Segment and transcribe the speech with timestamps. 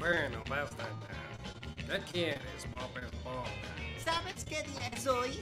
[0.00, 1.98] Bueno, basta ya.
[1.98, 3.50] ¿Qué quieres, Bob Esponja?
[3.98, 5.40] ¿Sabes qué día es hoy?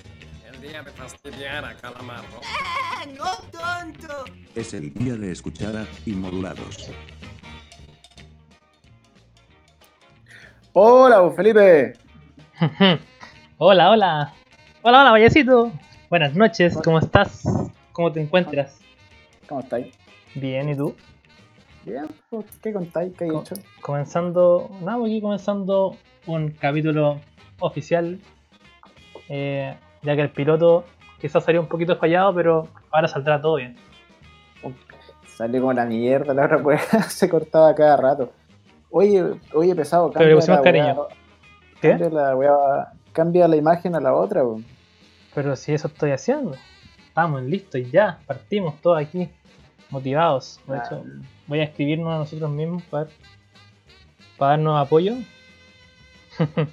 [0.53, 2.40] El día de fastidiar a Calamardo.
[2.45, 4.24] ¡Ah, no tonto!
[4.56, 6.90] Es el día de escuchar a Inmodulados.
[10.72, 11.93] Hola, Felipe.
[13.59, 14.35] hola, hola.
[14.83, 15.71] Hola, hola, Vallecito.
[16.11, 17.45] Buenas noches, ¿cómo estás?
[17.93, 18.80] ¿Cómo te encuentras?
[19.48, 19.95] ¿Cómo estáis?
[20.34, 20.96] Bien, ¿y tú?
[22.62, 23.12] ¿Qué contáis?
[23.16, 23.55] ¿Qué hay Co- hecho?
[23.80, 25.96] Comenzando, nada, aquí comenzando
[26.27, 27.20] un capítulo
[27.60, 28.19] oficial.
[29.29, 30.84] eh, ya que el piloto
[31.20, 33.77] quizás salió un poquito fallado, pero ahora saldrá todo bien.
[35.27, 38.32] Sale como la mierda, la otra pues se cortaba cada rato.
[38.91, 39.24] Oye,
[39.55, 41.07] oye, pesado, Pero le cambia la cariño.
[41.80, 41.91] ¿Qué?
[41.91, 44.65] Cambia la, weá- cambia la imagen a la otra, weón.
[45.34, 46.57] Pero si eso estoy haciendo.
[47.07, 49.29] Estamos listos y ya, partimos todos aquí,
[49.91, 50.60] motivados.
[50.66, 51.04] De hecho,
[51.46, 53.09] voy a escribirnos a nosotros mismos para,
[54.37, 55.15] para darnos apoyo.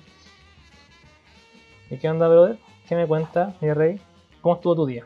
[1.89, 2.58] ¿Y qué onda, brother?
[2.88, 4.00] ¿Qué me cuenta, mi rey?
[4.42, 5.06] ¿Cómo estuvo tu día?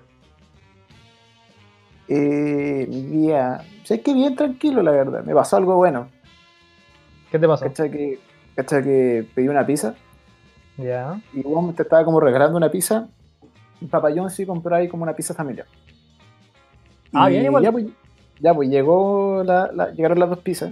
[2.08, 5.23] Eh, mi día, sé que bien tranquilo, la verdad.
[5.23, 6.09] Me pasó algo bueno.
[7.31, 7.66] ¿Qué te pasó?
[7.66, 9.94] ¿Cachai que, pedí una pizza?
[10.78, 11.22] Ya.
[11.33, 13.08] Y vos te estaba como regalando una pizza.
[13.80, 15.67] Y Papa John sí compró ahí como una pizza familiar.
[17.14, 17.64] Ah, Y bien, igual.
[17.64, 17.86] Ya pues,
[18.40, 20.72] ya, pues, llegó la, la- llegaron las dos pizzas.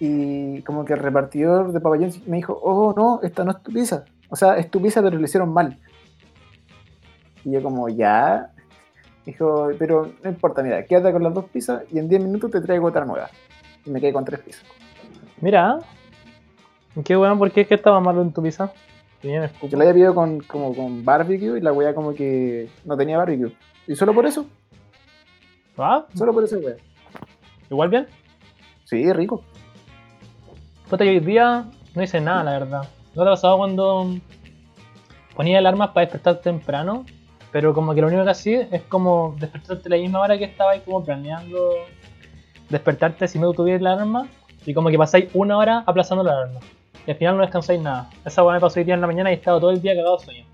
[0.00, 3.72] Y como que el repartidor de John me dijo, oh no, esta no es tu
[3.72, 4.04] pizza.
[4.30, 5.78] O sea, es tu pizza, pero lo hicieron mal.
[7.44, 8.52] Y yo como, ya.
[9.26, 12.60] Dijo, pero no importa, mira, quédate con las dos pizzas y en 10 minutos te
[12.60, 13.28] traigo otra nueva.
[13.84, 14.64] Y me quedé con tres pizzas.
[15.40, 15.78] Mira.
[17.04, 18.72] Qué bueno, ¿por qué es que estaba malo en tu pizza?
[19.22, 23.18] Yo la había pedido con, como con barbecue y la wea como que no tenía
[23.18, 23.52] barbecue.
[23.86, 24.46] Y solo por eso,
[25.78, 26.76] Ah, solo por eso, wea.
[27.70, 28.06] igual bien.
[28.84, 29.42] Sí, rico.
[30.88, 32.82] Puta, yo hoy día no hice nada, la verdad.
[33.14, 34.16] ¿No te ha pasado cuando
[35.36, 37.04] ponía alarmas para despertar temprano?
[37.52, 40.44] Pero como que lo único que hacía es como despertarte a la misma hora que
[40.44, 41.72] estaba ahí como planeando
[42.68, 44.28] despertarte si no tuvieras la alarma
[44.66, 46.60] y como que pasáis una hora aplazando la alarma.
[47.06, 48.10] Y al final no descansáis nada.
[48.24, 49.94] Esa weá me pasó hoy día en la mañana y he estado todo el día
[49.94, 50.44] cagado de sueño.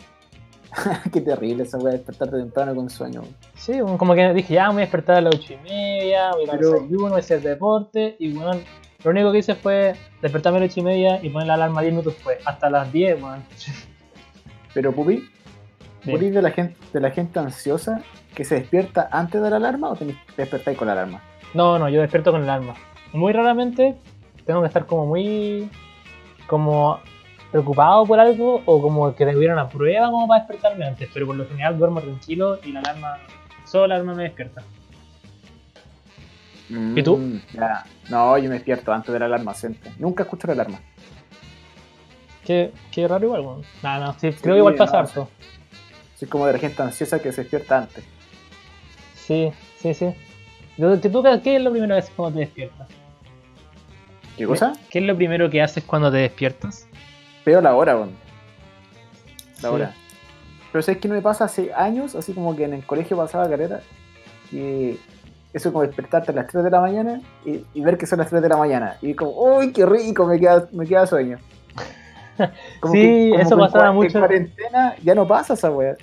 [1.12, 3.22] Qué terrible esa de despertarte temprano con sueño.
[3.54, 6.40] Sí, como que dije, ya me voy a despertar a las 8 y media, voy
[6.40, 8.60] a ir al desayuno, voy a hacer deporte, y bueno,
[9.02, 11.80] lo único que hice fue despertarme a las 8 y media y poner la alarma
[11.80, 13.42] 10 minutos después, hasta las 10, weón.
[14.74, 15.28] Pero Pupi, Bien.
[16.06, 18.02] ¿vos eres de la gente de la gente ansiosa
[18.34, 21.22] que se despierta antes de la alarma o que despertar con la alarma?
[21.54, 22.74] No, no, yo despierto con el alarma.
[23.12, 23.94] Muy raramente
[24.44, 25.70] tengo que estar como muy
[26.48, 26.98] como
[27.54, 31.36] preocupado por algo o como que hubiera una prueba como para despertarme antes, pero por
[31.36, 33.18] lo general duermo tranquilo y la alarma,
[33.64, 34.64] solo la alarma me despierta.
[36.68, 37.16] ¿Y tú?
[37.16, 37.84] Mm, ya.
[38.08, 39.92] No, yo me despierto antes de la alarma siempre.
[40.00, 40.80] Nunca escucho la alarma.
[42.44, 43.62] Qué, qué raro igual, weón.
[43.84, 44.96] No, no, sí, creo que igual no, pasa sí.
[44.96, 45.30] harto.
[46.16, 48.02] Soy como de la gente ansiosa que se despierta antes.
[49.14, 50.06] Sí, sí, sí.
[50.76, 52.88] Yo- ¿Qué, tú, ¿Qué es lo primero que haces cuando te despiertas?
[54.36, 54.72] ¿Qué cosa?
[54.90, 56.88] ¿Qué es lo primero que haces cuando te despiertas?
[57.44, 58.10] Veo la hora, weón.
[59.62, 59.74] La Sí.
[59.74, 59.94] hora.
[60.72, 63.48] Pero sabes que no me pasa hace años, así como que en el colegio pasaba
[63.48, 63.80] carrera,
[64.50, 64.96] que
[65.52, 68.28] eso como despertarte a las 3 de la mañana y, y ver que son las
[68.28, 68.96] 3 de la mañana.
[69.00, 71.38] Y como, uy, qué rico, me queda, me queda sueño.
[72.90, 74.18] Sí, eso en pasaba cua- mucho.
[74.18, 75.94] En cuarentena ya no pasa esa weá.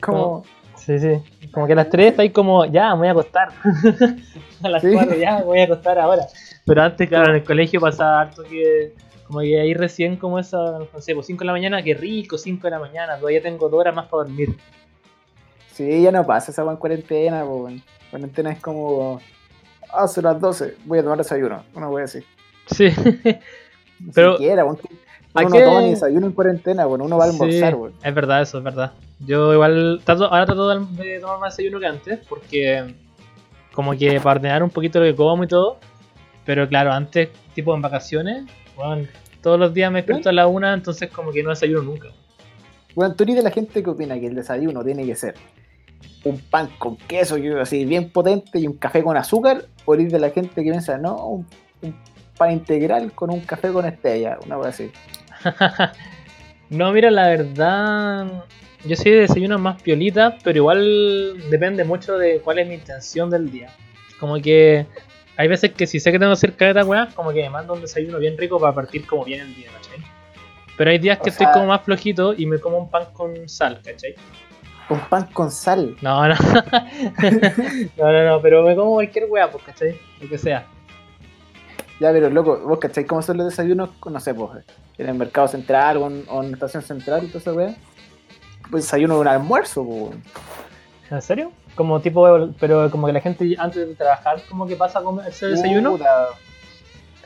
[0.00, 0.44] Como,
[0.76, 1.48] Sí, sí.
[1.52, 3.48] Como que a las 3 está ahí como, ya, me voy a acostar.
[4.62, 4.92] a las Sí.
[4.92, 6.22] 4 ya, me voy a acostar ahora.
[6.64, 8.94] Pero antes, claro, en el colegio pasaba harto que,
[9.34, 10.56] como que ahí recién como esa,
[10.92, 13.68] no sé, pues 5 de la mañana, qué rico, 5 de la mañana, todavía tengo
[13.68, 14.56] 2 horas más para dormir.
[15.72, 17.82] sí, ya no pasa esa en cuarentena, weón.
[18.10, 19.20] Cuarentena es como,
[19.92, 21.64] ah, son las 12, voy a tomar desayuno.
[21.74, 22.20] Una wea así.
[22.66, 22.86] Sí.
[24.00, 24.78] Ni Pero, siquiera, weón.
[25.34, 27.02] ¿a Uno qué- no toma ni desayuno en cuarentena, weón.
[27.02, 27.94] Uno va a almorzar, Sí.
[28.04, 28.92] Es verdad, eso es verdad.
[29.20, 32.94] Yo igual trato, ahora trato de de tomar más desayuno que antes, porque
[33.72, 35.78] como que para ordenar un poquito lo que como y todo.
[36.44, 38.44] Pero claro, antes, tipo en vacaciones,
[38.76, 39.08] bueno,
[39.44, 42.08] todos los días me despierto a la una, entonces como que no desayuno nunca.
[42.94, 45.34] Bueno, tú de la gente que opina que el desayuno tiene que ser
[46.24, 50.10] un pan con queso, yo así bien potente y un café con azúcar, o eres
[50.10, 51.46] de la gente que piensa, no, un,
[51.82, 51.94] un
[52.38, 54.90] pan integral con un café con stevia, una cosa así.
[56.70, 58.44] no, mira, la verdad,
[58.86, 63.28] yo soy de desayunos más piolitas, pero igual depende mucho de cuál es mi intención
[63.28, 63.68] del día.
[64.18, 64.86] Como que
[65.36, 67.74] hay veces que si sé que tengo que hacer caleta weá, como que me mando
[67.74, 69.98] un desayuno bien rico para partir como bien el día, ¿cachai?
[70.76, 73.06] Pero hay días O que estoy sea- como más flojito y me como un pan
[73.12, 74.14] con sal, ¿cachai?
[74.90, 75.96] Un pan con sal.
[76.02, 76.34] No, no.
[77.96, 79.98] no, no, no, pero me como cualquier weá, pues, ¿cachai?
[80.20, 80.66] Lo que sea.
[82.00, 84.64] Ya, pero loco, vos cacháis cómo son los desayunos, no sé, pues,
[84.98, 87.76] en el mercado central o en, o en la estación central y todo eso, weón.
[88.70, 90.16] Pues desayuno de un almuerzo, pues.
[91.10, 91.52] ¿En serio?
[91.74, 95.46] Como tipo, pero como que la gente antes de trabajar, como que pasa a comerse
[95.46, 95.92] el desayuno.
[95.92, 96.28] Puta.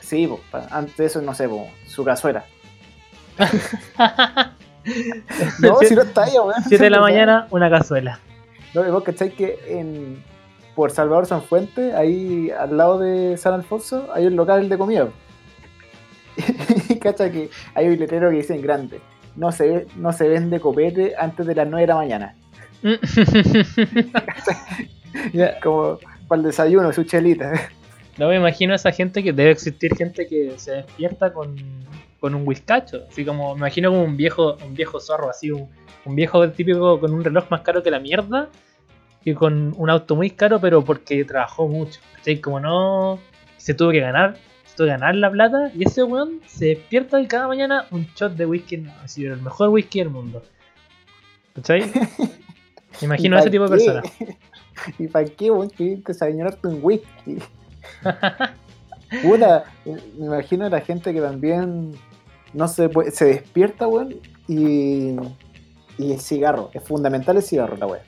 [0.01, 2.43] Sí, pa- antes de eso, no sé, pues, su cazuela.
[5.59, 6.53] No, si no está ahí, weón.
[6.67, 8.19] 7 de la mañana, una cazuela.
[8.73, 10.23] No, y vos cacháis que en,
[10.73, 15.07] por Salvador Sanfuente, ahí al lado de San Alfonso, hay un local de comida.
[16.89, 18.99] Y cacha que hay un letrero que dice en grande,
[19.35, 22.35] no se, no se vende copete antes de las 9 de la mañana.
[25.63, 27.69] Como para el desayuno, su chelita.
[28.17, 31.55] No me imagino a esa gente que debe existir gente que se despierta con,
[32.19, 33.05] con un whiskacho.
[33.09, 35.69] Así como, me imagino como un viejo, un viejo zorro, así un,
[36.05, 38.49] un viejo típico con un reloj más caro que la mierda.
[39.23, 41.99] Y con un auto muy caro, pero porque trabajó mucho.
[42.15, 42.39] ¿Cachai?
[42.39, 43.19] Como no.
[43.57, 44.37] Se tuvo que ganar.
[44.65, 45.71] Se tuvo que ganar la plata.
[45.75, 48.85] Y ese weón se despierta y cada mañana un shot de whisky.
[49.03, 50.41] Así, el mejor whisky del mundo.
[51.53, 51.83] ¿Cachai?
[53.01, 54.03] Me imagino a ese tipo de personas.
[54.97, 55.69] ¿Y para qué, weón?
[55.69, 57.37] Querés desayunarte un whisky.
[59.23, 61.93] Puta, me imagino a la gente que también
[62.53, 64.15] no se puede- se despierta, weón,
[64.47, 65.15] y,
[65.97, 66.69] y el cigarro.
[66.73, 68.03] Es fundamental el cigarro, la weón.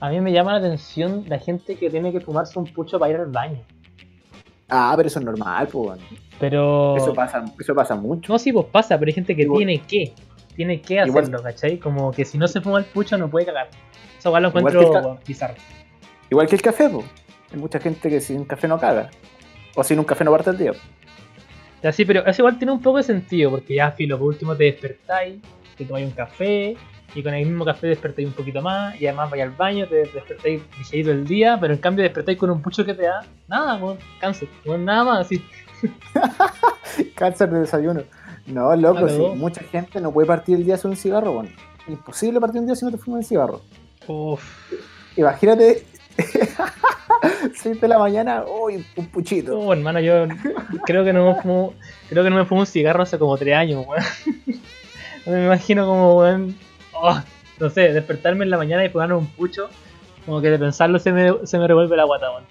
[0.00, 3.12] A mí me llama la atención la gente que tiene que fumarse un pucho para
[3.12, 3.58] ir al baño.
[4.68, 6.00] Ah, pero eso es normal, pues.
[6.38, 6.96] Pero.
[6.96, 8.32] Eso pasa, eso pasa mucho.
[8.32, 10.12] No, sí, pues pasa, pero hay gente que tiene que.
[10.54, 11.78] Tiene que Igual- hacerlo, ¿cachai?
[11.78, 13.68] Como que si no se fuma el pucho no puede cagar.
[14.18, 15.54] Eso igual lo Igual encuentro bueno, bizarro.
[16.30, 17.04] Igual que el café, pues.
[17.52, 19.10] Hay mucha gente que sin café no caga.
[19.74, 20.72] O sin un café no parte el día.
[21.82, 24.56] Ya sí, pero eso igual tiene un poco de sentido, porque ya, filo, por último
[24.56, 25.40] te despertáis,
[25.76, 26.76] te tomáis un café,
[27.14, 29.96] y con el mismo café despertáis un poquito más, y además vais al baño, te
[29.96, 33.76] despertáis ligerito el día, pero en cambio despertáis con un pucho que te da nada,
[33.76, 35.44] weón, cáncer, weón, nada más, así.
[37.14, 38.02] Cáncer de desayuno.
[38.46, 39.20] No, loco, sí.
[39.36, 41.50] Mucha gente no puede partir el día sin un cigarro, weón.
[41.88, 43.60] Imposible partir un día si no te fumas un cigarro.
[44.06, 44.42] Uff,
[45.16, 45.86] Imagínate,
[47.56, 49.58] 6 de la mañana, uy, un puchito.
[49.58, 50.26] oh, hermano, yo
[50.84, 51.74] creo que no me fumo,
[52.08, 54.04] creo que no me fumo un cigarro hace como tres años, weón.
[55.26, 56.54] Me imagino como, weón,
[56.92, 57.18] oh,
[57.58, 59.70] no sé, despertarme en la mañana y fumarme un pucho,
[60.26, 62.44] como que de pensarlo se me, se me revuelve la guata, weón.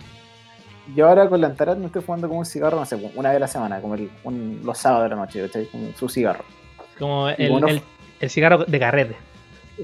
[0.96, 3.38] Yo ahora con la Antarat me estoy fumando como un cigarro, no sé, una vez
[3.38, 5.66] a la semana, como el, un- los sábados de la noche, ¿cachai?
[5.68, 6.44] Como su cigarro.
[7.00, 7.82] Como el, bueno, el,
[8.20, 9.16] el cigarro de carrete.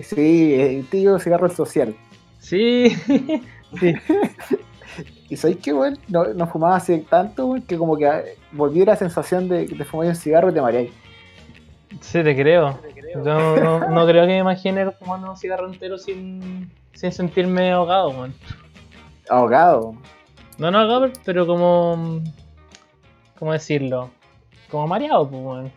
[0.04, 1.96] Sí, el tío cigarro social.
[2.40, 2.90] Sí,
[3.80, 3.94] sí.
[5.30, 8.22] Y sabéis que, weón, no, no fumaba hace tanto, que como que ah,
[8.52, 10.92] volví a la sensación de, de fumar un cigarro y te mareáis.
[12.02, 12.80] Sí, te creo.
[13.16, 18.10] Yo no, no creo que me imagine fumando un cigarro entero sin, sin sentirme ahogado,
[18.10, 18.34] weón.
[19.30, 19.96] Ahogado.
[20.60, 22.22] No, no ahogado, pero como.
[23.38, 24.10] ¿Cómo decirlo?
[24.70, 25.72] Como mareado, pues, weón.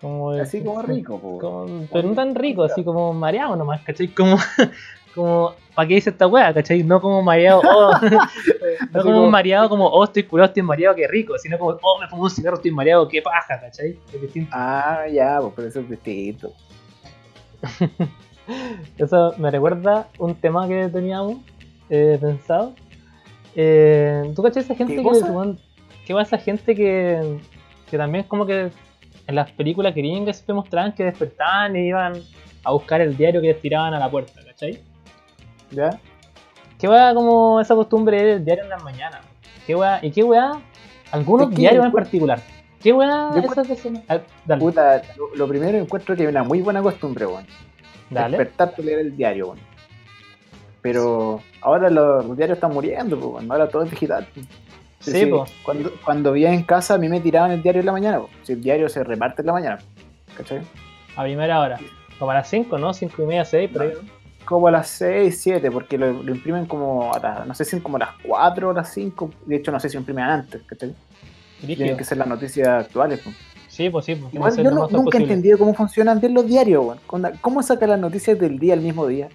[0.00, 1.38] Como, Así como rico, po.
[1.38, 4.08] como- pero no tan rico, así como mareado nomás, ¿cachai?
[4.08, 4.36] Como.
[5.14, 6.82] como ¿Para qué dice esta wea, cachai?
[6.82, 7.90] No como mareado, oh,
[8.92, 12.08] no como mareado, como, oh, estoy curado, estoy mareado, qué rico, sino como, oh, me
[12.08, 13.98] fumo un cigarro, estoy mareado, qué paja, ¿cachai?
[14.10, 14.50] Es distinto.
[14.54, 16.54] Ah, ya, pues, pero eso es distinto.
[18.96, 21.38] Eso me recuerda un tema que teníamos
[21.90, 22.74] eh, pensado.
[23.58, 25.56] Eh, ¿Tú cachai esa gente ¿Qué que,
[26.06, 27.38] qué va esa gente que,
[27.90, 28.70] que también es como que
[29.26, 32.22] en las películas gringas siempre mostraban que despertaban y iban
[32.62, 34.78] a buscar el diario que les tiraban a la puerta, ¿cachai?
[35.70, 35.98] ¿Ya?
[36.78, 39.20] ¿Qué va como esa costumbre de leer el diario en las mañanas?
[39.66, 39.98] ¿Qué weá?
[40.02, 40.60] ¿Y qué weá?
[41.10, 42.40] Algunos Es que diarios en particular.
[42.82, 43.68] ¿Qué weá esas?
[44.08, 47.46] Ah, dale, Puta, lo, lo primero encuentro que es una muy buena costumbre, weón.
[48.10, 48.36] dale.
[48.36, 49.75] Despertarte leer el diario, weón.
[50.92, 53.38] Pero ahora los, diarios están muriendo.
[53.48, 54.26] Ahora todo es digital.
[55.00, 55.30] Sí, Sí.
[55.62, 58.20] Cuando, cuando vivía en casa, a mí me tiraban el diario en la mañana.
[58.42, 59.78] Si el diario se reparte en la mañana,
[60.36, 60.60] ¿cachai?
[61.16, 61.78] A primera hora.
[62.18, 62.94] Como a las 5, ¿no?
[62.94, 63.92] 5 y media, 6, por ahí.
[63.94, 64.08] ¿no?
[64.44, 67.78] Como a las 6, 7, porque lo, lo imprimen como a las, no sé si
[67.80, 69.30] como a las 4 o las 5.
[69.44, 70.94] De hecho, no sé si imprimen antes, ¿cachai?
[71.64, 73.20] Tienen que ser las noticias actuales.
[73.68, 74.14] Sí, pues sí.
[74.14, 77.32] Pues, Igual ser yo no- nunca he entendido cómo funcionan bien los diarios, weón.
[77.40, 79.28] ¿Cómo saca las noticias del día al mismo día?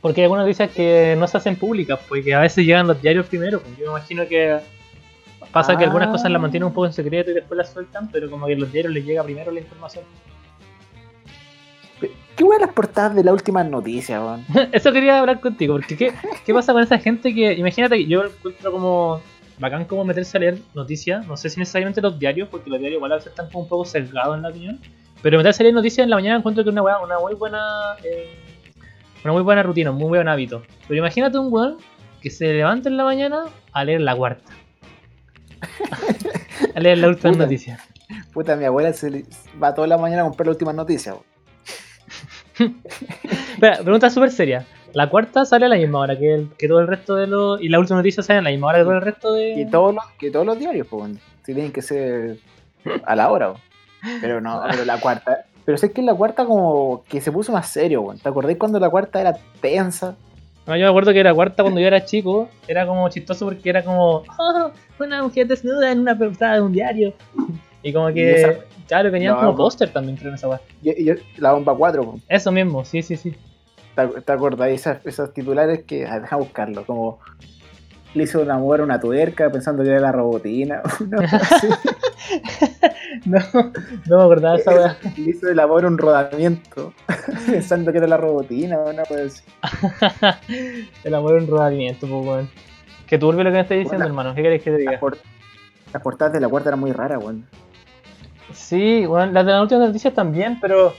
[0.00, 3.26] Porque hay algunas noticias que no se hacen públicas, porque a veces llegan los diarios
[3.26, 3.60] primero.
[3.60, 4.58] Pues yo me imagino que
[5.52, 6.12] pasa que algunas Ah.
[6.12, 8.70] cosas las mantienen un poco en secreto y después las sueltan, pero como que los
[8.70, 10.04] diarios les llega primero la información.
[12.36, 14.44] ¿Qué weón las portadas de las últimas noticias, weón?
[14.72, 16.14] Eso quería hablar contigo, porque ¿qué,
[16.46, 19.20] qué pasa con esa gente que, imagínate que yo encuentro como
[19.58, 22.98] bacán como meterse a leer noticias, no sé si necesariamente los diarios, porque los diarios
[22.98, 24.78] igual a veces están como un poco sesgados en la opinión,
[25.20, 27.96] pero meterse a leer noticias en la mañana encuentro que es una, una muy buena
[28.04, 28.36] eh,
[29.28, 30.62] una muy buena rutina, un muy buen hábito.
[30.86, 31.76] Pero imagínate un weón
[32.20, 34.52] que se levanta en la mañana a leer la cuarta.
[36.74, 37.44] A leer la última Puta.
[37.44, 37.78] noticia.
[38.32, 39.24] Puta, mi abuela se
[39.62, 41.14] va toda la mañana a comprar las últimas noticias.
[42.58, 42.74] weón.
[43.54, 44.66] Espera, pregunta súper seria.
[44.92, 47.60] La cuarta sale a la misma hora que, el- que todo el resto de los.
[47.60, 49.54] Y la última noticia sale a la misma hora que todo el resto de.
[49.56, 51.12] Que todos los, que todos los diarios, pues.
[51.44, 52.38] Si tienen que ser
[53.04, 53.52] a la hora.
[54.20, 55.44] Pero no, pero la cuarta.
[55.68, 58.18] Pero sé que la cuarta como que se puso más serio, weón.
[58.18, 60.16] ¿Te acordáis cuando la cuarta era tensa?
[60.66, 63.68] No, yo me acuerdo que la cuarta cuando yo era chico era como chistoso porque
[63.68, 64.22] era como.
[64.38, 67.12] "Oh, una mujer desnuda en una portada de un diario.
[67.82, 68.32] Y como Y que.
[68.34, 68.54] esa-
[68.86, 70.60] Claro, venían No, como póster también, creo, en esa weá.
[70.82, 72.22] Y, y- la bomba 4, weón.
[72.30, 73.34] Eso mismo, sí, sí, sí.
[73.94, 74.70] ¿Te, te acordás?
[74.70, 75.98] Esas, esos titulares que.
[76.06, 76.86] Deja buscarlo.
[76.86, 77.18] Como.
[78.14, 80.80] Le hizo una mujer una tuerca pensando que era la robotina.
[81.00, 81.66] Una cosa así.
[83.24, 83.38] No,
[84.06, 84.98] no me acordaba de esa weá.
[85.16, 86.92] Le hizo el amor un rodamiento.
[87.46, 88.78] pensando que era la robotina.
[88.78, 89.42] Una cosa así.
[91.04, 92.50] El amor un rodamiento, pues, weón.
[93.06, 94.34] Que turbio lo que me estás diciendo, hermano.
[94.34, 95.16] ¿Qué querés que te Las, diga?
[95.92, 97.46] las portadas de la cuarta eran muy raras, weón.
[98.52, 100.94] Sí, bueno, las de las últimas noticias también, pero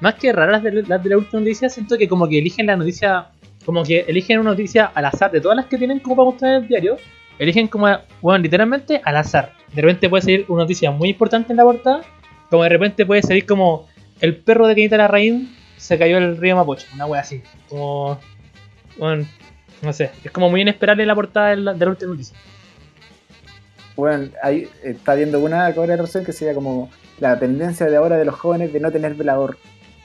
[0.00, 2.76] más que raras de, las de la última noticia, siento que como que eligen la
[2.76, 3.28] noticia,
[3.64, 6.54] como que eligen una noticia al azar de todas las que tienen como para mostrar
[6.54, 6.96] en el diario,
[7.38, 7.88] eligen como,
[8.20, 9.52] bueno, literalmente al azar.
[9.72, 12.02] De repente puede salir una noticia muy importante en la portada,
[12.50, 13.86] como de repente puede salir como
[14.20, 18.18] el perro de Kenita Larraín se cayó al río Mapocho, una wea así, como,
[18.96, 19.26] bueno,
[19.82, 22.36] no sé, es como muy inesperable la portada de la, de la última noticia.
[23.96, 28.24] Bueno, ahí está viendo una ahora recién que sería como la tendencia de ahora de
[28.24, 29.56] los jóvenes de no tener velador.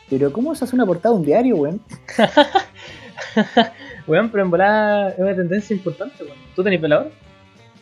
[0.09, 1.81] Pero ¿cómo se hace una portada de un diario, weón?
[4.09, 6.37] Weón, pero en volada es una tendencia importante, weón.
[6.55, 7.11] ¿Tú tenés velador?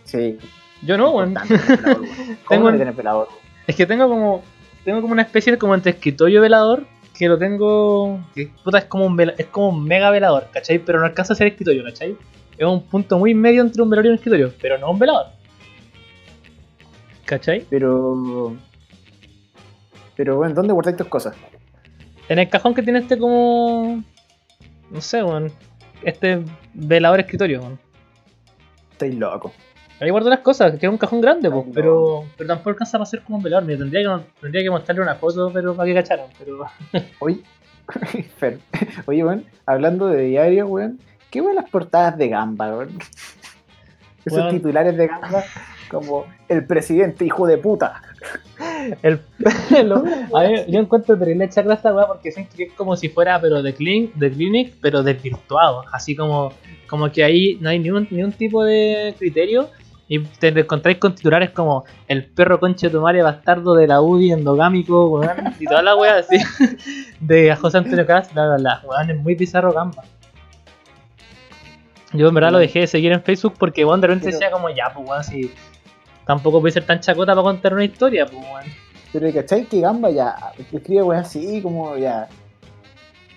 [0.04, 0.38] Sí.
[0.84, 1.34] Yo no, weón.
[1.34, 2.06] velador, weón.
[2.46, 3.28] ¿Cómo Tengo velador?
[3.66, 4.44] Es que tengo como.
[4.86, 6.86] Tengo como una especie de como entre escritorio y velador.
[7.18, 8.20] Que lo tengo.
[8.36, 10.80] Que puta es como un vela- es como un mega velador, ¿cachai?
[10.80, 12.16] Pero no alcanza a ser escritorio, ¿cachai?
[12.58, 15.28] Es un punto muy medio entre un velador y un escritorio, pero no un velador.
[17.26, 17.66] ¿Cachai?
[17.70, 18.56] Pero.
[20.16, 21.36] Pero, bueno, ¿dónde guardáis tus cosas?
[22.30, 24.04] En el cajón que tiene este como.
[24.90, 25.52] No sé, weón.
[26.04, 27.78] Este velador escritorio.
[28.92, 29.54] Estáis loco.
[30.00, 33.08] Ahí guardo las cosas, que es un cajón grande, pues, pero, pero tampoco alcanza para
[33.08, 33.66] ser como un velador.
[33.66, 36.28] Me tendría que, tendría que mostrarle una foto, pero para que cacharan.
[36.38, 36.66] Pero
[37.20, 37.42] Oye,
[38.38, 38.60] Fer,
[39.06, 41.00] oye, weón, hablando de diario, weón,
[41.30, 43.00] ¿qué las portadas de Gamba, weón?
[44.26, 45.44] Esos titulares de Gamba,
[45.90, 48.02] como el presidente hijo de puta.
[49.04, 49.20] El,
[49.86, 50.04] lo-
[50.38, 53.40] a mí, yo encuentro terrible echar esta weá porque siento que es como si fuera,
[53.42, 55.84] pero de, clean, de Clinic, pero desvirtuado.
[55.92, 56.54] Así como,
[56.88, 59.70] como que ahí no hay ni un, ni un tipo de criterio.
[60.10, 64.32] Y te encontráis con titulares como el perro conche tu madre bastardo de la UDI
[64.32, 66.38] endogámico, weón, y toda la weá así
[67.20, 68.82] de José Antonio Cast, bla bla bla.
[68.88, 70.04] Weón, es muy bizarro gamba.
[72.14, 74.70] Yo en verdad lo dejé de seguir en Facebook porque weón de repente decía como
[74.70, 75.52] ya, pues weón, si
[76.28, 78.66] tampoco puede ser tan chacota para contar una historia, pues weón.
[79.14, 79.66] Pero ¿cachai?
[79.66, 80.36] Que Gamba ya
[80.72, 82.28] escribe weón así, como ya.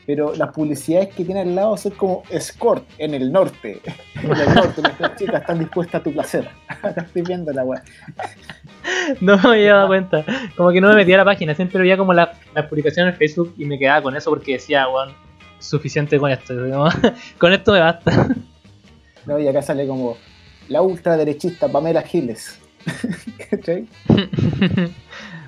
[0.07, 3.81] Pero las publicidades que tiene al lado son como escort en el norte.
[4.23, 6.49] En el norte, nuestras chicas están dispuestas a tu placer.
[6.69, 7.83] Acá estoy viendo la weá.
[9.21, 10.25] No me había dado cuenta.
[10.57, 13.19] Como que no me metía a la página, siempre veía como la- las publicaciones en
[13.19, 15.15] Facebook y me quedaba con eso porque decía, weón,
[15.59, 16.55] suficiente con esto.
[16.55, 16.89] como,
[17.39, 18.29] con esto me basta.
[19.27, 20.17] No, y acá sale como
[20.69, 22.60] la ultraderechista Pamela Giles.
[23.51, 23.87] ¿Cachai?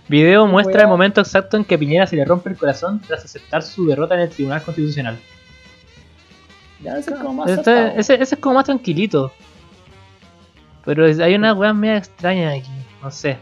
[0.08, 3.62] Video muestra el momento exacto en que Piñera se le rompe el corazón tras aceptar
[3.62, 5.18] su derrota en el Tribunal Constitucional.
[6.80, 8.00] Ya ese es como más Este- acertado.
[8.00, 9.32] ese, ese es como más tranquilito.
[10.84, 12.68] Pero hay una weá media extraña aquí,
[13.00, 13.38] no sé.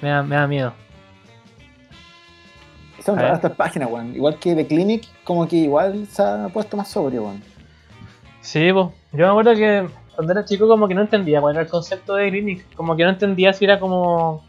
[0.00, 0.72] Me da, me da miedo.
[3.04, 4.14] Son raras estas páginas, weón.
[4.14, 7.42] Igual que The Clinic, como que igual se ha puesto más sobrio, weón.
[8.40, 8.88] Sí, pues.
[9.12, 12.14] Yo me acuerdo que cuando era chico como que no entendía cuál era el concepto
[12.14, 12.74] de Clinic.
[12.74, 14.44] Como que no entendía si era como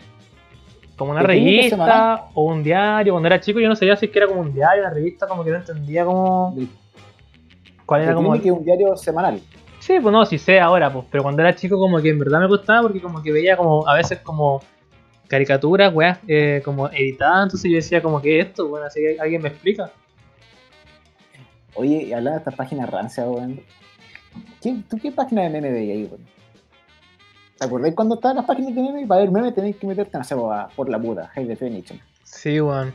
[0.97, 3.13] como una ¿De Clinic es revista o un diario.
[3.13, 5.27] Cuando era chico yo no sabía si es que era como un diario, una revista,
[5.27, 6.55] como que no entendía como
[7.85, 8.29] cuál era como...
[8.29, 9.41] Un diario semanal.
[9.79, 11.05] Sí, pues no, sí sé ahora, pues.
[11.09, 13.87] Pero cuando era chico como que en verdad me gustaba porque como que veía como
[13.87, 14.61] a veces como
[15.27, 17.45] caricaturas, weas, eh, como editadas.
[17.45, 19.89] Entonces yo decía como que esto, bueno, así que alguien me explica.
[21.73, 23.61] Oye, y hablaba de estas páginas rancias, weón.
[24.61, 26.25] ¿Qué, ¿Tú qué página de meme veías ahí, weón?
[27.57, 29.05] ¿Te acordás cuando estaban las páginas de meme?
[29.07, 31.99] Para ver meme tenéis que meterte, no sé, a- por la puta, High Definition.
[32.23, 32.93] Sí, weón.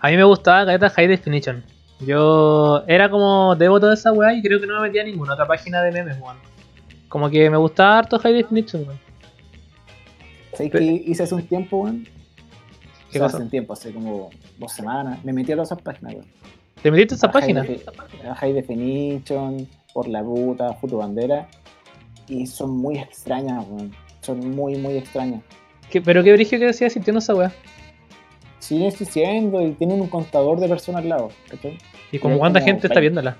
[0.00, 1.64] A mí me gustaba Caleta High Definition.
[2.00, 5.32] Yo era como devoto de esa weá y creo que no me metía a ninguna
[5.34, 6.36] otra página de memes, weón.
[7.08, 8.98] Como que me gustaba harto High Definition, weón.
[10.52, 12.06] ¿Sabes Pero- qué hice hace un tiempo, weón?
[13.22, 14.28] Hace un tiempo, hace como
[14.58, 15.24] dos semanas.
[15.24, 16.26] Me metí a todas esas páginas, weón.
[16.82, 17.64] ¿Te metiste a esa A High página?
[17.64, 19.66] Defi- a High Definition,
[19.96, 21.48] por la puta, Futu Bandera.
[22.28, 23.92] y son muy extrañas, weón.
[24.20, 25.40] Son muy, muy extrañas.
[25.90, 27.50] ¿Qué- pero qué brillo que decía sintiendo esa weá.
[28.58, 31.78] Siguen existiendo y tienen un contador de personas al lado, ¿cachai?
[32.12, 33.00] Y como cuánta como gente está 20.
[33.00, 33.36] viéndola.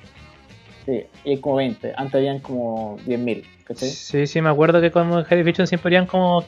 [0.87, 1.93] Sí, y hay como 20.
[1.97, 3.89] Antes habían como 10.000, ¿cachai?
[3.91, 6.43] Sí, sí, me acuerdo que como en Heavy Fiction siempre habían como.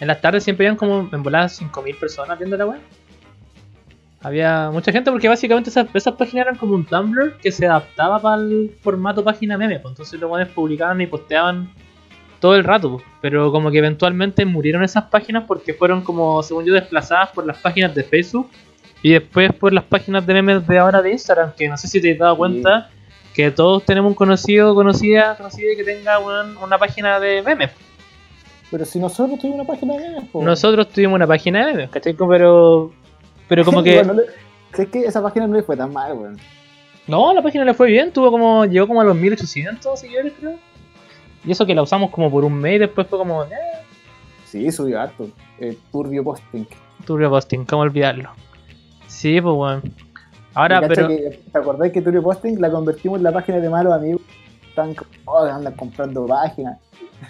[0.00, 2.78] En las tardes siempre habían como en voladas 5.000 personas viendo la.
[4.22, 8.20] Había mucha gente porque básicamente esas, esas páginas eran como un Tumblr que se adaptaba
[8.20, 9.80] para el formato página meme.
[9.80, 11.70] pues, entonces los buenos publicaban y posteaban
[12.40, 12.92] todo el rato.
[12.92, 17.44] pues, Pero como que eventualmente murieron esas páginas porque fueron como, según yo, desplazadas por
[17.46, 18.48] las páginas de Facebook
[19.02, 21.52] y después por las páginas de memes de ahora de Instagram.
[21.56, 22.38] Que no sé si te has dado Sí.
[22.38, 22.90] cuenta
[23.34, 27.70] que todos tenemos un conocido, conocida, conocida que tenga weón, una página de memes.
[28.70, 30.42] Pero si nosotros tuvimos una página de memes, po.
[30.44, 32.14] Nosotros tuvimos una página de memes, ¿cachai?
[32.14, 32.92] Pero,
[33.48, 33.96] pero como que...
[34.02, 36.38] Bueno, le- es que esa página no le fue tan mal, weón.
[37.06, 40.54] No, la página le fue bien, tuvo como, llegó como a los 1800 seguidores, creo.
[41.44, 43.48] Y eso que la usamos como por un mes y después fue como, eh,
[44.46, 45.28] Sí, subió harto.
[45.58, 46.64] Eh, turbio posting.
[47.06, 48.30] turbio posting, ¿cómo olvidarlo?
[49.08, 49.82] Sí, pues bueno.
[50.54, 51.08] Ahora, pero...
[51.08, 54.20] que- ¿Te acordás que Turbio Posting la convertimos en la página de malos amigos?
[54.68, 56.78] Están como, oh, andan comprando páginas.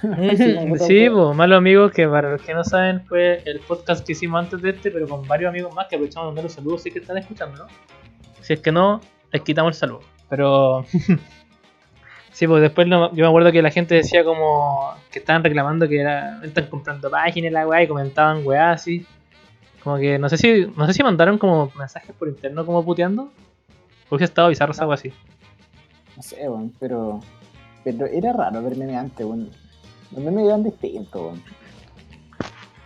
[0.01, 4.13] Sí, Sí, pues, malos amigos, que para los que no saben fue el podcast que
[4.13, 6.83] hicimos antes de este, pero con varios amigos más que aprovechamos de mandar los saludos
[6.83, 7.67] si es que están escuchando, ¿no?
[8.41, 9.01] Si es que no,
[9.33, 10.01] les quitamos el saludo.
[10.29, 10.85] Pero...
[12.33, 15.89] sí, pues después no- yo me acuerdo que la gente decía como que estaban reclamando
[15.89, 19.07] que era, están comprando páginas y la weá y comentaban weá así.
[19.85, 23.31] Como que no sé si no sé si mandaron como mensajes por interno como puteando.
[24.09, 25.13] Porque estaba bizarro esa weá así.
[26.17, 27.21] No sé, weón, pero.
[27.85, 29.51] Pero era raro ver memes antes, weón.
[30.13, 31.43] Los memes eran distintos, weón.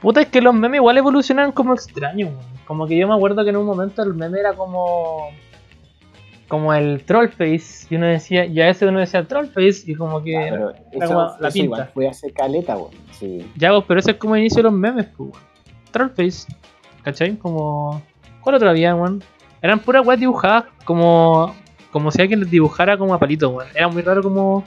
[0.00, 2.56] Puta, es que los memes igual evolucionan como extraños, weón.
[2.66, 5.28] Como que yo me acuerdo que en un momento el meme era como.
[6.48, 7.86] Como el trollface.
[7.90, 9.82] Y uno decía, y a ese uno decía trollface.
[9.86, 10.36] Y como que.
[10.36, 11.92] Ah, pero era eso, como la eso igual pinta.
[11.94, 12.90] fue hace caleta, weón.
[13.12, 13.50] Sí.
[13.56, 15.42] Ya, vos, pero ese es como el inicio de los memes, pues, weón.
[15.90, 16.46] Trollface.
[17.02, 17.36] ¿Cachai?
[17.36, 18.02] Como.
[18.40, 19.22] ¿Cuál otra había, weón?
[19.62, 21.54] Eran puras weas dibujadas como.
[21.92, 23.68] Como si alguien les dibujara como a palito, weón.
[23.74, 24.64] Era muy raro como.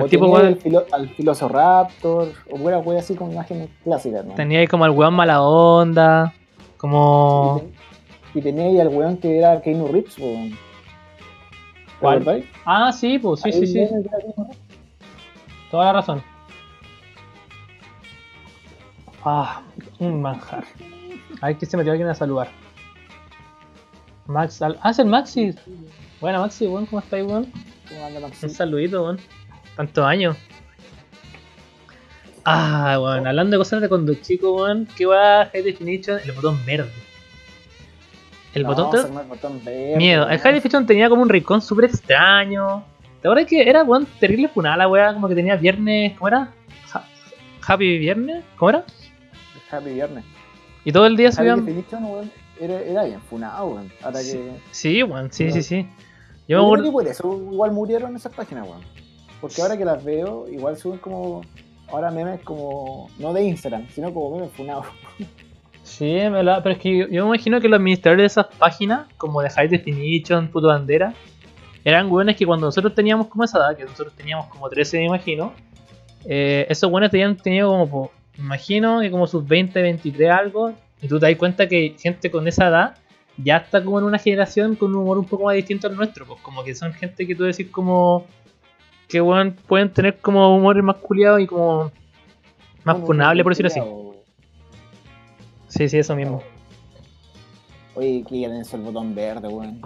[0.00, 4.24] El o tipo, tenía el filo, al Filosiraptor, o fuera weón así con imágenes clásicas,
[4.24, 4.34] ¿no?
[4.34, 6.34] Tenía ahí como al weón mala onda.
[6.76, 7.56] Como.
[7.56, 7.74] Y, ten-
[8.34, 10.50] y tenía ahí al weón que era Keanu Reeves, weón.
[10.50, 10.56] ¿Te
[12.00, 12.44] ¿Cuál?
[12.64, 13.86] Ah, sí, pues, sí, Hay sí, sí.
[15.70, 16.22] Toda la razón.
[19.24, 19.62] Ah,
[19.98, 20.64] un manjar.
[21.42, 22.48] Ay, que se metió alguien a saludar.
[24.26, 25.54] Max, Al- ah, es el Maxi.
[26.20, 27.52] Buena Maxi, weón, ¿cómo estáis, weón?
[27.88, 28.46] ¿Cómo anda, Maxi?
[28.46, 29.18] Un saludito, weón.
[29.76, 30.36] Tantos años.
[32.44, 36.18] Ah, weón, hablando de cosas de cuando chico, weón, ¿qué va High Definition?
[36.24, 36.90] El botón verde.
[38.54, 40.28] El No, botón el botón verde, Miedo.
[40.28, 40.38] El.
[40.38, 42.82] High Definition tenía como un rincón súper extraño.
[43.22, 46.28] La verdad es que era, weón, terrible funada la weá, como que tenía viernes, ¿cómo
[46.28, 46.50] era?
[46.94, 47.04] Ha-
[47.66, 48.84] Happy Viernes, ¿cómo era?
[49.70, 50.24] Happy Viernes.
[50.84, 51.62] Y todo el día subían...
[51.66, 53.92] Weón, era, era bien funado, weón.
[54.02, 54.38] Ahora Sí.
[54.38, 54.50] que...
[54.70, 55.86] Sí, weón, sí, sí, sí.
[56.48, 56.84] Yo me creo acuerdo...
[56.84, 58.80] que por eso igual murieron esas páginas, weón.
[59.40, 61.42] Porque ahora que las veo, igual suben como.
[61.88, 63.10] Ahora memes como.
[63.18, 64.86] No de Instagram, sino como memes funados.
[65.82, 69.08] Sí, me la- pero es que yo, me imagino que los administradores de esas páginas,
[69.16, 71.14] como de High Definition, Puto Bandera,
[71.84, 75.06] eran weones que cuando nosotros teníamos como esa edad, que nosotros teníamos como 13, me
[75.06, 75.52] imagino,
[76.26, 80.72] eh, esos weones tenían tenido como, imagino que como sus 20, 23 algo,
[81.02, 82.94] y tú te das cuenta que gente con esa edad
[83.42, 86.26] ya está como en una generación con un humor un poco más distinto al nuestro,
[86.26, 88.26] pues como que son gente que tú decís como
[89.10, 91.90] que weón pueden tener como humores más culiados y como
[92.84, 93.80] más Como funable, por decirlo así.
[95.68, 96.42] Sí, sí, eso mismo.
[97.94, 99.80] Oye, que ya el botón verde, weón.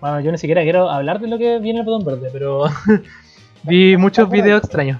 [0.00, 2.64] Bueno, yo ni siquiera quiero hablar de lo que viene el botón verde, pero
[3.62, 4.98] vi muchos videos extraños.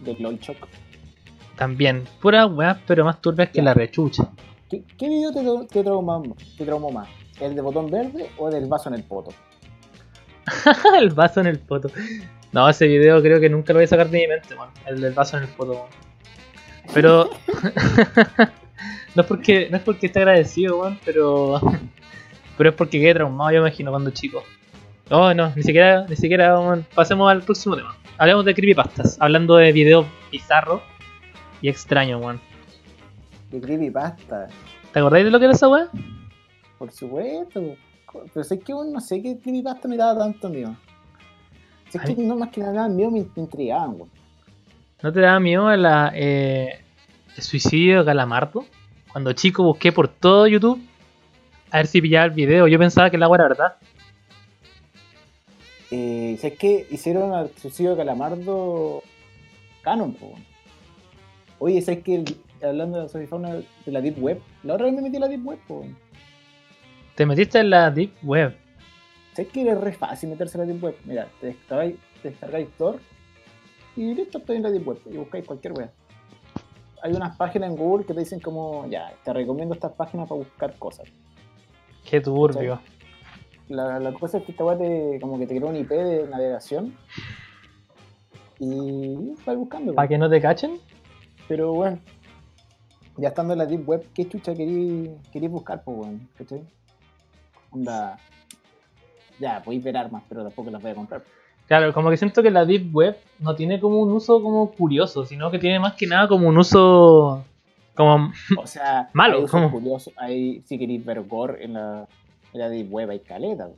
[0.00, 0.68] De LOLchok.
[1.56, 4.30] También, puras weas, pero más turbias que la rechucha.
[4.70, 6.22] ¿Qué, qué video te, te, traumó,
[6.56, 7.08] te traumó más?
[7.40, 9.32] ¿El de botón verde o del vaso en el poto?
[10.98, 11.90] el vaso en el poto.
[12.52, 14.70] No, ese video creo que nunca lo voy a sacar de mi mente, man.
[14.86, 15.88] El del vaso en el poto, man.
[16.92, 17.30] Pero.
[19.14, 19.68] no es porque.
[19.70, 21.60] No es porque esté agradecido, man, pero.
[22.56, 24.44] Pero es porque quedé traumado, yo me imagino, cuando chico.
[25.08, 26.84] Oh, no, ni siquiera, ni siquiera, man.
[26.94, 27.96] Pasemos al próximo tema.
[28.18, 30.82] Hablemos de creepypastas, hablando de videos bizarros
[31.62, 32.38] y extraños, man.
[33.50, 34.48] De creepypasta.
[34.92, 35.88] ¿Te acordáis de lo que era esa wea?
[36.76, 37.76] Por supuesto.
[38.34, 40.76] Pero sé que no sé qué creepypasta me daba tanto miedo.
[41.90, 44.10] Si es que no más que nada miedo me intrigaban, weón.
[45.02, 46.80] ¿No te daba miedo la, eh,
[47.36, 48.64] el suicidio de Calamardo?
[49.12, 50.80] Cuando chico busqué por todo YouTube
[51.70, 52.66] a ver si pillaba el video.
[52.68, 53.76] Yo pensaba que el agua era verdad.
[55.90, 59.02] Eh, si es que hicieron al suicidio de Calamardo
[59.82, 60.32] canon, po.
[61.58, 64.40] Oye, ¿sabes que el- hablando de la sofifauna de la Deep Web?
[64.62, 65.78] La otra vez me metí a la Deep Web, po.
[65.80, 65.96] weón.
[67.16, 68.54] Te metiste en la Deep Web.
[69.40, 70.96] ¿Sabes que es re fácil meterse a la Deep Web?
[71.06, 73.00] Mira, te descargáis, te descargáis Tor
[73.96, 75.90] y listo, estoy en la Deep Web y buscáis cualquier web.
[77.02, 80.40] Hay unas páginas en Google que te dicen como, ya, te recomiendo estas páginas para
[80.40, 81.08] buscar cosas.
[82.04, 82.82] Qué turbio.
[83.68, 86.26] La, la cosa es que esta web te, como que te crea un IP de
[86.28, 86.94] navegación
[88.58, 89.94] y vas buscando.
[89.94, 90.78] ¿Para que no te cachen?
[91.48, 91.98] Pero bueno,
[93.16, 95.08] ya estando en la Deep Web, ¿qué chucha querí
[95.48, 96.28] buscar, pues, weón?
[96.36, 96.62] ¿Cachai?
[97.70, 98.18] Onda.
[99.40, 101.22] Ya, podéis ver armas, pero tampoco las voy a comprar.
[101.66, 105.24] Claro, como que siento que la Deep Web no tiene como un uso como curioso,
[105.24, 107.44] sino que tiene más que nada como un uso
[107.94, 108.32] como...
[108.58, 109.70] O sea, Malo, ¿cómo?
[109.70, 112.06] curiosos, hay, si queréis ver gore en la,
[112.52, 113.68] en la Deep Web, hay caleta.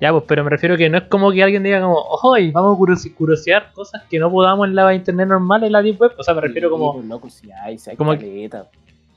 [0.00, 2.76] Ya, pues, pero me refiero que no es como que alguien diga como, hoy vamos
[2.76, 6.12] a curiosear cosas que no podamos en la internet normal en la Deep Web.
[6.18, 6.92] O sea, me refiero Sí, como...
[6.94, 8.68] pues, loco, si hay, si hay como- caleta.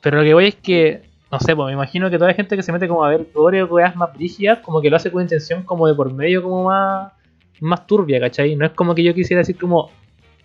[0.01, 1.03] Pero lo que voy es que,
[1.34, 3.28] no sé, pues me imagino que toda la gente que se mete como a ver
[3.34, 6.43] gore o weas más brígidas, como que lo hace con intención como de por medio
[6.43, 7.12] como más,
[7.60, 8.56] más turbia, ¿cachai?
[8.56, 9.89] No es como que yo quisiera decir como,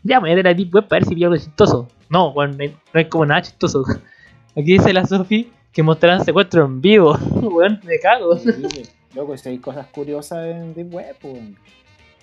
[0.02, 1.88] ya me voy a meter a la Deep Web para ver si pillo algo chistoso.
[2.08, 3.84] No, bueno, no hay, no hay como nada chistoso.
[4.56, 7.18] Aquí dice la Sofi que mostrarán secuestro en vivo.
[7.34, 8.38] Weón, me cago.
[8.38, 8.48] Sí,
[9.14, 11.42] loco, si hay cosas curiosas en Deep Web, pues.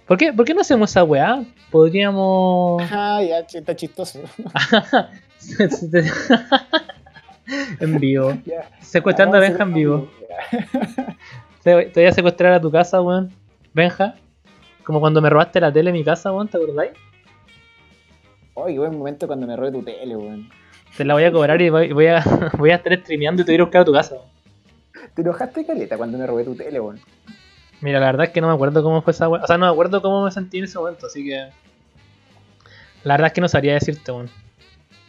[0.07, 1.43] ¿Por qué, ¿Por qué no hacemos esa weá?
[1.69, 2.81] Podríamos...
[2.91, 4.21] Ah, ya, está chistoso.
[7.79, 8.33] en vivo.
[8.81, 10.09] Secuestrando a Benja en vivo.
[11.63, 13.31] Te, voy a secuestrar a tu casa, weón.
[13.73, 14.15] Benja.
[14.83, 16.91] Como cuando me robaste la tele en mi casa, weón, ¿te acordáis?
[18.53, 20.49] Oye, buen momento cuando me robé tu tele, weón.
[20.95, 22.23] Te la voy a cobrar y voy, voy a,
[22.57, 24.15] voy a estar streameando y te voy a buscar a tu casa.
[24.15, 24.35] weón.
[25.13, 26.99] Te enojaste caleta cuando me robé tu tele, weón.
[27.81, 29.43] Mira, la verdad es que no me acuerdo cómo fue esa weá.
[29.43, 31.49] O sea, no me acuerdo cómo me sentí en ese momento, así que.
[33.03, 34.29] La verdad es que no sabría decirte, weón.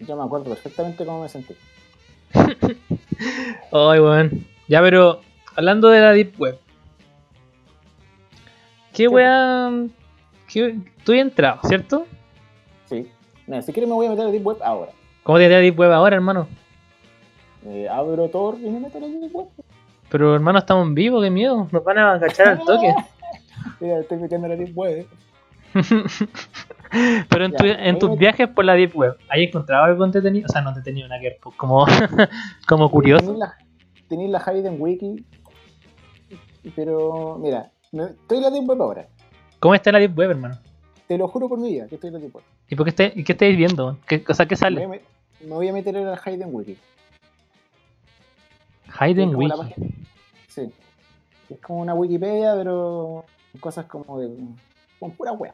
[0.00, 1.54] Yo me acuerdo perfectamente cómo me sentí.
[3.72, 4.46] Ay, weón.
[4.68, 5.20] Ya, pero.
[5.54, 6.58] Hablando de la Deep Web.
[8.92, 9.08] ¿Qué
[10.48, 12.06] qué- Tú entrado, ¿cierto?
[12.86, 13.10] Sí.
[13.46, 14.92] Mira, si quieres me voy a meter a Deep Web ahora.
[15.22, 16.48] ¿Cómo te da Deep Web ahora, hermano?
[17.64, 19.46] Eh, abro Tor y me meto a la Deep Web.
[20.10, 21.68] Pero hermano, estamos en vivo, qué miedo.
[21.70, 22.94] Nos van a agachar al toque.
[23.80, 25.06] Mira, estoy metiendo a la Deep Web.
[27.28, 30.46] Pero en, Ya, tu- en tus viajes por la Deep Web, ¿hay encontrado algo entretenido?
[30.48, 31.84] O sea, no entretenido, nada que ver, pues, como,
[32.68, 33.36] como curioso.
[34.08, 35.24] Tenéis la, la Hayden Wiki.
[36.74, 39.08] Pero, mira, estoy en la Deep Web ahora.
[39.60, 40.58] ¿Cómo está la Deep Web, hermano?
[41.08, 42.44] Te lo juro por mi vida que estoy en la Deep Web.
[42.68, 43.98] ¿Y por qué, estáis- y qué estáis viendo?
[44.06, 44.86] ¿Qué, o sea, ¿qué sale?
[44.86, 45.00] me-
[45.42, 46.76] me voy a meter en la Hayden Wiki.
[48.98, 49.74] La Wiki.
[50.48, 50.72] Sí.
[51.50, 53.24] Es como una Wikipedia, pero
[53.60, 54.30] cosas como de.
[54.98, 55.52] con pura web.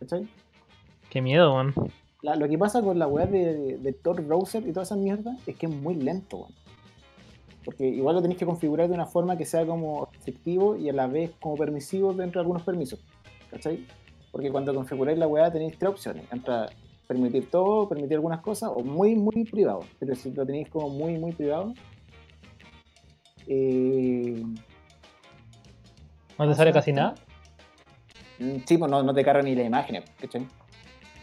[0.00, 0.26] ¿Cachai?
[1.10, 1.54] Qué miedo.
[2.22, 4.96] La- lo que pasa con la web de, de, de Tor Browser y toda esa
[4.96, 6.52] mierda es que es muy lento, weón.
[7.64, 10.92] Porque igual lo tenéis que configurar de una forma que sea como efectivo y a
[10.94, 12.98] la vez como permisivo dentro de algunos permisos.
[13.50, 13.86] ¿Cachai?
[14.32, 16.24] Porque cuando configuráis la web tenéis tres opciones.
[16.32, 16.70] Entra
[17.06, 19.80] permitir todo, permitir algunas cosas, o muy, muy privado.
[19.98, 21.74] Pero si lo tenéis como muy, muy privado,
[23.46, 24.42] eh,
[26.38, 27.14] ¿No te sale casi nada?
[28.66, 30.46] Sí, pues no, no te carga ni las imágenes, ¿cachai?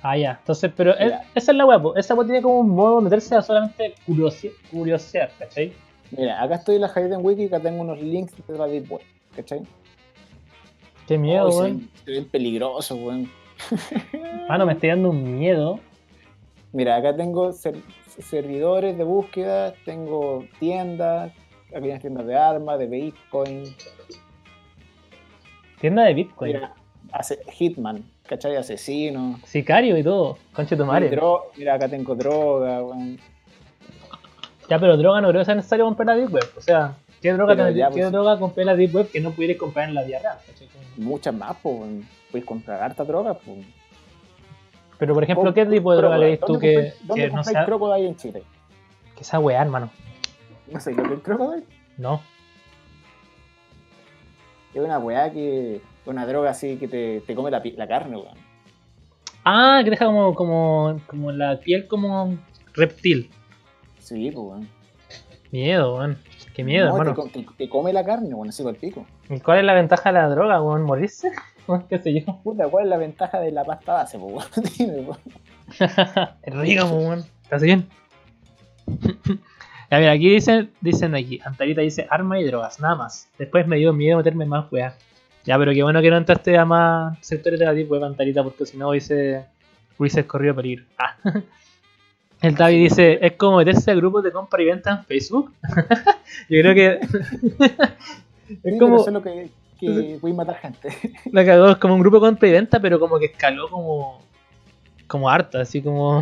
[0.04, 0.38] Ah, ya.
[0.40, 1.94] Entonces, pero es- esa es la web.
[1.98, 5.74] Esa web tiene como un modo de meterse a solamente curiosi- curiosear, ¿cachai?
[6.12, 9.02] Mira, acá estoy en la Hayden Wiki, acá tengo unos links de la Deep Web,
[9.36, 9.62] ¿cachai?
[11.08, 11.78] Qué miedo, Oh, se weón.
[11.80, 13.30] ven- se ven peligrosos, weón.
[14.48, 15.80] Mano, me estoy dando un miedo.
[16.74, 17.82] Mira, acá tengo ser-
[18.20, 21.32] servidores de búsqueda, tengo tiendas,
[21.76, 23.64] aquí hay tiendas de armas, de Bitcoin.
[25.80, 26.54] Tienda de Bitcoin.
[26.54, 26.74] Mira,
[27.12, 28.56] hace Hitman, ¿cachai?
[28.56, 29.40] Asesino.
[29.46, 30.38] Sicario y todo.
[30.54, 31.10] Conche tu madre.
[31.58, 33.20] Mira, acá tengo droga, weón.
[34.70, 36.50] Ya, pero droga no creo que sea necesario comprar la Deep Web.
[36.58, 38.12] O sea, ¿qué droga, Pero te- ya, ¿qué pues.
[38.12, 40.38] droga compré la Deep Web que no pudierais comprar en la vida real?
[40.46, 40.68] ¿cachai?
[40.98, 41.80] Muchas más, pues.
[42.32, 43.66] Puedes comprar harta droga, pues.
[45.00, 46.38] Pero, por ejemplo, ¿qué tipo de droga Crocodile.
[46.38, 46.68] crees tú ¿Dónde
[47.00, 48.44] que, ¿Dónde que no sea Crocodile en Chile?
[49.16, 49.90] que esa weá, hermano?
[50.72, 51.64] No sé, lo que es Crocodile
[51.98, 52.22] No.
[54.74, 55.82] es una weá que.
[56.08, 58.38] Una droga así que te, te come la, la carne, weón.
[59.44, 62.38] Ah, que deja como, como, como la piel como
[62.74, 63.30] reptil.
[64.00, 64.70] Sí, pues, weón.
[65.52, 66.18] Miedo, weón.
[66.54, 67.24] Qué miedo, No, hermano.
[67.32, 69.06] Te, te- te come la carne, weón, así por el pico.
[69.30, 70.84] ¿Y cuál es la ventaja de la droga, weón?
[70.84, 71.32] ¿Morirse?
[71.90, 72.40] ¿Qué sé yo?
[72.44, 74.66] Puta, ¿cuál es la ventaja de la pasta base, pues, weón?
[74.78, 75.20] Dime, weón.
[76.44, 77.26] es rico, weón.
[77.44, 77.88] ¿Estás bien?
[79.92, 83.30] ya, mira, aquí dicen, dicen aquí, Antarita dice arma y drogas, nada más.
[83.38, 84.96] Después me dio miedo meterme más weá.
[85.48, 88.44] Ya, pero qué bueno que no entraste a más sectores de la Deep Web, Antarita,
[88.44, 89.46] porque si no hubiese
[89.98, 90.84] Ulises corrió a peligro.
[90.98, 91.16] Ah.
[92.42, 95.52] El David dice, es como meterse a grupos de compra y venta en Facebook.
[96.50, 97.00] Yo creo que
[98.64, 100.90] es como eso es lo que, que voy a matar gente.
[101.32, 104.22] la cagó, es como un grupo de compra y venta, pero como que escaló como
[105.08, 106.22] como harto, así como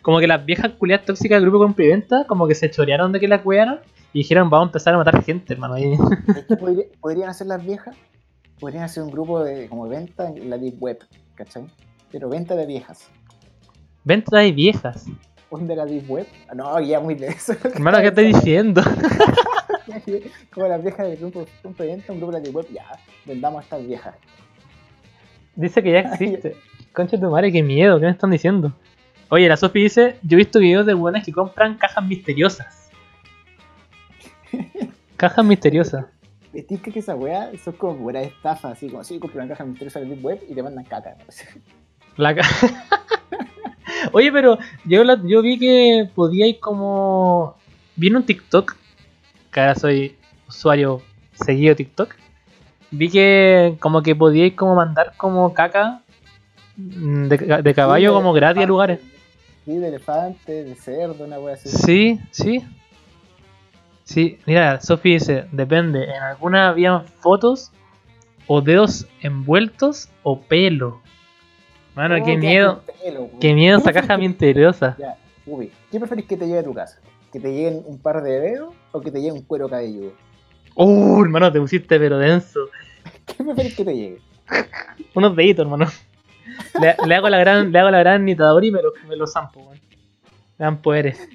[0.00, 2.70] como que las viejas culiadas tóxicas del grupo de compra y venta como que se
[2.70, 3.80] chorearon de que la cuidaron
[4.12, 5.98] y dijeron, "Vamos a empezar a matar gente, hermano." Es
[6.46, 7.96] que podría- podrían hacer las viejas,
[8.60, 10.98] podrían hacer un grupo de como venta en la deep web,
[11.34, 11.66] ¿cachai?
[12.10, 13.10] Pero venta de viejas.
[14.04, 15.06] Venta de viejas.
[15.50, 16.26] Un de la deep web.
[16.48, 17.54] Ah, No, ya muy de eso.
[17.64, 18.82] Hermano, ¿qué estás diciendo?
[20.52, 22.86] Como las viejas del grupo y venta, un grupo de la deep web, ya,
[23.24, 24.14] vendamos a estas viejas.
[25.56, 26.56] Dice que ya existe.
[26.92, 28.72] Concha de tu madre, qué miedo, ¿qué me están diciendo?
[29.28, 32.90] Oye, la Sofi dice, yo he visto videos de buenas que compran cajas misteriosas.
[35.16, 36.06] Cajas misteriosas.
[36.54, 40.00] ¿Vestís que esa weá son como buena estafa, así como si compras una caja misteriosa
[40.00, 41.16] de web y te mandan caca.
[42.16, 42.42] La ca-
[44.12, 47.56] Oye, pero yo, la- yo vi que podíais como...
[47.96, 48.76] Vi en un TikTok,
[49.52, 50.16] que ahora soy
[50.48, 51.02] usuario
[51.34, 52.14] seguido TikTok,
[52.90, 56.02] vi que como que podíais como mandar como caca
[56.76, 59.00] mm, de, de caballo Sí, como de gratis a lugares.
[59.64, 61.68] Sí, de elefante, de cerdo, una weá así.
[61.68, 62.62] Sí, sí.
[64.04, 67.72] Sí, mira, Sofi dice, depende, en algunas habían fotos
[68.46, 71.00] o dedos envueltos o pelo.
[71.94, 74.96] Mano, Oh, qué miedo, pelo, qué miedo esa caja misteriosa.
[74.98, 76.98] Ya, Ubi, ¿qué preferís que te llegue a tu casa?
[77.32, 80.12] ¿Que te lleguen un par de dedos o que te llegue un cuero cabelludo?
[80.74, 82.60] Uh, hermano, te pusiste pero denso.
[83.26, 84.18] ¿Qué preferís que te llegue?
[85.14, 85.86] Unos deditos, hermano.
[86.80, 89.26] Le, le hago la gran, le hago la gran nitadora y me lo, me lo
[89.26, 89.80] zampo, weón.
[90.58, 91.26] Me dan poderes.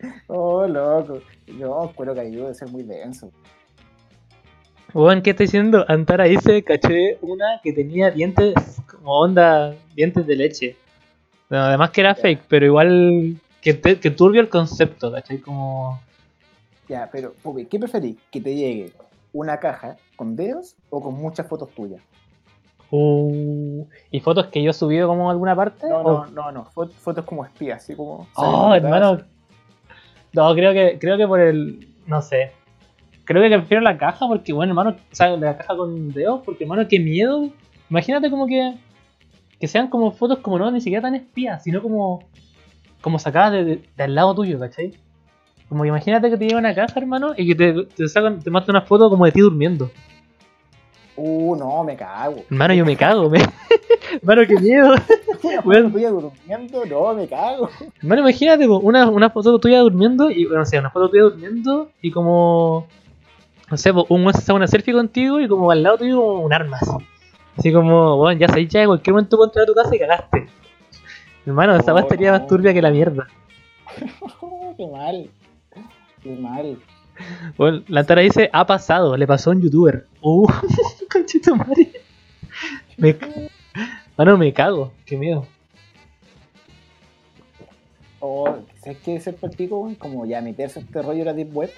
[0.28, 1.20] Oh, loco.
[1.48, 3.30] Un cuero cabelludo debe ser muy denso.
[4.94, 5.84] Weón, ¿qué está diciendo?
[5.88, 8.54] Antara dice, caché una que tenía dientes
[8.90, 10.76] como onda, dientes de leche.
[11.50, 15.38] Bueno, además que era fake, pero igual que, te- que turbio el concepto, ¿cachai?
[15.38, 16.00] Como...
[16.88, 17.34] Ya, pero,
[17.68, 18.16] ¿qué preferís?
[18.30, 18.92] ¿Que te llegue
[19.32, 22.00] una caja con dedos o con muchas fotos tuyas?
[22.90, 25.88] Uh, ¿Y fotos que yo he subido como a alguna parte?
[25.88, 26.64] No, ¿O- no, no, no.
[26.66, 28.28] fo- Fotos como espías, así como.
[28.36, 29.20] Oh, hermano.
[30.36, 31.88] No, creo que, creo que por el.
[32.06, 32.52] No sé.
[33.24, 36.62] Creo que prefiero la caja porque, bueno, hermano, o sea, la caja con dedos, porque,
[36.64, 37.48] hermano, qué miedo.
[37.90, 38.74] Imagínate como que.
[39.58, 42.22] Que sean como fotos como no, ni siquiera tan espías, sino como.
[43.00, 44.92] Como sacadas de, de- al lado tuyo, ¿cachai?
[45.68, 48.50] Como que imagínate que te lleva una caja, hermano, y que te, te sacan, te
[48.50, 49.90] matan una foto como de ti durmiendo.
[51.16, 52.42] Uh, no, me cago.
[52.50, 53.38] Hermano, yo me cago, me.
[54.22, 54.94] hermano, qué miedo.
[55.62, 57.70] Foto tuya durmiendo, no, me cago.
[58.02, 62.10] Hermano, imagínate una, una foto tuya durmiendo y, no sé, una foto tuya durmiendo y
[62.10, 62.86] como,
[63.70, 66.52] no sé, un weón se una selfie contigo y como al lado tuyo como un
[66.52, 66.90] arma así.
[67.56, 69.98] Así como, bueno, ya sabéis ya, en cualquier momento puedo entrar a tu casa y
[69.98, 70.46] cagaste.
[71.46, 72.38] Hermano, esa Oh, estaría no.
[72.38, 73.26] más turbia que la mierda.
[74.76, 75.30] Qué mal.
[76.22, 76.76] Qué mal.
[77.56, 80.06] Bueno, la Tara dice, ha pasado, le pasó a un youtuber.
[80.20, 80.46] Uh,
[81.12, 81.90] conchito madre.
[82.96, 83.16] Me,
[84.16, 85.46] mano, me cago, qué miedo.
[88.20, 89.94] O, ¿sabes qué es el weón?
[89.94, 91.70] Como ya meterse este rollo de la Deep Web.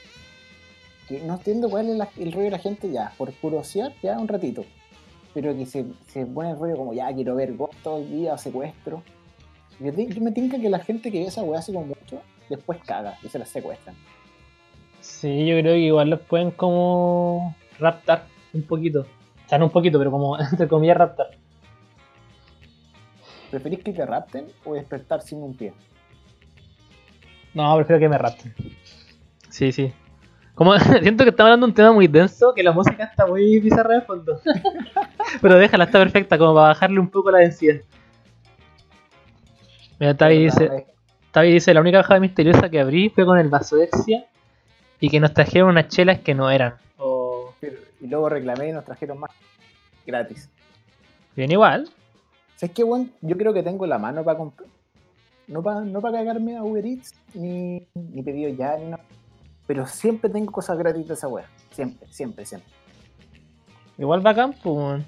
[1.08, 4.28] Que no entiendo cuál es el rollo de la gente ya, por curiosidad, ya un
[4.28, 4.64] ratito.
[5.34, 8.36] Pero que se, se pone el rollo como ya quiero ver ghost todo el día,
[8.38, 9.02] secuestro.
[9.80, 13.16] Yo, me tinca que la gente que ve esa weá así como mucho, después caga
[13.22, 13.94] y se la secuestran.
[15.08, 19.00] Sí, yo creo que igual los pueden como raptar un poquito.
[19.00, 21.30] O sea, no un poquito, pero como entre comillas raptar.
[23.50, 25.72] ¿Preferís que te rapten o despertar sin un pie?
[27.54, 28.54] No, prefiero que me rapten.
[29.48, 29.92] Sí, sí.
[30.54, 33.58] Como siento que estamos hablando de un tema muy denso, que la música está muy
[33.58, 34.40] bizarra de fondo.
[35.40, 37.80] Pero déjala, está perfecta, como para bajarle un poco la densidad.
[39.98, 40.86] Mira, Tavi dice,
[41.32, 44.28] Tavi dice, la única caja misteriosa que abrí fue con el vasodexia
[45.00, 46.74] y que nos trajeron unas chelas que no eran.
[46.98, 47.54] O
[48.00, 49.30] y luego reclamé y nos trajeron más
[50.06, 50.48] gratis.
[51.36, 51.88] bien igual.
[52.56, 53.12] ¿Sabes qué, weón?
[53.20, 54.68] Yo creo que tengo la mano para comprar.
[55.46, 59.02] No para no pa cagarme a Uber Eats, ni, ni pedido ya, ni nada.
[59.66, 61.46] Pero siempre tengo cosas gratis de esa wea.
[61.70, 62.70] Siempre, siempre, siempre.
[63.96, 64.64] Igual bacán, pues.
[64.76, 65.06] weón.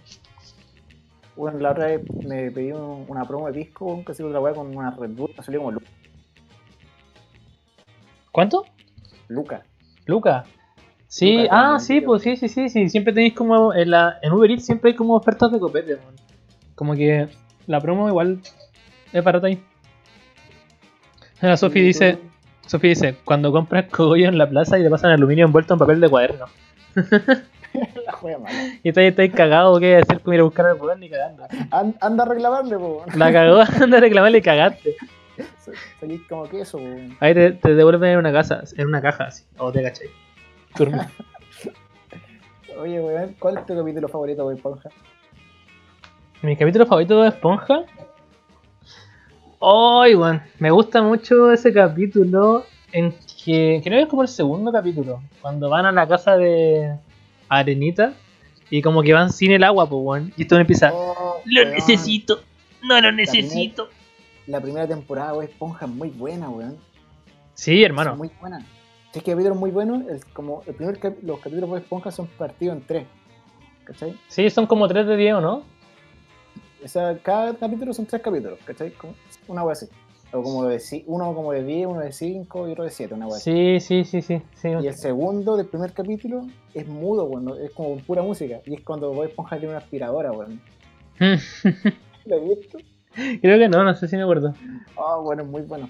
[1.37, 4.77] Bueno, la otra vez me pedí un- una promo de pisco, hacía otra wea con
[4.77, 5.83] una Red Bull, me salió como Lu-
[8.33, 8.65] ¿Cuánto?
[9.29, 9.65] Luca.
[10.11, 10.45] Luca.
[11.09, 12.89] Sí, Luca, ah, sí, pues sí, sí, sí, sí.
[12.89, 16.15] Siempre tenéis como en, la, en Uber Eats siempre hay como ofertas de copete, weón.
[16.75, 17.29] Como que
[17.67, 18.41] la promo igual
[19.13, 19.61] es barata ahí.
[21.41, 22.19] La Sofi Y dice,
[22.67, 26.01] Sofi dice, cuando compras cogollo en la plaza y te pasan aluminio envuelto en papel
[26.01, 26.47] de cuaderno.
[28.05, 28.41] La Juega.
[28.83, 30.21] Y estáis estáis cagado, ¿qué hacer?
[30.21, 31.45] Como ir a buscar al weón ni cagando.
[31.71, 33.05] An- anda a reclamarle, po.
[33.15, 34.97] La cagó, anda a reclamarle y cagaste.
[35.99, 36.85] Salís como queso, po.
[37.21, 39.45] Ahí te, te devuelven en una casa, en una caja así.
[39.59, 40.09] O te cachai.
[42.79, 44.89] Oye, weón, ¿cuál es tu capítulo favorito, Bob Esponja?
[46.43, 47.85] Mi capítulo favorito de Esponja.
[49.61, 50.41] Ay, weón.
[50.59, 55.21] Me gusta mucho ese capítulo en que creo que es como el segundo capítulo.
[55.43, 56.97] Cuando van a la casa de
[57.49, 58.15] Arenita
[58.71, 60.33] y como que van sin el agua, pues, weón.
[60.37, 60.91] Y esto empieza.
[60.95, 62.41] Oh, Lo weón, necesito.
[62.83, 63.91] No lo necesito.
[64.51, 66.77] La primera temporada, Bob Esponja, es muy buena, weón.
[67.55, 68.17] Sí, Es hermano.
[68.17, 68.59] muy buena.
[69.13, 72.11] Si es que capítulo muy bueno, el, como el primer cap- los capítulos de Esponja
[72.11, 73.07] son partidos en tres.
[73.85, 74.17] ¿Cachai?
[74.29, 75.63] Sí, son como 3 de 10, ¿o no?
[76.85, 78.91] O sea, cada capítulo son tres capítulos, ¿cachai?
[78.93, 79.15] Como
[79.49, 79.87] una wea así.
[80.33, 83.27] O como de, uno como de 10, uno de 5 y otro de 7, una
[83.27, 83.79] wea así.
[83.81, 84.43] Sí, sí, sí, sí.
[84.55, 84.69] sí.
[84.69, 88.61] Y el segundo del primer capítulo es mudo, bueno, es como pura música.
[88.65, 90.61] Y es cuando Bob Esponja tiene una aspiradora, weón.
[92.27, 92.79] ¿Lo he visto?
[93.15, 94.55] Creo que no, no sé si me acuerdo.
[94.97, 95.89] Ah, bueno, muy bueno.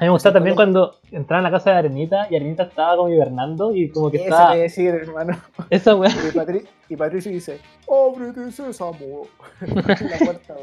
[0.00, 2.62] A mí me gustaba también ¿cuál cuando entraban a la casa de Arenita y Arenita
[2.62, 4.52] estaba como hibernando y como que Eso estaba.
[4.52, 5.36] a decir, hermano.
[5.70, 6.10] Esa weá.
[6.10, 9.26] Y, Patri- y Patricio dice, ¡Ábrete sésamo!
[9.60, 10.54] en la puerta.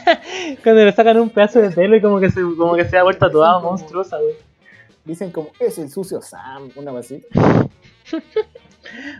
[0.62, 3.02] Cuando le sacan un pedazo de pelo y como que se, como que se da
[3.02, 4.34] vuelta toda monstruosa, güey.
[5.04, 6.92] Dicen como, es el sucio Sam, una.
[6.92, 7.02] Bob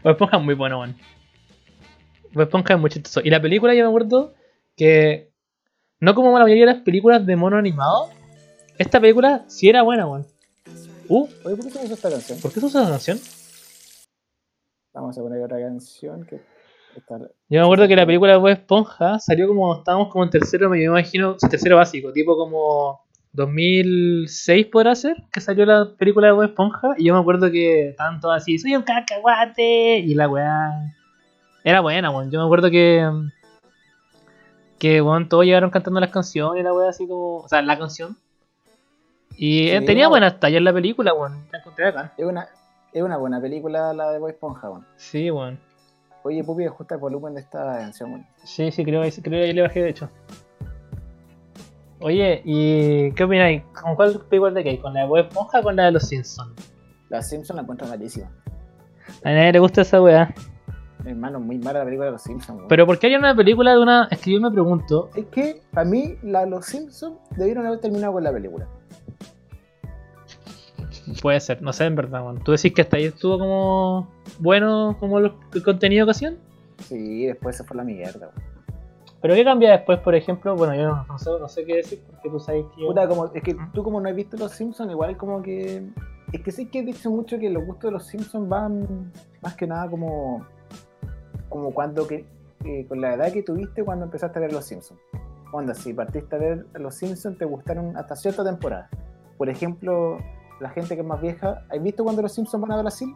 [0.04, 0.96] Esponja es muy bueno, weón.
[2.36, 3.20] Esponja es muy chistoso.
[3.24, 4.34] Y la película yo me acuerdo
[4.76, 5.32] que,
[6.00, 8.10] no como la mayoría de las películas de mono animado,
[8.78, 10.26] esta película sí era buena, weón.
[11.08, 12.40] Uh, Oye, ¿por qué se puso esta canción?
[12.40, 13.18] ¿por qué se usa esa canción?
[14.94, 16.40] Vamos a poner otra canción que
[16.96, 17.18] está...
[17.18, 20.70] Yo me acuerdo que la película de Bob Esponja salió como estábamos como en tercero,
[20.70, 26.44] me imagino, tercero básico, tipo como 2006 podrá ser, que salió la película de Bob
[26.44, 30.94] Esponja, y yo me acuerdo que tanto así, soy un cacahuate, y la weá
[31.64, 32.30] era buena, weón.
[32.30, 33.04] Yo me acuerdo que,
[34.78, 37.78] que weón, todos llegaron cantando las canciones, y la weá así como, o sea, la
[37.78, 38.16] canción.
[39.36, 42.12] Y eh, Sí, tenía buenas tallas la película, weón, la encontré acá.
[42.16, 42.48] Es una,
[42.92, 44.86] es una buena película la de Bob Esponja, weón.
[44.96, 45.58] Sí, weón.
[46.22, 48.26] Oye, Pupi, ajusta el volumen de esta canción, weón.
[48.44, 50.08] Sí, sí, creo, creo que ahí le bajé de hecho.
[52.00, 53.62] Oye, ¿y qué opináis?
[53.80, 54.78] ¿Con cuál película de qué?
[54.78, 56.52] ¿Con la de Bob Esponja o con la de los Simpsons?
[57.08, 58.30] La Simpsons la encuentro malísima.
[59.22, 60.34] A nadie le gusta esa weá.
[61.04, 62.68] Hermano, muy mala la película de los Simpsons, weón.
[62.68, 64.08] Pero ¿por qué hay una película de una...
[64.10, 65.10] Es que yo me pregunto...
[65.14, 68.66] Es que, para mí, la, los Simpsons debieron haber terminado con la película.
[71.20, 72.42] Puede ser, no sé en verdad, weón.
[72.42, 74.08] ¿Tú decís que hasta ahí estuvo como...
[74.38, 76.38] Bueno como el contenido de ocasión?
[76.78, 78.54] Sí, después se fue la mierda, weón.
[79.20, 80.54] ¿Pero qué cambia después, por ejemplo?
[80.54, 82.84] Bueno, yo no, no sé, no sé qué decir porque tú sabes que...
[82.84, 85.82] Puta, como, es que tú como no has visto los Simpsons, igual como que...
[86.32, 89.54] Es que sí que he dicho mucho que los gustos de los Simpsons van más
[89.54, 90.46] que nada como...
[91.48, 92.26] Como cuando que...
[92.64, 95.00] eh, con la edad que tuviste cuando empezaste a ver los Simpsons.
[95.52, 98.88] Onda, si partiste a ver los Simpsons te gustaron hasta cierta temporada.
[99.36, 100.18] Por ejemplo,
[100.60, 103.14] la gente que es más vieja, ¿has visto cuando los Simpsons van a Brasil?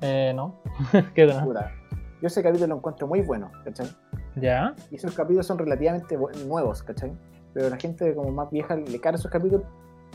[0.00, 0.54] Eh, no.
[1.14, 1.26] ¿Qué?
[1.26, 1.72] Puta,
[2.20, 3.88] yo ese capítulo lo encuentro muy bueno, ¿cachai?
[4.36, 4.74] ¿Ya?
[4.90, 7.12] Y esos capítulos son relativamente nuevos, ¿cachai?
[7.54, 9.66] Pero la gente como más vieja le cara esos capítulos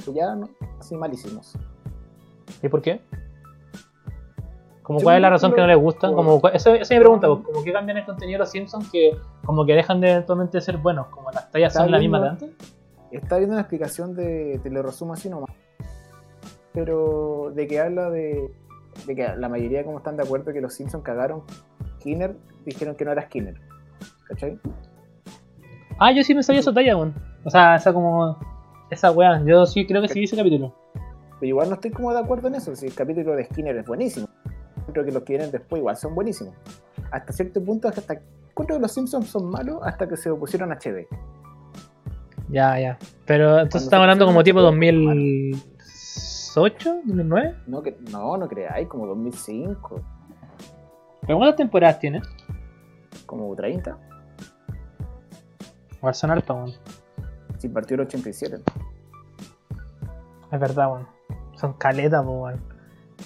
[0.06, 1.54] que ya no, así malísimos.
[2.62, 3.02] ¿Y por qué?
[4.84, 7.00] Como cuál es la razón que no les gusta, por- como eso, esa es mi
[7.00, 9.16] pregunta, pues, como que cambian el contenido de los Simpsons que
[9.46, 12.50] como que dejan de eventualmente ser buenos, como las tallas son las mismas de antes.
[13.12, 15.50] Está viendo una explicación de, te lo resumo así nomás,
[16.74, 18.52] pero de que habla de,
[19.06, 21.44] de que la mayoría como están de acuerdo que los Simpsons cagaron
[22.00, 23.56] Skinner, dijeron que no era Skinner,
[24.28, 24.60] ¿cachai?
[26.00, 27.14] Ah, yo sí me sabía esa talla, weón.
[27.44, 28.38] O sea, esa como
[28.90, 30.74] esa weá, yo sí creo que sí vi ese capítulo.
[31.40, 33.86] Pero igual no estoy como de acuerdo en eso, si el capítulo de Skinner es
[33.86, 34.28] buenísimo.
[34.94, 36.54] Que los que vienen después igual son buenísimos.
[37.12, 38.14] Hasta cierto punto, hasta
[38.50, 41.08] encuentro que los Simpsons son malos hasta que se opusieron a HD.
[42.50, 42.98] Ya, ya.
[43.26, 47.56] Pero entonces estamos hablando como tipo pusieron 2008, 2009.
[47.68, 50.02] No, que, no, no creáis, como 2005,
[51.22, 52.22] ¿Pero cuántas temporadas tiene?
[53.26, 53.98] como 30,
[55.98, 56.74] Igual son altas, weón.
[57.60, 58.62] si partió el 87.
[60.52, 61.08] Es verdad, weón.
[61.56, 62.60] Son caletas, weón.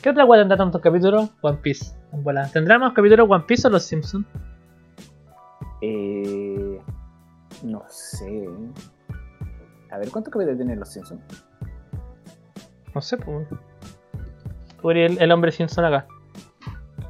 [0.02, 1.30] ¿Qué otra weá tendrá tantos capítulos?
[1.42, 1.96] One Piece.
[2.14, 2.50] En bola.
[2.52, 4.26] ¿Tendrá más capítulos One Piece o los Simpsons?
[5.82, 6.80] Eh,
[7.64, 8.48] no sé.
[9.92, 11.22] A ver, ¿cuántos capítulos tienen los Simpsons?
[12.94, 13.28] No sé, pues.
[13.28, 13.48] weón.
[14.82, 16.08] Podría el, el hombre Simpson acá.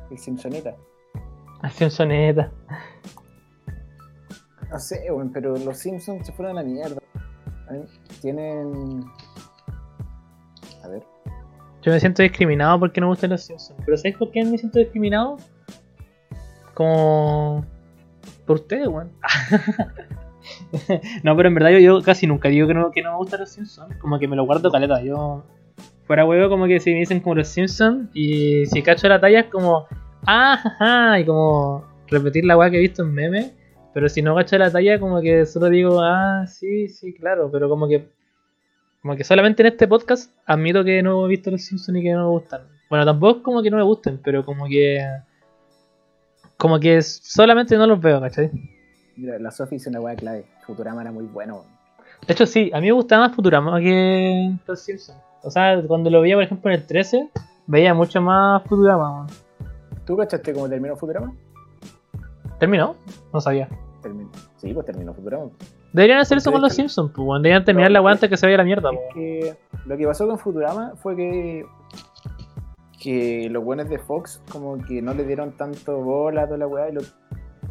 [0.09, 0.75] El Simpsoneta.
[1.63, 2.51] El Simpsoneta.
[4.69, 6.97] No sé, weón, pero los Simpsons se fueron a la mierda.
[8.21, 9.05] Tienen.
[11.86, 13.79] Yo me siento discriminado porque no me gustan los Simpsons.
[13.86, 15.38] Pero ¿sabes por qué me siento discriminado?
[16.73, 17.63] Como.
[18.47, 19.11] Por ustedes, weón.
[21.23, 23.51] no, pero en verdad yo, casi nunca digo que no, que no me gustan los
[23.51, 23.95] Simpsons.
[23.97, 24.99] Como que me lo guardo caleta.
[25.03, 25.45] Yo.
[26.07, 28.09] Fuera huevo, como que si me dicen como los Simpsons.
[28.15, 29.86] Y si cacho la talla es como.
[30.25, 33.53] Ah, jaja", Y como repetir la weá que he visto en memes.
[33.93, 37.51] Pero si no cacho la talla, como que solo digo, ah, sí, sí, claro.
[37.51, 38.09] Pero como que.
[39.06, 42.12] Como que solamente en este podcast admito que no he visto los Simpsons y que
[42.12, 42.62] no me gustan.
[42.89, 44.99] Bueno, tampoco es como que no me gusten, pero como que.
[46.58, 48.49] Como que solamente no los veo, ¿cachai?
[49.16, 50.47] Mira, la Sophie hizo una weá clave.
[50.66, 51.66] Futurama era muy bueno.
[52.26, 55.20] De hecho, sí, a mí me gustaba más Futurama que Los Simpsons.
[55.43, 57.30] O sea, cuando lo veía, por ejemplo, en el 13,
[57.68, 59.28] veía mucho más Futurama.
[60.08, 61.32] ¿Tú cachaste cómo terminó Futurama?
[62.58, 62.95] ¿Terminó?
[63.32, 63.70] No sabía.
[64.01, 64.32] Terminó.
[64.58, 65.51] Sí, pues terminó Futurama.
[65.96, 67.41] Deberían hacer eso con los Simpsons, pues, weón.
[67.41, 69.14] Deberían terminar la weá antes que se vaya a la mierda, Es pues.
[69.14, 71.66] que lo que pasó con Futurama fue que
[73.02, 76.68] que los buenos de Fox como que no le dieron tanto bola a toda la
[76.68, 77.16] weá y los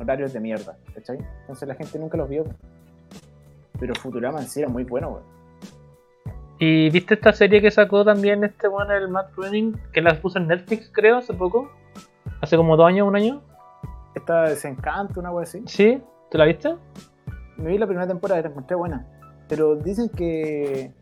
[0.01, 1.19] horarios de mierda, ¿cachai?
[1.43, 2.45] Entonces la gente nunca los vio.
[3.79, 5.25] Pero Futurama en sí era muy bueno, weón.
[6.59, 9.77] ¿Y viste esta serie que sacó también este weón, el Matt Groening?
[9.93, 11.71] Que la puso en Netflix, creo, hace poco.
[12.41, 13.43] Hace como dos años, un año.
[14.15, 15.63] Esta desencanto, una weá así.
[15.67, 16.01] ¿Sí?
[16.31, 16.75] ¿Tú la viste?
[17.57, 19.07] Me vi la primera temporada y la encontré buena.
[19.49, 20.93] Pero dicen que.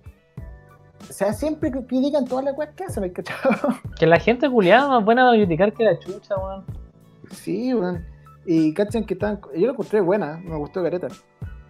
[1.08, 3.74] O sea, siempre critican todas las weas que hacen, ¿me cachado?
[3.98, 6.64] Que la gente culiada más buena de criticar que la chucha, weón.
[7.30, 8.04] Sí, weón.
[8.44, 9.40] Y cachan que están.
[9.54, 11.08] Yo la encontré buena, me gustó Careta.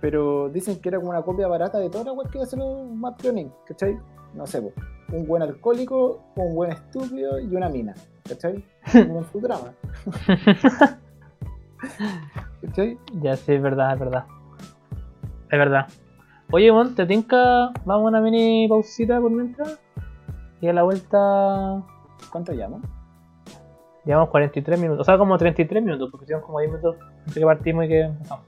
[0.01, 2.91] Pero dicen que era como una copia barata de todas las weas que hacen los
[2.91, 3.99] Matt Groening, ¿cachai?
[4.35, 4.73] No sé, po.
[5.13, 7.95] un buen alcohólico, un buen estúpido y una mina,
[8.29, 8.65] ¿cachai?
[8.93, 9.73] Como en Futurama.
[12.63, 12.99] ¿cachai?
[13.21, 14.25] Ya sí, es verdad, es verdad.
[15.53, 15.87] Es verdad.
[16.51, 17.71] Oye, weón, ¿te tinca?
[17.85, 19.79] Vamos a una mini pausita por mientras.
[20.63, 21.83] Y a la vuelta.
[22.31, 22.81] ¿Cuánto llamo?
[24.07, 25.03] Llevamos 43 minutos.
[25.03, 26.97] O sea, como 33 minutos, porque hicimos como 10 minutos
[27.27, 28.47] entre que partimos y que empezamos.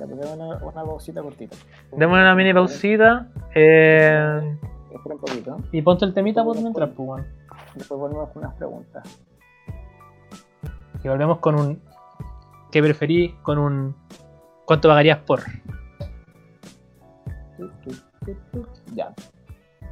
[0.00, 1.56] Ya ponemos una, una pausita cortita.
[1.96, 3.28] Demos una mini pausita.
[3.54, 4.56] Eh,
[4.92, 5.56] Espera un poquito.
[5.70, 7.24] y ponte el temita por mientras, pues.
[7.76, 9.22] Después volvemos con unas preguntas.
[11.04, 11.80] Y volvemos con un.
[12.72, 13.32] ¿Qué preferís?
[13.42, 13.94] Con un.
[14.64, 15.40] ¿Cuánto pagarías por?
[18.94, 19.14] Ya.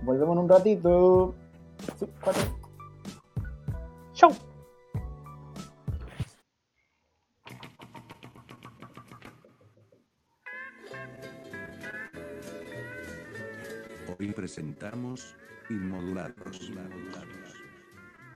[0.02, 1.34] Volvemos en un ratito.
[1.98, 2.42] Sí, cuatro.
[4.12, 4.32] ¡Chau!
[14.18, 15.36] Hoy presentamos
[15.68, 16.72] Inmodulados.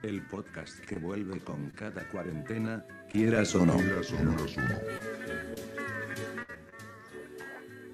[0.03, 3.77] El podcast que vuelve con cada cuarentena, quieras o no.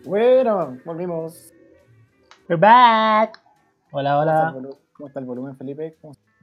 [0.04, 1.53] Bueno, volvimos.
[2.48, 3.40] We're back.
[3.92, 4.70] Hola, ¿Cómo está, hola.
[4.94, 5.98] cómo está el volumen, Felipe?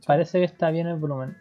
[0.06, 1.36] Parece que está bien el volumen.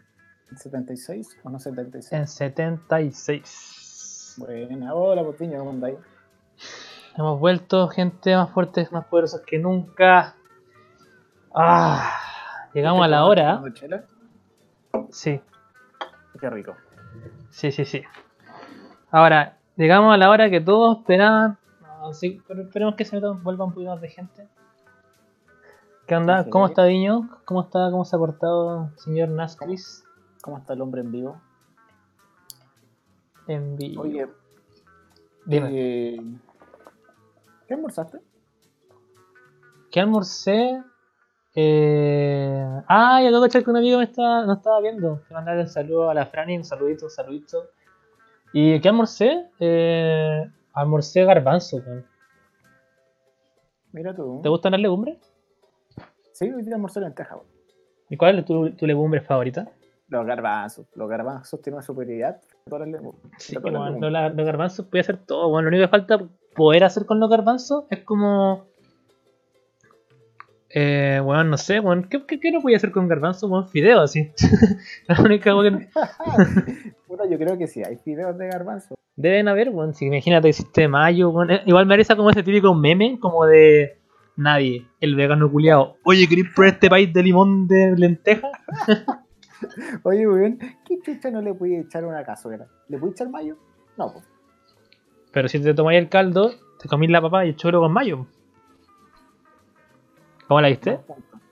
[0.51, 2.12] ¿76 o no 76?
[2.14, 4.36] En 76.
[4.39, 5.97] Buena, hola, Potiño, ¿cómo andáis?
[7.16, 10.36] Hemos vuelto, gente más fuertes, más poderosos que nunca.
[11.53, 12.12] Ah,
[12.74, 13.55] llegamos a la hora.
[13.57, 14.03] ¿Tomando chela?
[15.12, 15.39] Sí,
[16.39, 16.76] Qué rico.
[17.51, 18.01] sí, sí, sí.
[19.12, 21.57] Ahora, llegamos a la hora que todos esperaban.
[22.10, 24.47] No, sí, pero esperemos que se vuelva un poquito más de gente.
[26.07, 26.49] ¿Qué onda?
[26.49, 27.30] ¿Cómo está Viño?
[27.45, 27.91] ¿Cómo está?
[27.91, 30.03] ¿Cómo se ha portado señor Nascris?
[30.41, 31.39] ¿Cómo está el hombre en vivo?
[33.45, 34.01] En vivo.
[34.01, 34.28] Oye,
[35.45, 35.70] Dime.
[35.72, 36.20] eh,
[37.68, 38.22] ¿qué almorzaste?
[39.91, 40.82] ¿Qué almorcé?
[41.53, 42.82] Eh...
[42.88, 45.22] Ah, ya tengo que echar que un amigo me está, no estaba viendo.
[45.28, 47.68] Quiero mandarle un saludo a la Franny, un saludito, un saludito.
[48.51, 49.51] ¿Y qué almorcé?
[49.60, 50.49] Eh...
[50.80, 52.05] Almorcé garbanzo, weón.
[53.91, 54.39] Mira tú.
[54.41, 55.17] ¿Te gustan las legumbres?
[56.32, 57.47] Sí, hoy día almorcé lenteja, weón.
[58.09, 59.67] ¿Y cuál es tu, tu legumbre favorita?
[60.07, 60.88] Los garbanzos.
[60.95, 62.41] Los garbanzos tienen una superioridad.
[62.65, 63.34] todas las legumbres.
[63.39, 65.65] Sí, todas las los, los garbanzos puede hacer todo, weón.
[65.65, 66.17] Lo único que falta
[66.55, 68.68] poder hacer con los garbanzos es como.
[70.72, 72.03] Eh, weón, no sé, weón.
[72.09, 73.49] ¿Qué, qué, qué no podía hacer con garbanzos?
[73.49, 74.32] Weón, fideo, así.
[75.07, 75.72] La única que.
[77.07, 78.95] Puta, yo creo que sí, hay fideos de garbanzo.
[79.15, 79.93] Deben haber, weón.
[79.93, 81.51] Si imagínate existe mayo, weón.
[81.51, 83.97] Eh, Igual me parece como ese típico meme, como de
[84.38, 85.97] nadie, el vegano culiado.
[86.03, 88.49] Oye, ¿querés probar este país de limón de lenteja?
[90.03, 92.67] Oye, weón, ¿qué chucha no le puede echar a una cazuela?
[92.88, 93.57] ¿Le puede echar mayo?
[93.97, 94.26] No, pues.
[95.32, 96.51] Pero si te tomáis el caldo,
[96.82, 98.28] te comís la papa y el choro con mayo.
[100.50, 101.00] ¿Cómo la viste?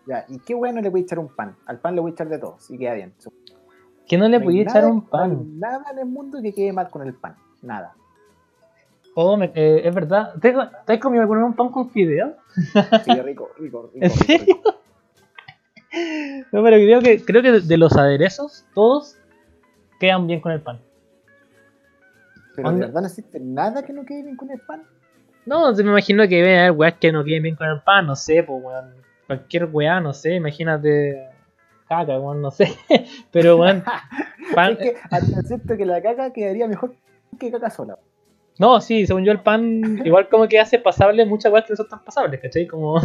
[0.08, 1.56] Ya, ¿y qué bueno le puede echar un pan?
[1.68, 3.14] Al pan le voy a echar de todo, si queda bien.
[4.08, 5.60] Que no le No echar un pan.
[5.60, 7.36] nada en el mundo que quede mal con el pan.
[7.62, 7.94] Nada.
[9.14, 10.34] Oh, me- eh, es verdad.
[10.42, 10.52] ¿Te,
[10.88, 12.38] te has comido alguna vez un pan con fideo?
[13.06, 14.06] Sí, rico, rico, rico.
[14.06, 14.46] ¿En serio?
[14.56, 14.76] rico.
[16.52, 19.16] No, pero creo que, creo que de los aderezos, todos
[20.00, 20.80] quedan bien con el pan.
[22.56, 24.82] Pero de verdad no existe nada que no quede bien con el pan.
[25.48, 28.16] No, me imagino que debe haber weas que no queden bien con el pan, no
[28.16, 28.94] sé, pues weón.
[29.28, 31.30] Cualquier weá, no sé, imagínate.
[31.88, 32.68] Caca, weón, no sé.
[33.32, 33.82] Pero weón,
[34.56, 34.74] pan.
[34.74, 36.96] Es que acepto que la caca quedaría mejor
[37.40, 37.98] que caca sola.
[38.60, 41.78] No, sí, según yo el pan, igual como que hace pasable muchas weas que no
[41.78, 42.68] son tan pasables, ¿cachai?
[42.68, 43.00] Como.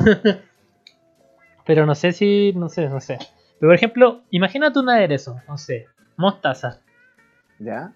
[1.65, 2.53] Pero no sé si.
[2.57, 3.19] No sé, no sé.
[3.61, 5.87] Pero por ejemplo, imagínate un aderezo, no sé,
[6.17, 6.81] mostaza.
[7.61, 7.93] ¿Ya?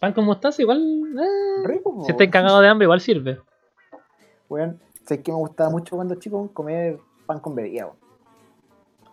[0.00, 0.78] Pan con mostaza igual.
[0.80, 3.40] eh, Rico, si estáis cagados de hambre, igual sirve.
[4.48, 7.96] Weón, sé que me gustaba mucho cuando chico comer pan con bebida, weón.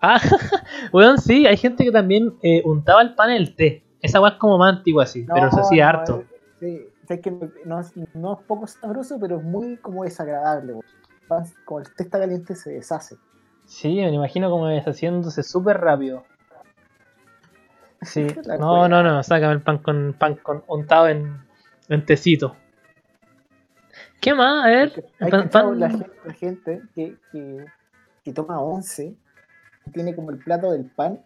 [0.01, 0.19] Ah,
[0.93, 3.83] weón, sí, hay gente que también eh, untaba el pan en el té.
[4.01, 6.19] Esa weá es como más antigua así, pero se hacía no, harto.
[6.19, 6.25] eh,
[6.59, 7.31] Sí, sé que
[7.65, 10.83] no es, no es poco sabroso, pero es muy como desagradable, weón.
[11.27, 13.17] Pan- Como el té está caliente se deshace.
[13.65, 16.23] Sí, me imagino como deshaciéndose súper rápido.
[18.01, 18.27] Sí,
[18.59, 21.37] no, no, no, sácame el pan con pan con untado en,
[21.89, 22.55] en tecito.
[24.21, 24.65] ¿Qué más?
[24.65, 27.65] A ver, Hay pan- la gente, la gente que, que,
[28.23, 29.15] que toma once,
[29.93, 31.21] tiene como el plato del pan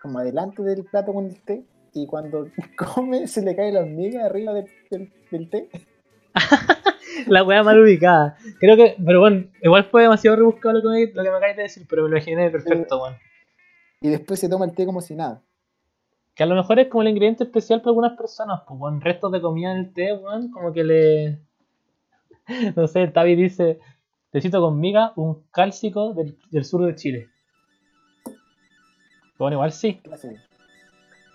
[0.00, 1.64] como adelante del plato con el té,
[1.94, 5.68] y cuando come se le cae la hormiga arriba del, del, del té.
[7.26, 8.36] la weá mal ubicada.
[8.58, 11.56] Creo que, pero bueno, igual fue demasiado rebuscado lo que me, lo que me acabas
[11.56, 13.16] de decir, pero me lo imaginé perfecto, weón.
[14.00, 15.42] Y después se toma el té como si nada.
[16.34, 19.00] Que a lo mejor es como el ingrediente especial para algunas personas, pues, weón.
[19.00, 21.38] Restos de comida en el té, weón, como que le.
[22.76, 23.78] No sé, Tavi dice:
[24.30, 27.28] Tecito con miga, un cálcico del, del sur de Chile.
[29.38, 30.00] Bueno, igual sí.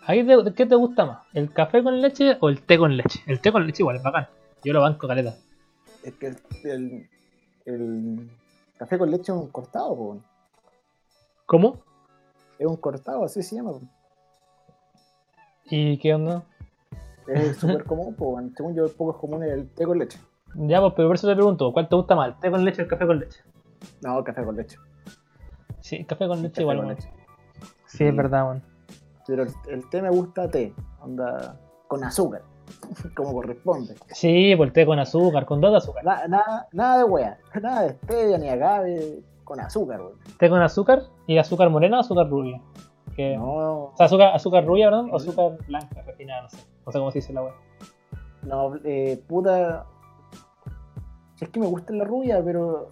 [0.05, 1.27] ¿Ahí te- ¿Qué te gusta más?
[1.33, 3.19] ¿El café con leche o el té con leche?
[3.27, 4.27] El té con leche igual es bacán.
[4.63, 5.35] Yo lo banco caleta.
[6.03, 7.09] Es que el, el,
[7.65, 8.29] el
[8.77, 10.21] café con leche es un cortado, po.
[11.45, 11.81] ¿Cómo?
[12.59, 13.73] es un cortado, así se llama.
[13.73, 13.81] po.
[15.69, 16.43] ¿Y qué onda?
[17.27, 20.17] Es súper común, po, según yo, el poco es común el té con leche.
[20.55, 22.29] Ya, pues, pero por eso te pregunto: ¿cuál te gusta más?
[22.29, 23.41] ¿El té con leche o el café con leche?
[24.01, 24.77] No, café con leche.
[25.81, 27.09] Sí, el café con leche Café igual, con leche.
[27.85, 28.63] Sí, es verdad, weón.
[29.27, 32.41] Pero el, el té me gusta té, onda con azúcar,
[33.15, 33.95] como corresponde.
[34.09, 36.03] Sí, pues el té con azúcar, con dos de azúcar.
[36.03, 40.13] Na- nada, nada de wea, nada de stevia ni agave, con azúcar, weón.
[40.39, 42.61] té con azúcar y azúcar morena o azúcar rubia.
[43.15, 46.57] Que, No, O sea, azúcar, azúcar rubia, perdón, o azúcar blanca, refinada, no sé.
[46.85, 47.53] No sé cómo se dice la wea.
[48.43, 49.85] no, eh, puta.
[51.37, 52.89] Si es que me gusta la rubia, pero.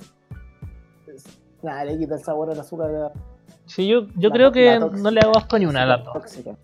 [1.62, 2.90] Nada, le quita el sabor al azúcar.
[2.92, 3.12] la-
[3.66, 6.14] Sí, yo, yo la- creo que la no le hago asco ni una a dos.
[6.14, 6.56] Tóxica.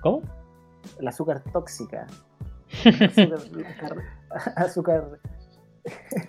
[0.00, 0.22] ¿Cómo?
[0.98, 2.06] El azúcar tóxica.
[2.84, 3.38] Azúcar.
[4.56, 5.18] azúcar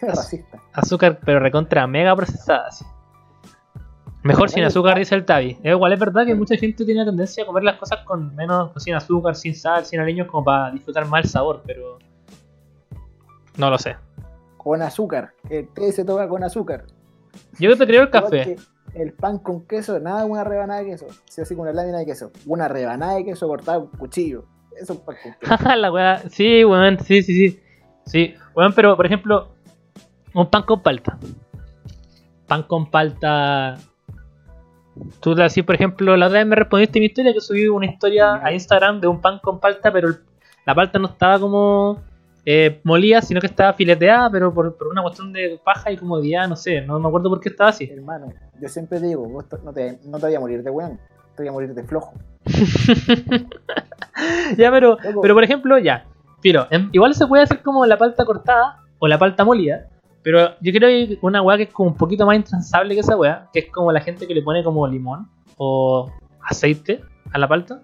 [0.02, 0.62] racista.
[0.74, 2.86] Azúcar, pero recontra mega procesada, sí.
[4.24, 5.58] Mejor sin azúcar, dice el Tavi.
[5.64, 8.72] Igual, es verdad que mucha gente tiene la tendencia a comer las cosas con menos,
[8.78, 12.00] sin azúcar, sin sal, sin aliños, como para disfrutar más el sabor, pero.
[13.58, 13.96] No lo sé.
[14.60, 15.32] Con azúcar.
[15.50, 16.84] El té se toca con azúcar.
[17.60, 18.58] Yo te creo el café.
[18.94, 21.08] El pan con queso, nada una rebanada de queso.
[21.30, 22.30] Se hace con una lámina de queso.
[22.46, 24.44] Una rebanada de queso cortada con cuchillo.
[24.76, 25.76] Eso es pan con queso.
[25.78, 26.18] la wea.
[26.30, 27.60] Sí, weón, sí, sí, sí.
[28.06, 29.54] Sí, weón, pero por ejemplo,
[30.34, 31.18] un pan con palta.
[32.46, 33.78] Pan con palta.
[35.22, 38.42] Tú decís, por ejemplo, la otra vez me respondiste mi historia que subí una historia
[38.44, 40.10] a Instagram de un pan con palta, pero
[40.66, 42.02] la palta no estaba como
[42.52, 46.48] eh, molida, sino que estaba fileteada, pero por, por una cuestión de paja y comodidad,
[46.48, 47.88] no sé, no me acuerdo por qué estaba así.
[47.92, 51.00] Hermano, yo siempre te digo, vos no te, no te vayas a morir de weón.
[51.36, 52.14] Te voy a morir de flojo.
[54.58, 55.22] ya, pero, Loco.
[55.22, 56.08] pero por ejemplo, ya.
[56.42, 59.88] Filo, em- igual se puede hacer como la palta cortada o la palta molida.
[60.24, 63.02] Pero yo creo que hay una weá que es como un poquito más intransable que
[63.02, 67.38] esa weá, que es como la gente que le pone como limón o aceite a
[67.38, 67.84] la palta.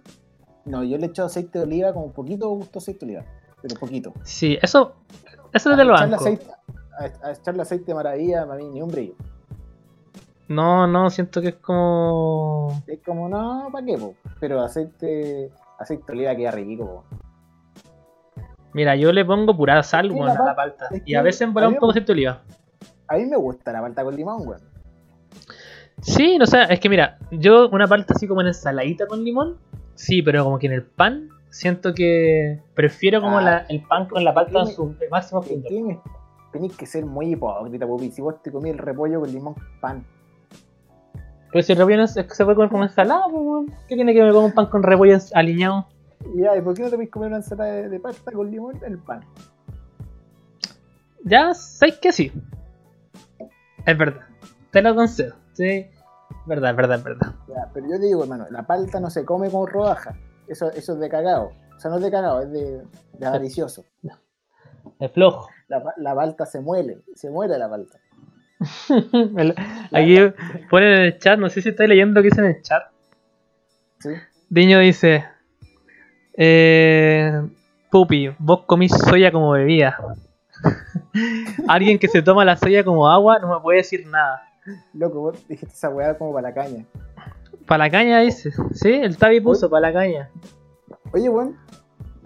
[0.66, 3.32] No, yo le echo aceite de oliva como un poquito gusto aceite de oliva.
[3.68, 4.13] Pero poquito.
[4.24, 4.93] Sí, eso,
[5.53, 6.16] eso es de lo banco.
[6.16, 6.45] aceite,
[6.99, 9.16] a, a echarle aceite de maravilla, a mí ni un brillo.
[10.47, 12.84] No, no, siento que es como.
[12.86, 13.97] Es como, no, ¿para qué?
[13.97, 14.13] po?
[14.39, 15.49] Pero aceite,
[15.80, 16.86] aceite oliva queda rico.
[16.86, 18.43] po.
[18.74, 20.88] Mira, yo le pongo pura sal, weón, a la pal- palta.
[20.91, 22.41] es Y a que veces en a volar mí un poco aceite de oliva.
[23.07, 24.61] A mí me gusta la palta con limón, weón.
[26.01, 29.57] Sí, no sé, es que mira, yo una palta así como en ensaladita con limón,
[29.95, 34.07] sí, pero como que en el pan siento que prefiero como Ah, la, el pan
[34.07, 36.01] con la palta en su máximo ¿Qué esplendor.
[36.51, 38.11] Tenéis que ser muy hipócrita, pupi.
[38.11, 40.05] Si vos te comí el repollo con limón, pan.
[41.51, 43.71] Pero si el repollo es que se puede comer como ensalada, pues.
[43.87, 45.87] ¿qué tiene que ver con un pan con repollo aliñado?
[46.35, 48.77] Ya, ¿y por qué no te podéis comer una ensalada de, de pasta con limón
[48.77, 49.21] en el pan?
[51.23, 52.31] Ya sabéis que sí.
[53.85, 54.21] Es verdad,
[54.71, 55.87] te lo concedo, sí.
[56.45, 57.33] Verdad, verdad, verdad.
[57.47, 60.15] Ya, pero yo te digo, hermano, la palta no se come con rodaja.
[60.47, 61.51] Eso, eso es de cagado.
[61.75, 62.81] O sea, no es de cagado, es de,
[63.13, 63.83] de avaricioso.
[64.99, 65.49] Es flojo.
[65.67, 67.97] La, la palta se muele, se muere la palta.
[69.37, 69.55] El-
[69.91, 70.17] Aquí
[70.69, 72.83] ponen en el chat, no sé si estáis leyendo lo que dice en el chat.
[73.99, 74.09] ¿sí?
[74.49, 75.25] Diño dice:
[76.37, 77.41] eh,
[77.91, 79.97] Pupi, vos comís soya como bebida.
[81.67, 84.43] Alguien que se toma la soya como agua no me puede decir nada.
[84.93, 86.85] Loco, vos dijiste esa weá como para la caña.
[87.68, 88.51] Para la caña dice.
[88.74, 90.30] Sí, el Tabi puso para la caña.
[91.13, 91.57] Oye, weón,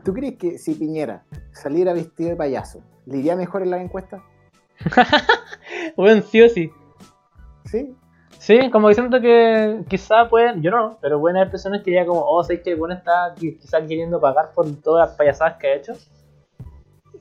[0.04, 4.24] ¿tú crees que si Piñera saliera vestido de payaso, le iría mejor en la encuesta?
[5.96, 6.72] Bueno, sí o sí.
[7.66, 7.96] ¿Sí?
[8.38, 12.06] Sí, como que siento que quizá pueden, yo no, pero pueden haber personas que ya
[12.06, 15.58] como, oh, sé que el bueno está qui- quizá queriendo pagar por todas las payasadas
[15.58, 15.94] que ha hecho.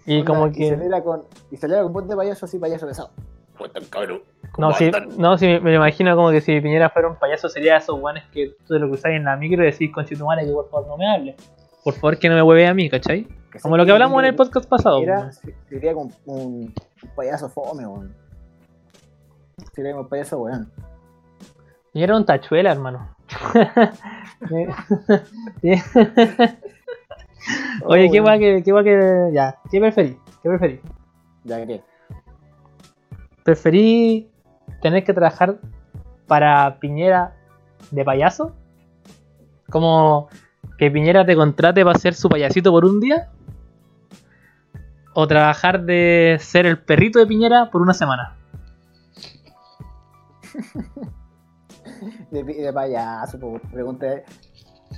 [0.07, 0.69] Y Onda, como Y que...
[0.71, 3.11] saliera con, y saliera con voz de payaso así, payaso pesado.
[4.59, 7.77] No, sí, no, sí, me lo imagino como que si Piñera fuera un payaso sería
[7.77, 10.53] esos guanes que tú te lo cruzás en la micro y decís con Chitumare que
[10.53, 11.37] por favor no me hable.
[11.85, 13.25] Por favor que no me hueve a mí, ¿cachai?
[13.53, 15.01] Que Como lo que hablamos en el podcast pasado.
[15.33, 16.75] Se- sería con un
[17.15, 18.15] payaso fome, weón.
[19.75, 20.71] Sería como un payaso weón.
[21.95, 23.15] Y era un tachuela, hermano.
[27.85, 29.31] Oye, qué Oh, guay que, qué guay que.
[29.33, 30.17] Ya, ¿qué preferís?
[30.43, 30.81] ¿Qué preferís?
[31.45, 31.83] Ya que.
[33.49, 34.31] ¿Preferí
[34.83, 35.59] tener que trabajar
[36.27, 37.35] para Piñera
[37.91, 38.55] de payaso?
[39.71, 40.29] Como
[40.77, 43.31] que Piñera te contrate para ser su payasito por un día.
[45.15, 48.37] ¿O trabajar de ser el perrito de Piñera por una semana?
[52.31, 54.23] De, de payaso, po, pregunta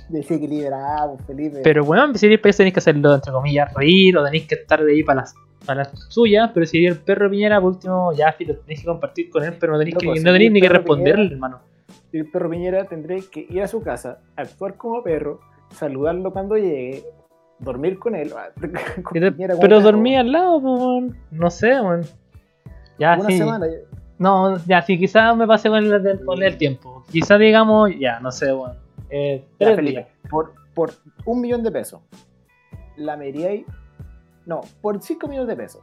[0.09, 1.61] desequilibrado, Felipe.
[1.63, 4.83] Pero bueno, si eres payaso tenéis que hacerlo, entre comillas, reír o tenéis que estar
[4.83, 5.33] de ahí para las,
[5.65, 6.51] para las suyas.
[6.53, 9.73] Pero si el perro Piñera, por último, ya filo, tenéis que compartir con él, pero
[9.73, 11.59] no tenéis, Loco, que, si no tenéis ni que responderle, Piñera- hermano.
[12.13, 15.39] el perro Piñera tendré que ir a su casa, actuar como perro,
[15.73, 17.03] saludarlo cuando llegue,
[17.59, 18.31] dormir con él.
[19.03, 21.13] con Y te- Piñera como pero dormí al lado, pues.
[21.31, 22.01] No sé, weón.
[22.99, 23.37] Ya, Una sí.
[23.37, 23.65] semana.
[24.19, 27.03] No, ya, sí, quizás me pasé con el, con el tiempo.
[27.11, 28.73] Quizás digamos, ya, no sé, weón.
[29.09, 30.91] Eh, Ya, Felipe, por, por
[31.25, 32.01] un millón de pesos,
[32.97, 33.65] la Meriay,
[34.45, 35.81] no, por 5 millones de pesos,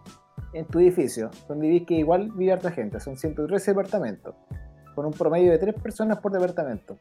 [0.53, 4.35] en tu edificio, donde vivís que igual vive harta gente, son 113 departamentos,
[4.95, 6.97] con un promedio de 3 personas por departamento.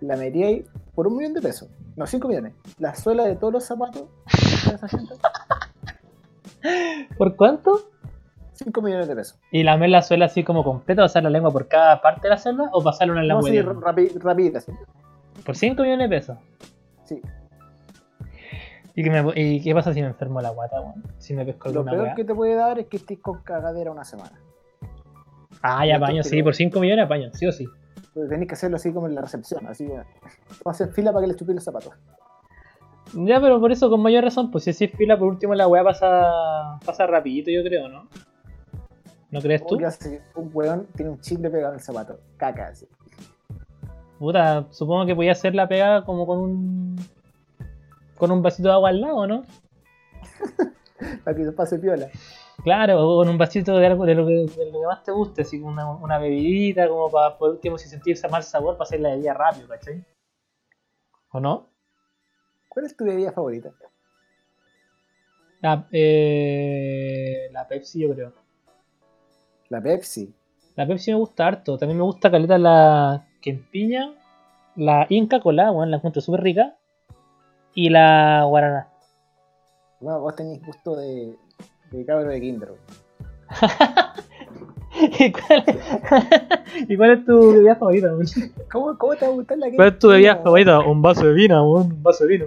[0.00, 3.64] La Meriay, por un millón de pesos, no, 5 millones, la suela de todos los
[3.64, 4.04] zapatos
[4.68, 5.14] de esa gente,
[7.18, 7.90] ¿Por cuánto?
[8.54, 9.38] 5 millones de pesos.
[9.50, 12.38] ¿Y lamer la suela así como completa, pasar la lengua por cada parte de la
[12.38, 14.72] suela o pasarle una No, lengua sí, rapi- rapidita, sí.
[15.44, 16.38] Por 5 millones de pesos.
[17.04, 17.20] Sí.
[18.94, 21.02] ¿Y qué, me- ¿Y qué pasa si me enfermo la guata, weón?
[21.18, 22.14] Si me pesco Lo alguna peor weá.
[22.14, 24.38] que te puede dar es que estés con cagadera una semana.
[25.62, 27.66] Ah, ya apaño, sí, por 5 millones apaño, sí o sí.
[28.12, 30.00] Pero tenés que hacerlo así como en la recepción, así que
[30.64, 31.92] hacer fila para que le chupes los zapatos.
[33.14, 35.82] Ya, pero por eso con mayor razón, pues si así fila, por último la weá
[35.82, 38.08] pasa, pasa rapidito, yo creo, ¿no?
[39.30, 39.68] ¿No crees tú?
[39.70, 40.22] ¿Cómo que hace?
[40.36, 42.20] Un weón tiene un chicle pegado en el zapato.
[42.36, 42.86] Caca, así.
[44.18, 46.96] Puta, supongo que podía hacer la pegada como con un.
[48.16, 49.44] Con un vasito de agua al lado, ¿no?
[51.24, 52.08] Para que se pase piola.
[52.62, 55.12] Claro, o con un vasito de algo de lo que, de lo que más te
[55.12, 58.84] guste, así como una, una bebidita, como para por último si sentirse mal sabor, para
[58.84, 60.04] hacer la bebida rápido, ¿cachai?
[61.30, 61.68] ¿O no?
[62.68, 63.72] ¿Cuál es tu bebida favorita?
[65.60, 68.32] La, eh, la Pepsi, yo creo.
[69.68, 70.34] La Pepsi.
[70.76, 71.78] La Pepsi me gusta harto.
[71.78, 74.14] También me gusta caleta la Quempiña,
[74.76, 76.76] la Inca Cola, bueno, la encuentro súper rica.
[77.74, 78.88] Y la Guaraná.
[80.00, 81.36] Bueno, vos tenés gusto de,
[81.90, 82.74] de cabro de kinder.
[85.18, 85.76] ¿Y cuál, es,
[86.88, 88.08] ¿Y cuál es tu bebida favorita?
[88.08, 88.26] weón?
[88.70, 90.80] ¿Cómo, ¿Cómo te va a gustar la ¿Cuál es tu bebida favorita?
[90.80, 92.46] Un vaso de vino, weón, un vaso de vino.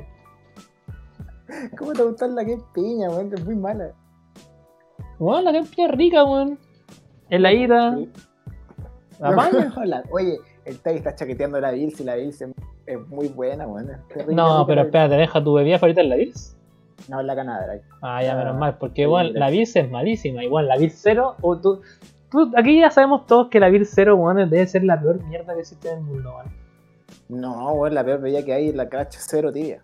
[1.78, 3.30] ¿Cómo te va a gustar la que es piña, weón?
[3.30, 3.92] Que es muy mala.
[5.20, 6.60] Weón, la Quempiña es rica, weón.
[7.30, 7.98] Heladita.
[9.20, 9.74] La paña.
[9.78, 10.04] Hola.
[10.12, 12.44] Oye, el Tai está chaqueteando la Bills y la Bills
[12.88, 13.90] es muy buena, weón.
[13.92, 16.56] Es terrible No, pero espérate, deja tu bebida favorita en la Bills.
[17.10, 17.82] No, es la canadera.
[18.02, 20.44] Ah, ya, Ah, menos mal, porque igual la Bills es malísima.
[20.44, 21.82] Igual la Bills 0, o tú,
[22.32, 25.54] tú- aquí ya sabemos todos que la Bills 0, weón, debe ser la peor mierda
[25.54, 27.42] que existe en el mundo, weón.
[27.42, 29.82] No, weón, la peor bebida que hay es la cacha cero tibia.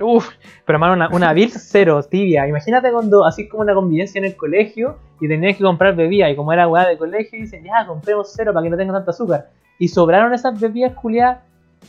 [0.00, 0.28] Uf,
[0.66, 2.46] pero hermano, una, una Bills 0 tibia.
[2.48, 6.28] Imagínate cuando, así como una convivencia en el colegio y tenías que comprar bebida.
[6.30, 9.10] Y como era weá de colegio, dicen, ya, compremos cero para que no tenga tanto
[9.10, 9.50] azúcar.
[9.78, 11.38] Y sobraron esas bebidas culiadas,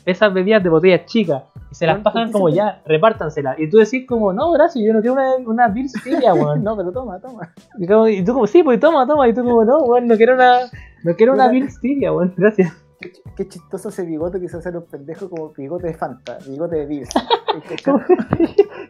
[0.06, 1.44] esas bebidas de botellas chicas.
[1.72, 3.60] Y se las pasan ¿por qué como ya, repártanselas.
[3.60, 6.64] Y tú decís como, no, gracias, yo no quiero una, una tibia, weón.
[6.64, 7.54] No, pero toma, toma.
[7.78, 9.28] Y, como- y tú como, sí, pues toma, toma.
[9.28, 10.60] Y tú como, no, weón, no quiero una,
[11.04, 11.50] no quiero una
[11.82, 12.74] tibia, weón, gracias.
[13.00, 15.94] Qué, ch- qué chistoso ese bigote que se hace a los pendejos como bigote de
[15.96, 17.10] Fanta, bigote de Bills.
[17.86, 18.02] Como,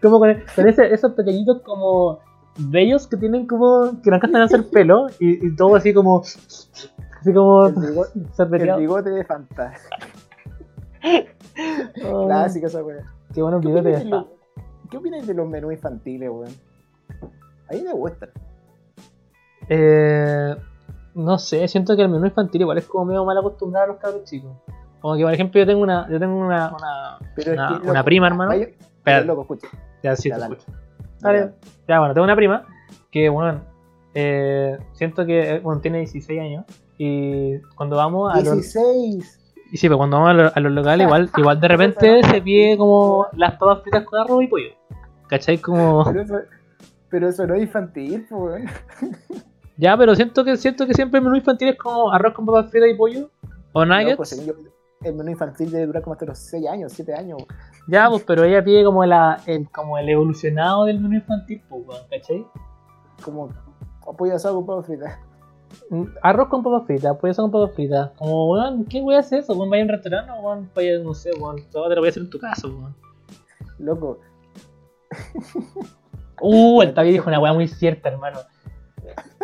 [0.02, 2.20] como con, con ese- esos pequeñitos como
[2.58, 6.22] bellos que tienen como que no alcanzan a hacer pelo y, y todo así como
[6.22, 9.74] así como El bigote, el bigote de Fanta.
[12.06, 13.06] Oh, Clásica esa weá.
[13.34, 14.30] qué bueno ¿Qué bigote opinas de lo-
[14.90, 16.52] ¿Qué opinas de los menús infantiles, weón?
[17.70, 18.30] A mí me gustan.
[19.70, 20.56] Eh,
[21.16, 23.98] no sé, siento que el menú infantil igual es como medio mal acostumbrado a los
[23.98, 24.52] cabros chicos.
[25.02, 27.84] Como que por ejemplo yo tengo una, yo tengo una, una, Pero una, es que,
[27.84, 28.52] una loco, prima, hermano.
[29.04, 29.68] pero, loco, escucha.
[30.04, 30.56] Ya, sí, Ya, te dale.
[30.56, 30.78] escucho.
[31.22, 31.52] Dale.
[31.88, 32.66] Ya, bueno, tengo una prima
[33.12, 33.62] que, bueno,
[34.14, 36.66] eh, siento que, bueno, tiene 16 años
[36.98, 38.76] y cuando vamos a los...
[39.70, 39.74] 16.
[39.74, 42.42] Y sí, pero cuando vamos a, lo- a los locales, igual, igual de repente se
[42.42, 44.70] pide como las papas fritas con arroz y pollo.
[45.28, 45.58] ¿Cachai?
[45.58, 46.04] Como...
[46.06, 46.36] Pero eso,
[47.10, 48.66] pero eso no es infantil, pues, weón.
[49.78, 52.72] Ya, pero siento que siento que siempre el menú infantil es como arroz con papas
[52.72, 53.30] fritas y pollo.
[53.74, 54.16] O No, nuggets.
[54.16, 54.54] pues, yo,
[55.04, 57.40] el menú infantil debe durar como hasta los 6 años, 7 años.
[57.88, 61.84] Ya, pues, pero ella pide como, la, el, como el evolucionado del menú infantil, pues,
[61.86, 62.46] weón, ¿cachai?
[63.22, 63.50] Como
[64.18, 65.20] pollo asado con papas fritas.
[66.22, 68.12] Arroz con papas fritas, pollo con papas fritas.
[68.18, 69.54] Como, weón, ¿qué voy a hacer eso?
[69.54, 72.08] Weón, vaya a un restaurante o weón, vaya, no sé, weón, todo te lo voy
[72.08, 72.96] a hacer en tu casa, weón.
[73.80, 74.20] Loco,
[76.42, 78.40] Uh, el Tavi dijo una weá muy cierta, hermano.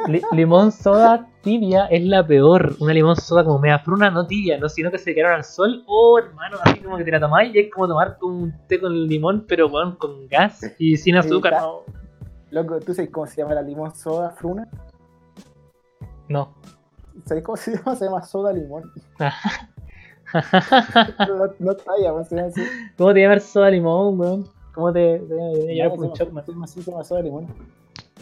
[0.07, 2.75] Li- limón soda tibia es la peor.
[2.79, 5.83] Una limón soda como media fruna, no tibia, no, sino que se quedaron al sol.
[5.87, 9.07] Oh, hermano, así como que te la tomáis y es como tomar un té con
[9.07, 11.53] limón, pero weón, con gas y sin azúcar.
[11.61, 11.81] No.
[12.49, 14.67] loco, ¿tú sabes cómo se llama la limón soda fruna?
[16.31, 16.53] No.
[17.25, 17.95] ¿Sabes cómo se llama?
[17.95, 18.91] Se llama soda limón.
[21.27, 22.61] no, no talla, weón, se llama así.
[22.97, 24.49] ¿Cómo te llamas soda limón, weón?
[24.73, 26.67] ¿Cómo te, te, te llamas por un man?
[26.67, 27.47] se llama soda limón.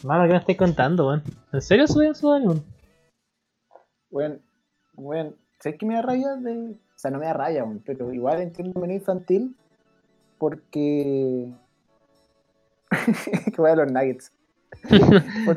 [0.04, 1.24] Mano, ¿qué me estáis contando, weón?
[1.54, 2.64] ¿En serio soy soda limón?
[4.10, 4.40] Bueno,
[4.94, 6.36] bueno, ¿sabes qué me da raya?
[6.36, 6.72] De...
[6.72, 9.56] O sea, no me da raya, weón, pero igual entiendo el menú infantil
[10.40, 11.54] porque.
[13.46, 14.32] que voy a los nuggets.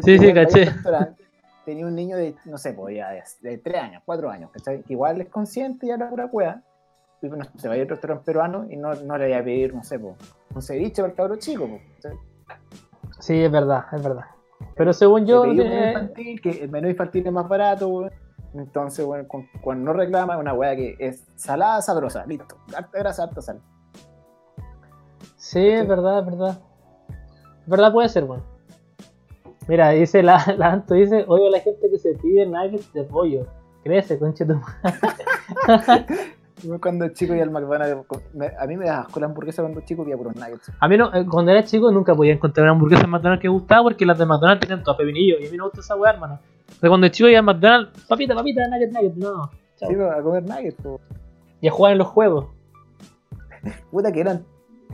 [0.05, 0.69] Sí, sí, caché.
[1.65, 4.83] Tenía un niño de, no sé, pues ya de, de 3 años, 4 años, ¿cachai?
[4.83, 6.63] Que igual es consciente y habla pura cueva.
[7.21, 9.45] Y bueno, se va a ir un restaurante peruano y no, no le voy a
[9.45, 10.17] pedir, no sé, pues,
[10.55, 11.83] un ceviche para el cabro chico, pues.
[12.03, 12.19] ¿cachai?
[13.21, 14.25] Sí, es verdad, es verdad.
[14.75, 18.09] Pero según yo, pedí un menú eh, infantil, que el menú infantil es más barato.
[18.55, 22.57] Entonces, bueno, con- cuando no reclama, es una weá que es salada, sabrosa, listo.
[22.75, 23.61] Harta grasa, harta sal.
[25.37, 26.59] Sí, es verdad, es verdad.
[27.61, 28.43] Es verdad puede ser, bueno.
[29.69, 33.05] Mira, dice la, la Anto, dice, odio a la gente que se pide nuggets de
[33.05, 33.47] pollo.
[33.85, 36.07] Crece, conche tu madre.
[36.63, 38.07] Yo cuando chico iba al McDonald's,
[38.59, 40.71] a mí me da asco la hamburguesa cuando chico por unos nuggets.
[40.79, 43.49] A mí no, eh, cuando era chico nunca podía encontrar una hamburguesa en McDonald's que
[43.49, 45.81] me gustaba porque las de McDonald's tenían todas pepinillo y a mí no me gusta
[45.81, 46.39] esa weá, hermano.
[46.81, 49.51] Pero cuando chico iba a McDonald's, papita, papita, nuggets, nuggets, no.
[49.77, 49.89] Chao.
[49.89, 51.01] Sí, iba a comer nuggets, po.
[51.61, 52.47] Y a jugar en los juegos.
[53.91, 54.45] Puta que eran.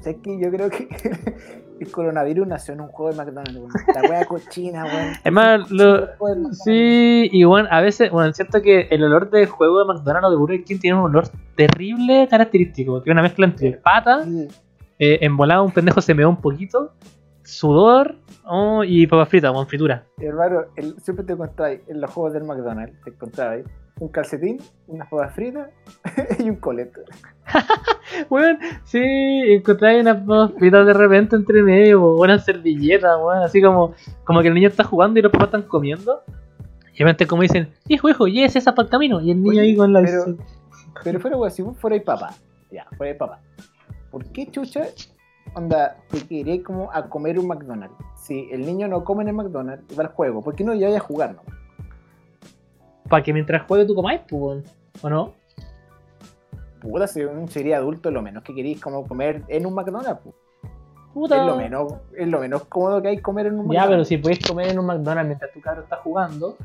[0.00, 0.38] ¿Sabes qué?
[0.40, 0.88] Yo creo que
[1.80, 3.74] el coronavirus nació en un juego de McDonald's.
[3.94, 5.12] La wea cochina, weón.
[5.24, 6.08] Es más, lo-.
[6.52, 10.30] Sí, y bueno, a veces, bueno, siento que el olor del juego de McDonald's o
[10.30, 14.48] de Burger King tiene un olor terrible característico, es una mezcla entre pata, Sí.
[14.98, 16.92] eh, embolado un pendejo se meó un poquito,
[17.44, 20.04] sudor oh, y papas fritas, con fritura.
[20.18, 23.64] Hermano, el- siempre te encontráis en los juegos del McDonald's, te encontrabais
[24.00, 25.68] un calcetín, unas papas fritas
[26.38, 27.00] y un coleto.
[28.30, 33.60] Weón, sí, encontráis unas papas fritas de repente entre medio, o una servilleta, weón, así
[33.60, 33.94] como,
[34.24, 36.22] como que el niño está jugando y los papás están comiendo.
[36.92, 39.20] Y obviamente como dicen, hijo, hijo, llévese esa para el camino.
[39.20, 40.02] Y el niño Oye, ahí con la...
[40.02, 40.36] pero-
[41.04, 42.34] Pero fuera, weón, si vos fuerais papá,
[42.70, 43.40] ya, fuerais papá,
[44.10, 44.82] ¿por qué chucha,
[45.54, 47.94] onda, te queréis como a comer un McDonald's?
[48.16, 50.86] Si el niño no come en el McDonald's, va al juego, ¿por qué no ya
[50.86, 51.42] vaya a jugar, no?
[53.08, 54.64] Para que mientras juegue tú comáis, pues,
[55.02, 55.34] ¿o no?
[56.80, 60.34] Puta, si uno sería adulto, lo menos que queréis como comer en un McDonald's, pues.
[61.14, 61.40] Puta.
[61.40, 64.08] Es lo menos, es lo menos cómodo que hay comer en un Ya, pero McDonald's.
[64.08, 66.56] si puedes comer en un McDonald's mientras tu cabro está jugando,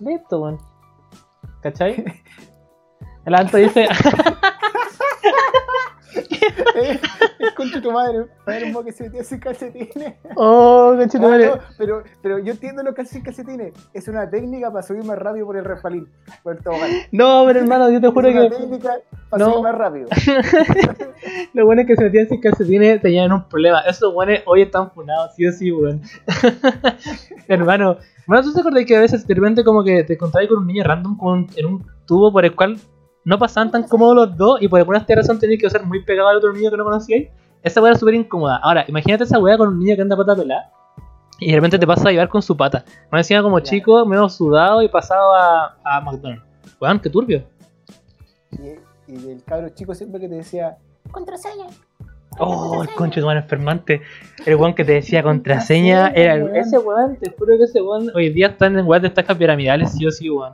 [0.00, 0.58] listo, weón.
[1.62, 2.04] ¿Cachai?
[3.24, 3.88] El Anto dice,
[6.80, 7.00] Eh,
[7.56, 10.14] Concha tu madre, madre un que se metía sin calcetines.
[10.36, 11.46] oh, Ah, conchetumare.
[11.46, 13.72] no, pero, pero yo entiendo lo que hace sin calcetines.
[13.92, 16.08] Es una técnica para subir más rápido por el respalín,
[16.42, 16.90] por el tobogán.
[17.10, 18.94] No, pero hermano, yo te juro es una que técnica
[19.30, 19.50] para No.
[19.52, 20.08] subir más rápido.
[21.54, 23.80] lo bueno es que se metían sin calcetines tenían un problema.
[23.80, 26.02] Esos buenos hoy están funados, sí o sí, weón.
[27.48, 27.96] hermano,
[28.26, 30.66] bueno, ¿tú te acordás que a veces de repente como que te encontrabas con un
[30.66, 32.78] niño random con, en un tubo por el cual
[33.28, 36.28] no pasaban tan cómodos los dos y por alguna razón tenías que ser muy pegado
[36.28, 37.28] al otro niño que no conocíais?
[37.62, 38.56] Esa weá era súper incómoda.
[38.62, 40.70] Ahora, imagínate esa weá con un niño que anda pata pelada
[41.40, 42.84] y de repente te pasa a llevar con su pata.
[43.12, 43.64] Me encima como Ya.
[43.64, 46.42] chico, medio sudado y pasado a, a McDonald's.
[46.80, 47.42] Weón, qué turbio.
[48.52, 50.76] Y, y el cabro chico siempre que te decía,
[51.10, 51.66] contraseña.
[52.38, 54.00] Oh, el concho de mano enfermante.
[54.46, 58.10] El weón que te decía contraseña era el- ese weón, te juro que ese weón
[58.14, 60.52] hoy día están en weas de estafas piramidales, sí o sí, weón.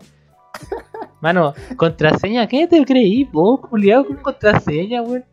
[1.21, 5.25] Mano, contraseña, ¿qué te creí, vos, culiado con contraseña, weón?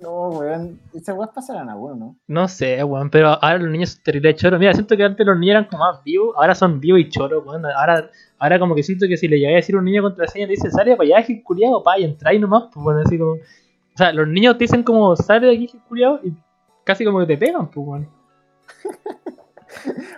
[0.00, 2.16] No, weón, esas weas pasarán a bueno, ¿no?
[2.28, 4.60] No sé, weón, pero ahora los niños son terribles choros.
[4.60, 7.44] Mira, siento que antes los niños eran como más vivos, ahora son vivos y choros,
[7.44, 7.64] weón.
[7.64, 10.46] Ahora, ahora como que siento que si le llegáis a decir a un niño contraseña,
[10.46, 13.32] te dice, sale para allá, culiado, pa, y entráis nomás, pues bueno, así como.
[13.32, 16.34] O sea, los niños te dicen como, sale de aquí, culiado, y
[16.84, 18.08] casi como que te pegan, pues, weón.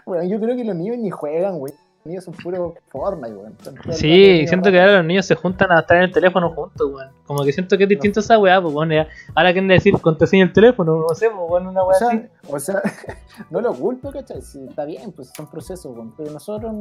[0.07, 1.75] Bueno, yo creo que los niños ni juegan, weón.
[2.09, 3.55] Niños son puro Fortnite, weón.
[3.93, 7.09] Sí, siento que ahora los niños se juntan a estar en el teléfono juntos, weón.
[7.27, 8.91] Como que siento que es distinto esa weá, pues, weón.
[9.35, 12.23] Ahora quieren decir contraseña el teléfono, no sé, pues, weón, una O weá sea, así.
[12.49, 12.83] o sea,
[13.51, 14.41] no lo culpo, ¿cachai?
[14.41, 16.15] Sí, está bien, pues son procesos, weón.
[16.17, 16.73] Pero nosotros,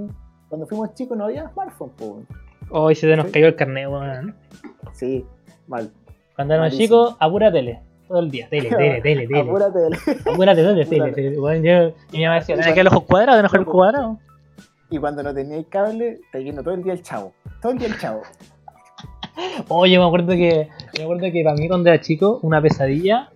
[0.48, 2.28] cuando fuimos chicos, no había smartphone, pues, weón.
[2.70, 4.34] Hoy se nos cayó el carnet, weón.
[4.94, 5.26] Sí,
[5.68, 5.92] mal.
[6.36, 7.82] Cuando éramos chicos, a pura tele.
[8.08, 9.40] Todo el día, tele, tele, tele, tele.
[9.42, 9.94] Apúrate del-
[10.32, 11.38] Apúrate, tele, tele, tele.
[11.38, 13.40] Bueno, yo, y mi mamá decía, ¿tenés que los ojos cuadrados?
[13.40, 14.18] ¿Tenés que los cuadrados?
[14.90, 17.34] Y cuando no teníais cable, te viendo todo el día el chavo.
[17.62, 18.22] Todo el día el chavo.
[19.68, 23.30] Oye, me acuerdo que, me acuerdo que para mí cuando era chico, una pesadilla,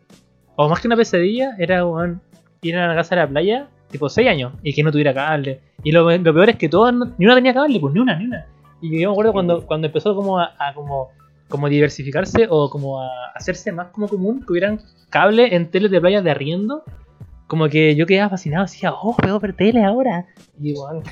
[0.56, 2.22] o más que una pesadilla, era weón,
[2.62, 5.60] ir a la casa de la playa, tipo 6 años, y que no tuviera cable.
[5.84, 8.46] Y lo, peor es que todos, ni una tenía cable, pues ni una, ni una.
[8.82, 11.10] Y yo me acuerdo cuando, cuando empezó como a, a como,
[11.50, 14.80] como diversificarse o como a hacerse más como común que hubieran
[15.10, 16.84] cable en teles de playa de arriendo,
[17.52, 20.26] como que yo quedaba fascinado, decía, oh, puedo ver tele ahora.
[20.58, 21.04] Y igual,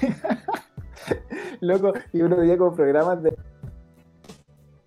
[1.59, 3.35] Loco, y uno veía como programas de.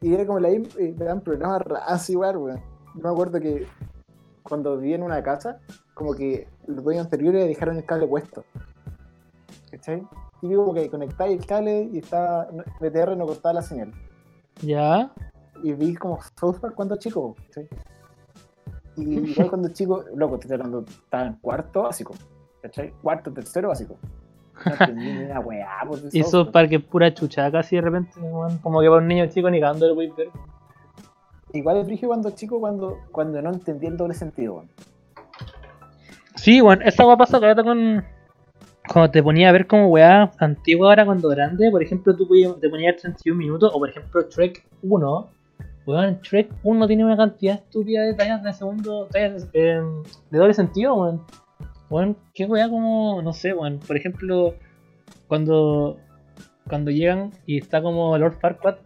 [0.01, 0.65] Y era como la eh,
[0.99, 2.63] eran programas igual, weón.
[2.95, 3.67] Yo me acuerdo que
[4.43, 5.61] cuando viví en una casa,
[5.93, 8.45] como que los dueños anteriores dejaron el cable puesto.
[9.71, 10.03] ¿Cachai?
[10.41, 12.47] Y digo como que conectáis el cable y estaba.
[12.81, 13.93] BTR no cortaba la señal.
[14.63, 15.13] ya,
[15.63, 17.69] Y vi como South Park cuando chico, ¿cachai?
[18.97, 22.15] Y igual cuando chico, loco, estoy hablando, estaba en cuarto básico.
[22.61, 22.93] ¿Cachai?
[23.03, 23.97] Cuarto, tercero básico.
[24.65, 28.13] No entendí ni una weá, pues, Y eso para que pura chucha, casi de repente,
[28.63, 30.29] como que para un niño chico ni cagando el ver.
[31.53, 34.65] Igual es brígido cuando chico, cuando, cuando no entendí el doble sentido.
[36.37, 38.05] Sí, weón, esa weá pasa con.
[38.93, 42.29] Cuando te ponía a ver como weá antigua ahora cuando grande, por ejemplo, tú
[42.61, 45.31] te ponías 31 minutos, o por ejemplo, Trek 1.
[45.87, 49.81] Weón, Trek 1 tiene una cantidad estúpida de tallas de segundo, tallas eh,
[50.31, 51.23] de doble sentido, weón.
[51.91, 53.79] Weón, qué weá como, no sé, weón.
[53.81, 54.55] Por ejemplo,
[55.29, 55.97] cuando
[56.69, 58.77] cuando llegan y está como Lord Farquaad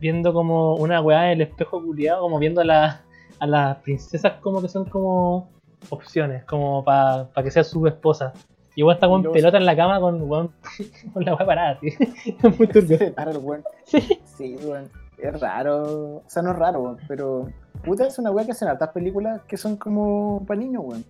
[0.00, 3.00] viendo como una weá en el espejo culiado, como viendo a, la-
[3.40, 5.48] a las princesas como que son como
[5.88, 8.32] opciones, como para que sea su esposa.
[8.76, 10.52] Y weón está con pelota en la cama con, weón,
[11.14, 11.88] con la weá parada, así.
[11.88, 12.98] Es muy turbio.
[13.16, 13.64] Raro el weón.
[13.84, 14.00] Sí.
[14.24, 14.90] Sí, weón.
[15.18, 16.16] Es raro.
[16.16, 16.98] O sea, no es raro, weón.
[17.08, 17.48] Pero,
[17.84, 21.04] puta, es una weá que hacen hartas películas que son como para niños, weón.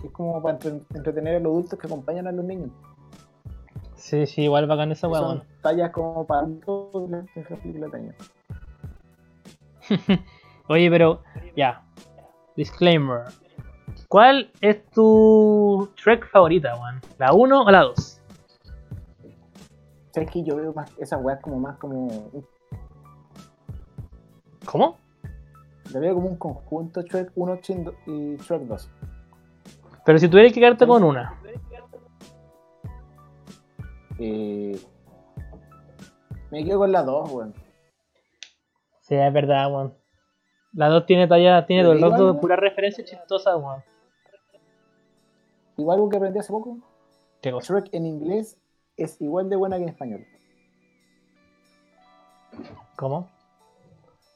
[0.00, 2.70] Que es como para entre- entretener a los adultos que acompañan a los niños.
[3.94, 5.42] Sí, sí, igual bacán esa weá, weón.
[5.62, 8.16] tallas como para adultos de esa película de niños.
[10.68, 11.22] Oye, pero
[11.56, 11.82] ya.
[12.56, 13.22] Disclaimer.
[14.08, 17.00] ¿Cuál es tu Trek favorita, weón?
[17.18, 18.20] ¿La 1 o la 2?
[20.12, 22.08] ¿Sabes que yo veo más esas weas como más como.
[24.66, 24.98] ¿Cómo?
[25.92, 28.90] Lo veo como un conjunto Shrek 1 Shrek do- y Shrek 2.
[30.04, 31.40] Pero si tuvieras que quedarte con una.
[34.18, 34.80] Eh,
[36.50, 37.54] me quedo con la 2, weón.
[39.00, 39.94] Sí, es verdad, weón.
[40.72, 42.40] La 2 tiene talla, tiene los igual, dos ¿no?
[42.40, 43.82] puras referencias chistosas, weón.
[45.76, 46.78] Igual algo que aprendí hace poco.
[47.42, 47.74] ¿Qué cosa?
[47.74, 48.58] Shrek en inglés
[48.96, 50.24] es igual de buena que en español.
[52.96, 53.28] ¿Cómo?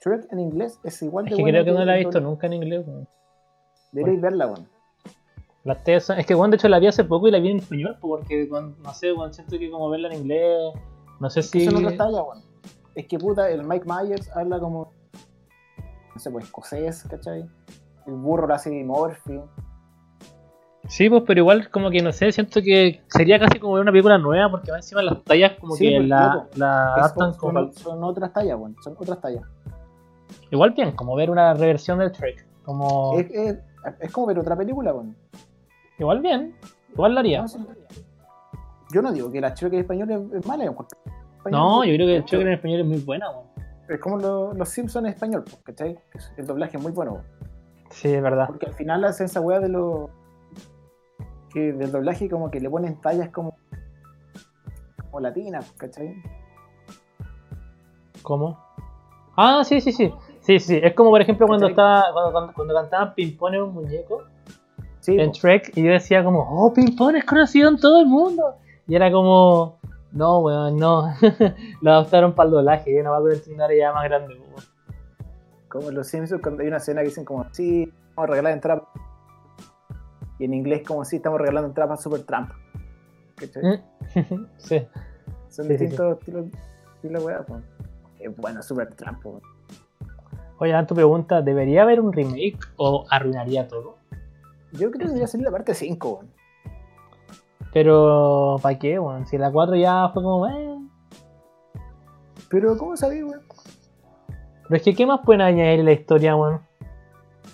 [0.02, 2.46] Shrek en inglés es igual Es que buena creo que no la he visto nunca
[2.46, 3.08] en inglés, weón.
[3.92, 4.68] Deberéis verla, weón.
[5.64, 7.50] Las teas son- Es que, weón, de hecho la vi hace poco y la vi
[7.50, 10.72] en español, po, porque, no sé, weón, siento que como verla en inglés.
[11.20, 11.64] No sé si.
[11.66, 12.42] son otras tallas, weón.
[12.94, 14.92] Es que puta, el Mike Myers habla como.
[16.14, 17.44] No sé, pues escocés, ¿cachai?
[18.06, 19.40] El burro lo hace Murphy.
[20.88, 23.92] Sí, pues, pero igual, como que no sé, siento que sería casi como ver una
[23.92, 26.46] película nueva, porque más encima las tallas, como Sí, que pues, la, loco.
[26.56, 27.60] la adaptan son, como.
[27.60, 28.74] son- son otras tallas, weón.
[28.82, 29.42] Son otras tallas.
[30.50, 32.46] Igual bien, como ver una reversión del Trek.
[32.64, 33.18] Como.
[33.18, 33.58] Es, es-
[34.00, 35.16] es como ver otra película, weón.
[35.98, 36.54] Igual bien.
[36.92, 37.40] Igual lo haría.
[37.42, 37.58] No, sí.
[38.92, 40.86] Yo no digo que la Shrek en español es, es mala, weón.
[41.50, 43.46] No, yo creo que el Trek Trek en español es muy buena, weón.
[43.88, 45.98] Es como lo- los Simpsons en español, pues, ¿cachai?
[46.36, 47.22] El doblaje es muy bueno.
[47.90, 48.46] Sí, es verdad.
[48.46, 50.10] Porque al final hacen esa weá de lo.
[51.52, 53.56] que del doblaje como que le ponen tallas como.
[55.04, 56.14] como latinas, ¿cachai?
[58.22, 58.58] ¿Cómo?
[59.42, 60.12] Ah, sí, sí, sí.
[60.40, 60.80] Sí, sí.
[60.82, 62.12] Es como por ejemplo cuando estaba.
[62.12, 64.24] Cuando, cuando, cuando cantaban Pimpón en un muñeco
[65.00, 65.34] Sí, en po.
[65.34, 68.56] Shrek y yo decía como, oh, Pimpón es conocido en todo el mundo.
[68.86, 69.78] Y era como,
[70.12, 71.14] no, weón, no.
[71.80, 72.94] Lo adaptaron para el doblaje.
[72.94, 74.64] Yo no va a entender ya más grande, weón.
[75.68, 78.52] como en los Simpsons cuando hay una escena que dicen como, sí, vamos a regalar
[78.52, 78.84] entradas.
[80.38, 82.50] Y en inglés como, sí, estamos regalando entradas para Super Trump.
[83.36, 83.62] ¿Cachai?
[83.62, 84.46] Mm.
[84.58, 84.86] sí.
[85.48, 86.46] Son sí, sí, distintos estilos
[87.02, 87.89] de
[88.20, 89.40] Es bueno, Super Trump, po.
[90.58, 93.96] Oye, Dan, tu pregunta, ¿debería haber un remake o arruinaría todo?
[94.72, 96.30] Yo creo que debería salir la parte 5, weón.
[97.72, 99.26] Pero, ¿para qué, weón?
[99.26, 100.76] Si la 4 ya fue como, eh.
[102.50, 103.40] Pero, ¿cómo sabí, weón?
[104.64, 106.60] Pero es que, ¿qué más pueden añadir en la historia, weón?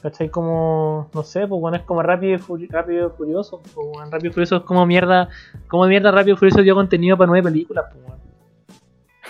[0.02, 0.28] ¿Cachai?
[0.28, 3.62] Como, no sé, pues bueno, es como Rápido y, Furi- Rápido y Furioso.
[3.74, 5.28] Pues, Rápido y Furioso es como mierda,
[5.68, 8.25] como mierda Rápido y Furioso dio contenido para nueve películas, pues, weón.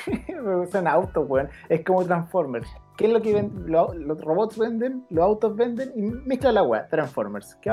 [0.43, 1.49] Me gustan autos, weón.
[1.69, 2.69] Es como Transformers.
[2.97, 3.71] ¿Qué es lo que venden?
[3.71, 6.89] Lo- los robots venden, los autos venden y mezcla la weá.
[6.89, 7.57] Transformers.
[7.61, 7.71] Que,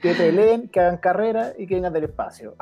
[0.00, 2.54] que peleen, que hagan carrera y que vengan del espacio.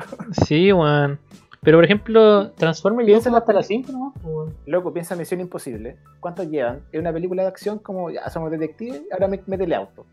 [0.47, 1.19] Sí, weón.
[1.63, 4.13] Pero, por ejemplo, Transformers Piensa en hasta las 5, ¿no?
[4.21, 4.53] Pues.
[4.67, 5.97] Loco, piensa en Misión Imposible.
[6.19, 6.83] ¿Cuántos llevan?
[6.91, 10.07] Es una película de acción como ya somos detectives, ahora métele auto.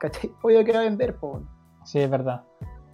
[0.00, 0.32] ¿Cachai?
[0.42, 1.28] Obvio que va a vender, po.
[1.28, 1.48] weón.
[1.84, 2.42] Sí, es verdad.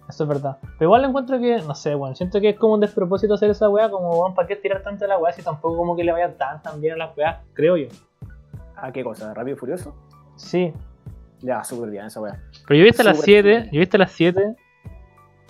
[0.09, 0.57] Eso es verdad.
[0.61, 2.15] Pero igual encuentro que, no sé, weón.
[2.15, 3.89] Siento que es como un despropósito hacer esa weá.
[3.89, 6.35] Como, weón, ¿para qué tirar tanto de la weá si tampoco como que le vaya
[6.37, 7.37] tan tan bien a las weas?
[7.53, 7.87] Creo yo.
[8.75, 9.33] ¿Ah, qué cosa?
[9.33, 9.95] ¿Rápido y Furioso?
[10.35, 10.73] Sí.
[11.41, 12.39] Le va súper bien esa weá.
[12.67, 13.49] Pero yo viste a las Súper 7.
[13.49, 13.69] bien.
[13.71, 14.55] Yo viste a las 7.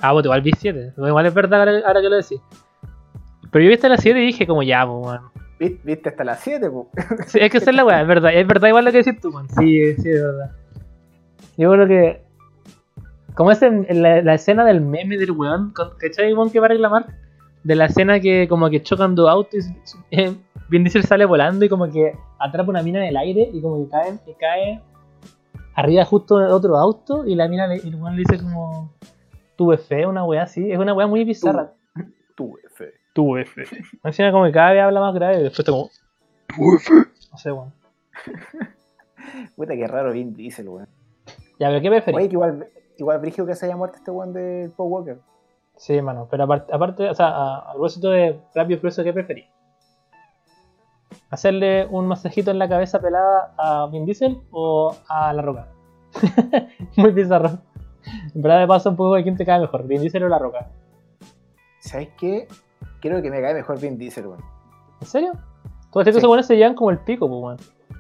[0.02, 0.94] Ah, vos igual vi 7.
[0.98, 2.42] Igual es verdad ahora, ahora que lo decís.
[3.52, 5.22] Pero yo viste a las 7 y dije como ya, pues, weón.
[5.60, 6.90] ¿Viste, hasta las 7, po?
[7.28, 8.34] Sí, es que esa es la weá, es verdad.
[8.34, 9.48] Es verdad igual lo que decís tú, weón.
[9.50, 10.52] Sí, sí, es verdad.
[11.58, 12.27] Yo creo que.
[13.38, 16.66] Como es en, en la, la escena del meme del weón, ¿cachai, weón, que va
[16.66, 17.06] a reclamar?
[17.64, 19.64] De la escena que como que chocan dos autos
[20.10, 20.36] y eh,
[20.70, 23.84] Vin Diesel sale volando y como que atrapa una mina en el aire y como
[23.84, 24.82] que cae, cae
[25.76, 28.92] arriba justo de otro auto y la mina le, y el weón le dice como
[29.56, 30.72] tuve fe, una weá así.
[30.72, 31.74] Es una weá muy bizarra.
[32.36, 32.92] Tu F.
[33.14, 33.66] Tuve fe.
[34.04, 35.92] Encima como que cada vez habla más grave y después está como
[36.58, 37.72] no sé, weón.
[39.56, 40.88] Puta, qué raro Vin Diesel, weón.
[41.60, 42.18] Ya, pero ¿qué preferís?
[42.18, 42.68] Oye, que igual,
[42.98, 45.20] igual Brigio que se haya muerto este weón de Paul Walker.
[45.76, 49.14] Sí, hermano, pero aparte, aparte o sea, a, a propósito de Rápido y Furioso, ¿qué
[49.14, 49.46] preferís?
[51.30, 55.68] ¿Hacerle un masajito en la cabeza pelada a Vin Diesel o a La Roca?
[56.98, 57.60] Muy bizarro.
[58.34, 60.40] En verdad me pasa un poco de quién te cae mejor, Vin Diesel o La
[60.40, 60.70] Roca.
[61.80, 62.48] ¿Sabes qué?
[63.02, 64.42] Creo que me cae mejor Vin Diesel, weón.
[65.02, 65.32] ¿En serio?
[65.92, 66.28] Todos estos Sí.
[66.28, 67.58] buenos se llevan como el pico, pues, weón.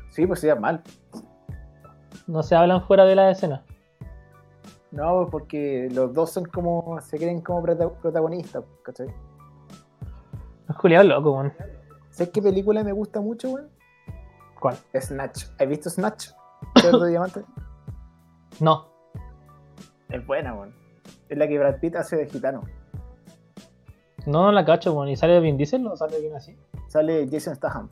[0.10, 0.82] Sí, pues sería mal.
[2.28, 3.64] No se hablan fuera de la escena.
[4.92, 7.00] No, porque los dos son como.
[7.02, 9.08] se creen como prota- protagonistas, ¿cachai?
[10.70, 11.54] Es culiado loco, weón.
[12.10, 13.70] ¿Sabes qué película me gusta mucho, weón?
[14.60, 14.76] ¿Cuál?
[15.00, 15.46] Snatch.
[15.60, 16.30] ¿Has visto Snatch?
[17.02, 17.44] De diamante.
[18.60, 18.88] No.
[20.10, 20.74] Es buena, weón.
[21.30, 22.62] Es la que Brad Pitt hace de gitano.
[24.26, 25.10] No, no la cacho, weón.
[25.10, 26.58] ¿Y sale Vin Diesel o sale alguien así?
[26.88, 27.90] Sale Jason Statham.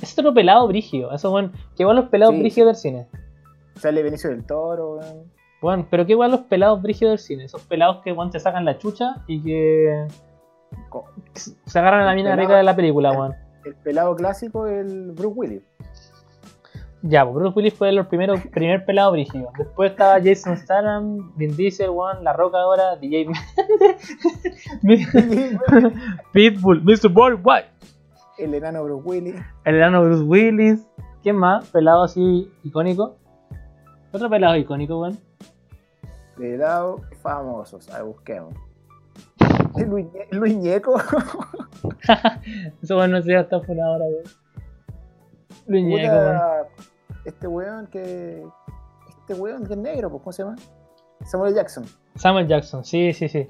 [0.00, 1.12] Es otro pelado brígido.
[1.12, 1.52] Eso, weón.
[1.76, 2.90] Qué igual los pelados Sí, brígidos sí.
[2.92, 3.20] del cine.
[3.76, 5.31] Sale Benicio del Toro, weón.
[5.62, 7.44] Bueno, pero qué igual los pelados brígidos del cine.
[7.44, 10.08] Esos pelados que weón, te sacan la chucha y que
[11.34, 13.34] se agarran a la mina rica de la película, weón.
[13.64, 15.62] El pelado clásico, el Bruce Willis.
[17.02, 19.52] Ya, pues Bruce Willis fue el primero, primer pelado brígido.
[19.56, 23.28] Después estaba Jason Statham, Vin Diesel, weón, La Roca ahora, DJ
[26.32, 27.12] Pitbull, Mr.
[27.14, 27.66] Worldwide.
[28.38, 29.36] el enano Bruce Willis.
[29.64, 30.86] El enano Bruce Willis.
[31.22, 31.68] ¿Quién más?
[31.68, 33.16] Pelado así icónico.
[34.12, 35.18] Otro pelado icónico, weón.
[36.36, 37.88] Pelado famosos.
[37.90, 38.54] A ver, busquemos.
[39.76, 40.96] Luis, Luis Ñeco.
[42.82, 44.24] Eso weón no sé hasta por ahora, weón.
[45.66, 46.40] Luis Ñeco, weón.
[47.24, 48.44] Este weón que.
[49.20, 50.56] Este weón que es negro, pues, ¿cómo se llama?
[51.24, 51.84] Samuel Jackson.
[52.16, 53.46] Samuel Jackson, sí, sí, sí.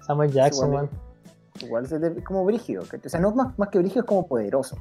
[0.00, 0.90] Samuel Jackson, weón.
[0.90, 1.04] weón.
[1.62, 2.82] Igual es de- como brígido.
[2.82, 4.76] O sea, no es más, más que brígido, es como poderoso.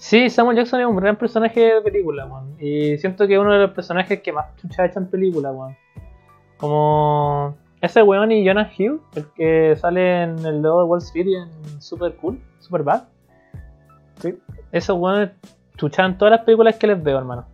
[0.00, 2.56] Sí, Samuel Jackson es un gran personaje de película, weón.
[2.58, 5.52] Y siento que es uno de los personajes que más chucha ha hecho en película,
[5.52, 5.76] weón.
[6.56, 11.26] Como ese weón y Jonah Hill, el que sale en el logo de Wall Street
[11.26, 13.02] y en Super Cool, Super Bad.
[14.22, 14.38] Sí.
[14.72, 15.32] Esos weones
[15.76, 17.44] chuchan todas las películas que les veo, hermano.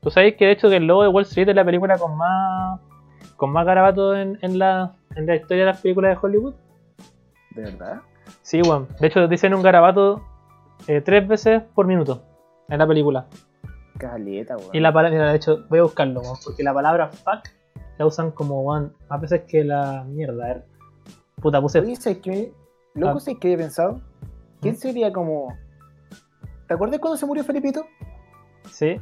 [0.00, 2.16] Tú sabes que de hecho que el logo de Wall Street es la película con
[2.16, 2.80] más
[3.36, 6.54] con más garabato en, en la, en la historia de las películas de Hollywood.
[7.50, 8.00] ¿De verdad?
[8.40, 8.88] Sí, weón.
[8.98, 10.22] De hecho dicen un garabato
[10.88, 12.22] eh, tres veces por minuto
[12.68, 13.26] en la película.
[13.98, 14.70] Caleta, weón.
[14.72, 17.48] Y la palabra, mira, de hecho, voy a buscarlo, weón, porque la palabra fuck
[17.98, 20.44] la usan como weón, más veces que la mierda.
[20.44, 20.64] A ver.
[21.40, 21.80] Puta, puse.
[21.80, 22.52] Oye, ¿sabes qué?
[22.94, 23.20] Loco, Ah.
[23.20, 24.00] ¿sabes qué he pensado?
[24.60, 24.78] ¿Quién ¿Mm?
[24.78, 25.48] sería como
[26.66, 27.84] ¿Te acuerdas cuando se murió Felipito?
[28.70, 28.96] ¿Sí?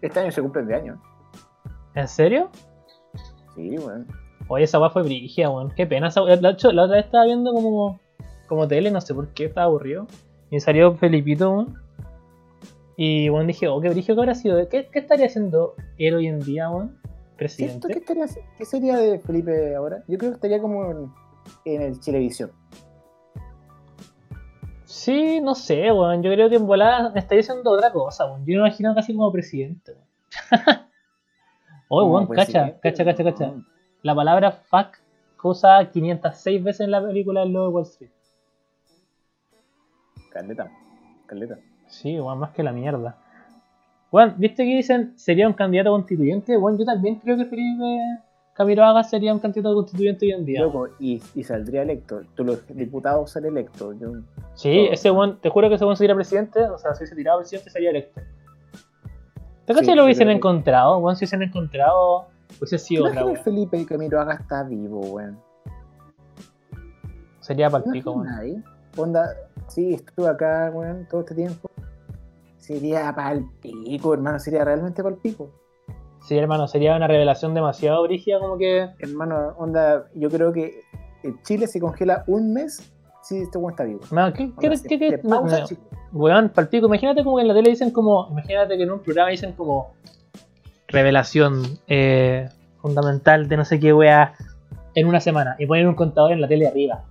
[0.00, 1.02] Este año se cumplen de año.
[1.94, 2.50] ¿En serio?
[3.54, 4.06] Sí, weón.
[4.48, 5.72] Oye, esa weá fue brigia, weón.
[5.74, 7.98] Qué pena esa hecho, la otra vez estaba viendo como,
[8.46, 10.06] como tele, no sé por qué, estaba aburrido.
[10.50, 11.74] Y salió Felipito, weón.
[12.96, 14.68] Y weón dije, oh, qué brigio que habrá sido.
[14.68, 16.98] ¿Qué, qué estaría haciendo él hoy en día, weón?
[17.36, 17.88] Presidente.
[17.88, 18.26] ¿Qué, estaría-
[18.56, 20.02] qué sería de Felipe ahora?
[20.08, 21.12] Yo creo que estaría como en,
[21.66, 22.50] en el Chilevisión.
[24.84, 26.22] Sí, no sé, weón.
[26.22, 28.40] Yo creo que en volada estaría haciendo otra cosa, weón.
[28.46, 30.06] Yo me imagino casi como presidente, weón.
[31.88, 33.54] Oye, Como weón, cacha, cacha, cacha, cacha.
[34.02, 34.96] La palabra fuck
[35.42, 38.10] usa 506 veces en la película El Lobo de Wall Street.
[40.40, 40.70] Caleta.
[41.26, 41.58] Caleta.
[41.86, 43.16] Sí, weón, más que la mierda.
[44.12, 46.56] Weón, ¿viste que dicen sería un candidato constituyente?
[46.56, 47.98] Weón, yo también creo que Felipe
[48.54, 50.60] Camiroaga sería un candidato constituyente hoy en día.
[50.62, 52.22] Loco, y, y saldría electo.
[52.34, 53.96] Tú, los diputados salen electos.
[54.00, 54.12] Yo,
[54.54, 54.92] Sí, todo.
[54.92, 57.70] ese weón, te juro que ese weón sería presidente, o sea, si se tiraba presidente
[57.70, 58.20] sería electo.
[59.66, 60.98] ¿Te Sí, lo hubiesen que- encontrado?
[60.98, 62.26] Weón, si hubiesen encontrado,
[62.58, 63.36] hubiese sido otra, weón.
[63.38, 65.38] Felipe Camiroaga está vivo, weón.
[67.40, 68.64] Sería ¿Te palpico, imaginas weón.
[68.96, 69.28] Onda,
[69.68, 71.70] sí, estuve acá, weón, todo este tiempo.
[72.58, 75.50] Sería palpico, hermano, sería realmente palpico.
[76.26, 78.88] Sí, hermano, sería una revelación demasiado brígida, como que.
[78.98, 80.80] Hermano, onda, yo creo que
[81.22, 82.92] en Chile se congela un mes
[83.22, 84.00] si este weón está vivo.
[84.10, 85.44] Man, ¿qué, qué, Onda, qué- se- qué- no.
[86.12, 88.28] Weón, palpico, imagínate como que en la tele dicen como.
[88.30, 89.94] Imagínate que en un programa dicen como.
[90.88, 92.48] Revelación eh,
[92.80, 94.34] fundamental de no sé qué wea
[94.94, 95.56] en una semana.
[95.58, 97.04] Y ponen un contador en la tele arriba.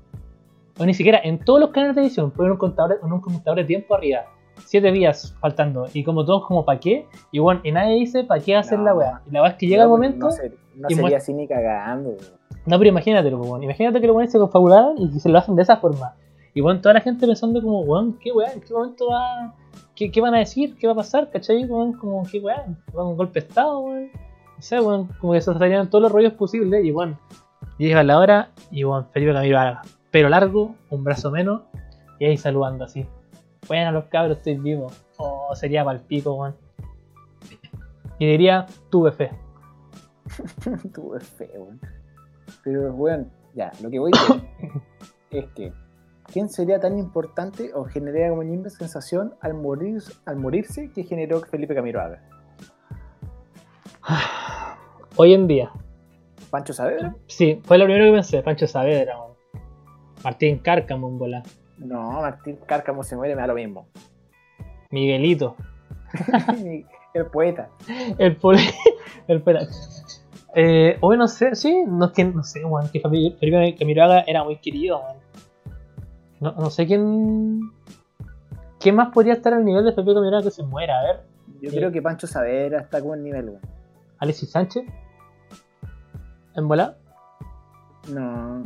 [0.78, 3.66] O ni siquiera en todos los canales de televisión ponen un contador, un contador de
[3.66, 4.26] tiempo arriba.
[4.66, 5.88] Siete días faltando.
[5.94, 7.08] Y como todos como pa' qué.
[7.32, 8.86] Y bueno, y nadie dice pa' qué hacer No.
[8.86, 9.22] la wea.
[9.28, 10.26] Y la wea es que llega el momento.
[10.28, 12.12] No, ser- no y sería muest- así ni cagando.
[12.66, 13.64] No, pero imagínatelo, pues, weón.
[13.64, 16.14] Imagínate que los weones se confabularan y que se lo hacen de esa forma.
[16.54, 18.52] Y bueno, toda la gente pensando como, weón, ¿qué weón?
[18.56, 19.54] ¿En qué momento va?
[19.94, 20.76] ¿Qué, qué van a decir?
[20.78, 21.30] ¿Qué va a pasar?
[21.30, 21.66] ¿Cachai?
[21.66, 22.42] Weón, como, ¿qué?
[22.42, 22.64] ¿Va
[23.06, 24.06] un golpe de estado, weón?
[24.14, 27.20] No sé, weón, como que se salían todos los rollos posibles y bueno,
[27.78, 29.82] llega la hora y bueno, Felipe Camilo haga.
[30.16, 31.64] Pero largo, un brazo menos,
[32.20, 33.06] y ahí saludando así.
[33.68, 34.90] Bueno, los cabros, estoy vivo.
[35.18, 36.56] Oh, sería palpico, weón.
[38.18, 39.32] Y diría, tuve fe.
[40.94, 41.82] Tuve fe, weón.
[42.64, 44.82] Pero, weón, ya, lo que voy a decir
[45.32, 45.74] es que,
[46.32, 51.42] ¿quién sería tan importante o generaría como una sensación al, morir, al morirse que generó
[51.42, 52.24] Felipe Camiroaga?
[55.18, 55.72] Hoy en día,
[56.50, 57.14] ¿Pancho Saavedra?
[57.28, 59.35] Sí, fue lo primero que pensé, Pancho Saavedra, weón.
[60.26, 61.44] Martín Cárcamo en bola.
[61.78, 63.88] No, Martín Cárcamo se muere, me da lo mismo.
[64.90, 65.56] Miguelito.
[67.14, 67.70] El poeta.
[68.18, 68.60] El poli.
[69.28, 69.68] El pela-
[70.56, 74.44] Eh, hoy no sé, sí, no, es que, no sé, weón, que Felipe Camiroaga era
[74.44, 75.18] muy querido, weón.
[76.40, 77.60] No, no sé quién.
[78.80, 81.00] ¿Quién más podría estar al nivel de Felipe Camiroaga que se muera?
[81.00, 81.20] A ver,
[81.62, 81.78] Yo Sí.
[81.78, 83.62] creo que Pancho Saavedra está como en nivel, weón.
[84.20, 84.84] Alexis Sánchez.
[86.56, 86.98] En bola.
[88.12, 88.64] No.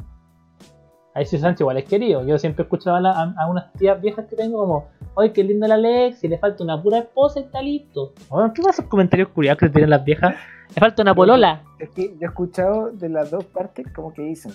[1.19, 2.25] Alexis Sánchez igual es querido.
[2.25, 5.75] Yo siempre escuchaba a, a- unas tías viejas que tengo como, ¡ay, qué linda la
[5.75, 6.23] Alex!
[6.23, 8.13] le falta una pura esposa y está listo.
[8.29, 10.35] Weón, ¿Qué pasa esos comentarios curiosos que tienen las viejas?
[10.73, 11.61] Le falta una polola.
[11.79, 14.51] Es que yo he escuchado de las dos partes como que dicen,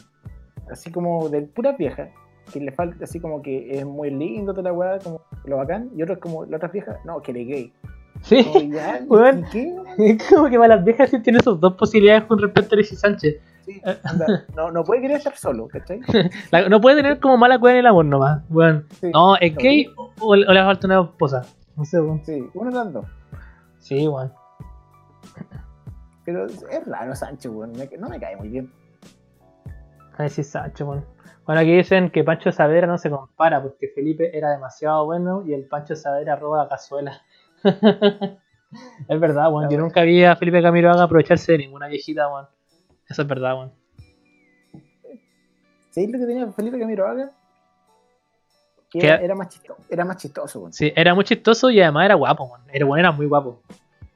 [0.70, 2.09] así como de puras viejas,
[2.53, 5.91] que le falta así como que es muy lindo toda la weá, como lo bacán,
[5.97, 7.73] y otros como las otras viejas, no, que eres gay.
[8.23, 8.43] Sí.
[8.45, 9.41] Como, ya, ¿y- Weón.
[9.41, 10.19] ¿y qué?
[10.35, 13.36] Como que para las viejas sí tiene esas dos posibilidades con respecto a Alexis Sánchez.
[13.65, 13.81] Sí,
[14.11, 16.01] onda, no, no puede querer estar solo, ¿cachai?
[16.51, 18.43] La- no puede tener como mala cueva en el amor nomás.
[19.01, 19.11] Sí.
[19.12, 21.43] No, es No, gay o, o le falta una esposa.
[21.77, 22.23] No sé, weón.
[22.24, 23.07] Sí, uno dos.
[23.78, 24.32] Sí, weón.
[26.24, 27.12] Pero es raro
[27.51, 28.70] weón, me- no me cae muy bien.
[30.19, 31.05] Alexis Sánchez, weón.
[31.47, 35.53] Bueno, aquí dicen que Pancho Saavedra no se compara porque Felipe era demasiado bueno y
[35.53, 37.20] el Pancho Saavedra roba la cazuela.
[39.09, 39.69] es verdad, weón.
[39.70, 42.47] Yo nunca vi a Felipe Camiroaga aprovecharse de ninguna viejita, weón.
[43.09, 43.72] Eso es verdad, weón.
[45.90, 47.31] ¿Sabéis lo que tenía Felipe Camiroaga?
[48.90, 50.72] Que era, era más chistoso, era más chistoso, weón.
[50.72, 52.62] Sí, era muy chistoso y además era guapo, weón.
[52.72, 53.62] Era, bueno, era muy guapo.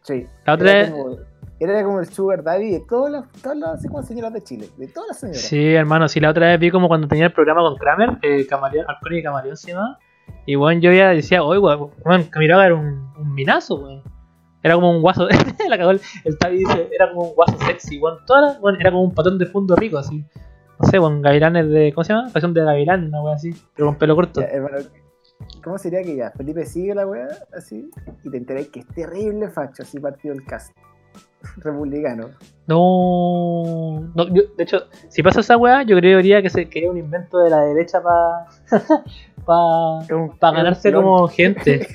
[0.03, 0.27] Sí.
[0.47, 1.17] La otra era, como,
[1.61, 4.69] era como el sugar daddy de todas las, todas las así como señoras de Chile,
[4.77, 5.43] de todas las señoras.
[5.43, 8.47] Sí, hermano, sí, la otra vez vi como cuando tenía el programa con Kramer, eh,
[8.47, 9.99] Camaleón, Alcohólico y Camaleón se llamaba.
[10.47, 14.03] Y bueno, yo ya decía, oye, weón, weón, Camiroaga era un, un minazo, weón.
[14.63, 15.29] Era como un guaso,
[15.69, 18.19] la cagó el, el Tavi dice, era como un guaso sexy, weón.
[18.27, 20.25] Toda la- weón, era como un patón de fondo rico, así.
[20.81, 22.31] No sé, weón, gavilanes de, ¿cómo se llama?
[22.33, 24.41] Pasión de gavilán, una weón así, pero con pelo corto.
[24.41, 24.79] Ya, hermano,
[25.63, 27.91] ¿Cómo sería que ya Felipe sigue la weá así
[28.25, 30.77] y te enterás que es terrible facho así partido el cast
[31.59, 32.31] republicano?
[32.67, 36.91] No, no yo, de hecho, si pasa esa weá, yo creería que, se, que es
[36.91, 38.47] un invento de la derecha para
[39.45, 40.01] pa,
[40.41, 41.87] pa un ganarse como gente.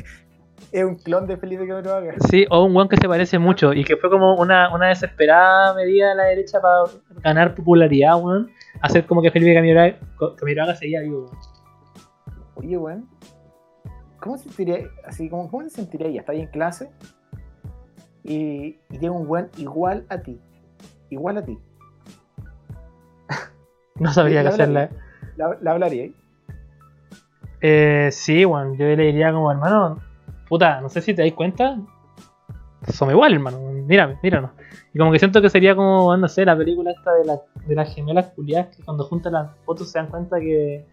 [0.74, 2.16] Es un clon de Felipe Camiroaga.
[2.32, 5.76] Sí, o un weón que se parece mucho y que fue como una, una desesperada
[5.76, 6.86] medida de la derecha para
[7.22, 8.50] ganar popularidad, weón.
[8.82, 10.00] Hacer como que Felipe Camiroaga,
[10.36, 11.32] Camiroaga seguía vivo.
[12.56, 13.08] Oye, weón.
[14.20, 16.22] ¿Cómo se sentiría, así como, cómo se sentiría ella?
[16.22, 16.90] Está ahí en clase
[18.24, 20.42] y, y llega un weón igual a ti.
[21.12, 21.58] Igual a ti.
[24.00, 24.90] No sabría qué la hacerle.
[25.36, 26.16] ¿La, la hablaría ahí?
[27.62, 30.00] Eh, sí, weón, yo le diría como, hermano,
[30.54, 31.80] puta, no sé si te dais cuenta,
[32.88, 34.52] somos igual, hermano, mírame, míranos.
[34.94, 37.74] Y como que siento que sería como, no sé, la película esta de, la, de
[37.74, 40.86] las gemelas culiadas, que cuando juntan las fotos se dan cuenta que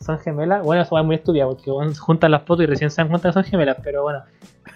[0.00, 0.62] son gemelas.
[0.62, 3.30] Bueno, eso es muy estúpida, porque bueno, juntan las fotos y recién se dan cuenta
[3.30, 4.22] que son gemelas, pero bueno.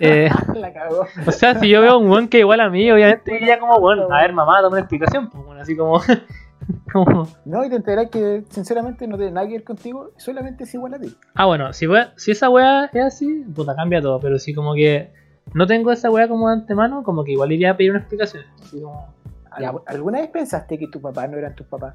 [0.00, 1.04] Eh, La cagó.
[1.26, 4.08] o sea, si yo veo un weón que igual a mí, obviamente diría como, bueno,
[4.10, 6.00] a ver, mamá, dame una explicación, pues, bueno, así como...
[6.92, 10.74] como No, y te enterarás que sinceramente no tiene nada que ver contigo, solamente es
[10.74, 11.14] igual a ti.
[11.34, 14.20] Ah, bueno, si, wea- si esa weá es así, puta, cambia todo.
[14.20, 15.10] Pero si como que
[15.54, 18.44] no tengo esa weá como de antemano, como que igual iría a pedir una explicación.
[18.62, 19.14] Así como,
[19.58, 21.94] Ya, ¿Alguna vez pensaste que tus papás no eran tus papás?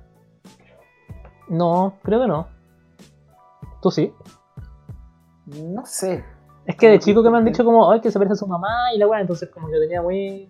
[1.49, 2.47] no, creo que no.
[3.81, 4.11] ¿Tú sí?
[5.45, 6.23] No sé.
[6.65, 8.47] Es que de chico que me han dicho como, ay, que se parece a su
[8.47, 10.49] mamá y la weá, entonces como que tenía muy...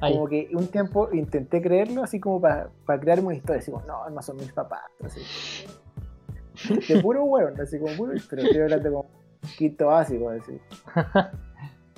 [0.00, 2.70] Como que un tiempo intenté creerlo, así como para
[3.00, 3.60] crearme una historia.
[3.60, 4.82] Así como, no, no son mis papás.
[5.04, 5.20] Así.
[6.88, 8.12] De puro hueón, así como puro.
[8.30, 9.06] Pero estoy hablando como
[9.56, 10.58] quinto básico, así.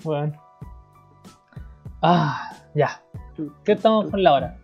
[0.02, 0.32] Bueno.
[2.00, 3.02] Ah, ya.
[3.64, 4.56] ¿Qué estamos con la hora?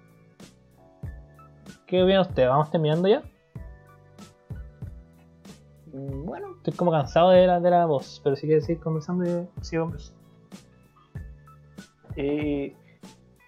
[1.86, 2.48] ¿Qué opina usted?
[2.48, 3.22] ¿Vamos terminando ya?
[5.92, 9.46] Mm, Bueno, Estoy como cansado de la, de la voz, pero si quieres seguir conversando,
[9.60, 10.20] sigo conversando.
[12.16, 12.74] eh,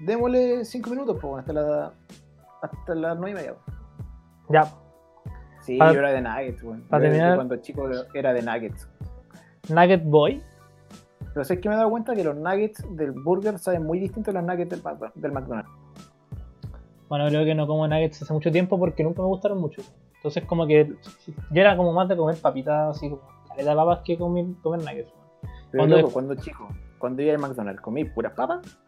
[0.01, 1.93] démosle cinco minutos, pues, hasta la
[2.63, 3.55] hasta las nueve y media.
[4.49, 4.65] Ya,
[5.61, 6.81] Sí, Para- yo era de Nuggets, weón.
[6.89, 8.89] para terminar- Cuando chico era de Nuggets.
[9.69, 10.43] Nugget Boy.
[11.35, 14.35] Pero sé que me he dado cuenta que los Nuggets del burger saben muy distintos
[14.35, 14.83] a los Nuggets del,
[15.15, 15.71] del McDonald's.
[17.09, 19.81] Bueno, creo que no como nuggets hace mucho tiempo porque nunca me gustaron mucho.
[20.17, 20.87] Entonces como que
[21.51, 24.81] yo era como más de comer papitas así como caleta de papas que comer, comer
[24.81, 25.13] nuggets.
[25.71, 26.69] Pero Cuando- loco, cuando chico,
[26.99, 28.79] cuando iba al McDonald's, comí puras papas,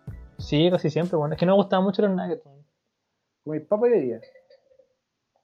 [0.41, 1.35] Sí, casi siempre, bueno.
[1.35, 2.43] Es que no me gustaban mucho los nuggets.
[3.45, 4.21] comí papas y bebía.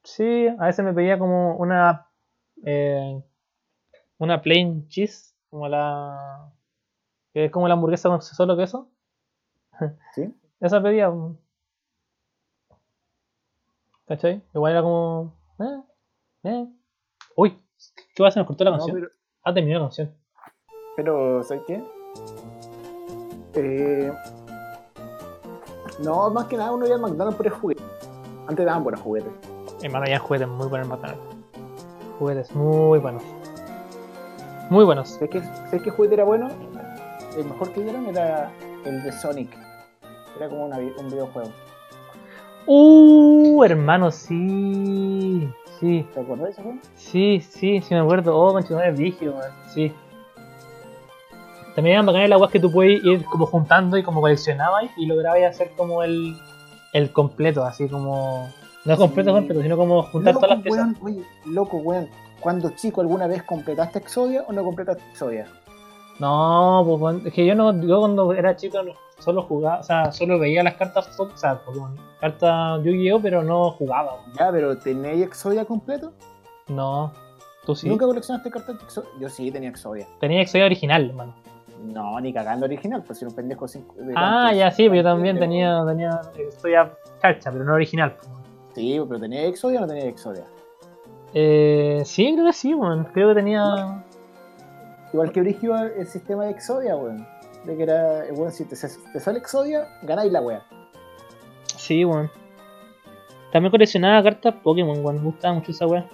[0.02, 2.08] Sí, a veces me pedía como una
[2.64, 3.22] eh,
[4.18, 6.50] una plain cheese, como la
[7.32, 8.88] que es como la hamburguesa con solo queso.
[10.14, 10.34] ¿Sí?
[10.60, 11.12] Esa pedía.
[14.06, 14.42] ¿Cachai?
[14.54, 15.82] Igual era como eh,
[16.44, 16.66] eh.
[17.36, 17.58] Uy,
[18.14, 18.40] ¿qué va a hacer?
[18.40, 18.96] Nos cortó la No, canción.
[19.00, 19.12] pero,
[19.42, 20.14] Ah, terminó la canción.
[20.96, 21.82] pero, ¿sabes qué?
[23.54, 24.12] Eh,
[26.02, 27.82] no, más que nada uno iba al McDonald's por el juguete.
[28.46, 29.32] Antes daban buenos juguetes.
[29.82, 31.22] Hermano, ya juguetes muy buenos en McDonald's.
[32.18, 33.22] Juguetes muy buenos.
[34.70, 35.08] Muy buenos.
[35.10, 36.48] ¿Sabes qué, ¿sabes qué juguete era bueno?
[37.36, 38.50] El mejor que dieron era
[38.84, 39.50] el de Sonic.
[40.36, 41.50] Era como una un videojuego.
[42.66, 45.48] Uh, hermano, sí.
[45.78, 46.78] Sí, ¿Te acuerdas de ese juego?
[46.94, 48.36] sí, sí, sí me acuerdo.
[48.36, 49.50] Oh, conchetumare es vigio, man.
[49.68, 49.92] Sí.
[51.76, 55.06] También eran bacanas las weas que tú puedes ir como juntando y como coleccionabas y
[55.06, 56.34] lograbas hacer como el,
[56.92, 58.48] el completo, así como.
[58.84, 59.36] No completo, Sí.
[59.36, 60.80] completo, sino como juntar Loco, todas las piezas.
[60.84, 62.08] weón, oye, loco, weón.
[62.40, 65.46] Cuando chico alguna vez completaste Exodia o no completaste Exodia?
[66.18, 68.78] No, pues es que yo no, yo cuando era chico
[69.18, 73.70] solo jugaba, o sea, solo veía las cartas, o sea, Pokémon, cartas Yu-Gi-Oh, pero no
[73.72, 74.18] jugaba.
[74.38, 76.12] Ya, pero ¿tenéis Exodia completo?
[76.68, 77.12] No,
[77.66, 77.88] tú sí.
[77.88, 79.10] ¿Nunca coleccionaste cartas de Exodia?
[79.20, 80.06] Yo sí tenía Exodia.
[80.20, 81.34] Tenía Exodia original, hermano.
[81.92, 85.02] No, ni cagando original, pues si era un pendejo cinco- Ah, ya sí, pero yo
[85.02, 86.92] también tenía, tenía Exodia
[87.22, 88.16] charcha, pero no original.
[88.74, 90.44] Sí, pero ¿tenía Exodia o no tenía Exodia?
[91.34, 93.04] Eh, sí, creo que sí, weón.
[93.12, 94.02] Creo que tenía.
[95.12, 97.26] Igual que Brigio el sistema de Exodia, weón.
[97.64, 100.62] De que era, eh, weón, si te, te sale Exodia, ganáis la wea.
[101.76, 102.30] Sí, weón.
[103.52, 105.16] También coleccionaba cartas Pokémon, weón.
[105.16, 106.04] Me gustaba mucho esa weá.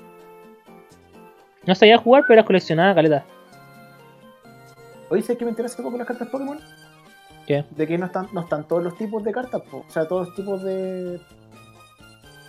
[1.66, 3.24] No sabía jugar, pero las coleccionaba caleta.
[5.12, 6.58] Oye, ¿sabes qué me interesa un poco las cartas Pokémon?
[7.46, 7.66] ¿Qué?
[7.70, 9.84] De que no están, no están todos los tipos de cartas, po.
[9.86, 11.20] o sea, todos los tipos de.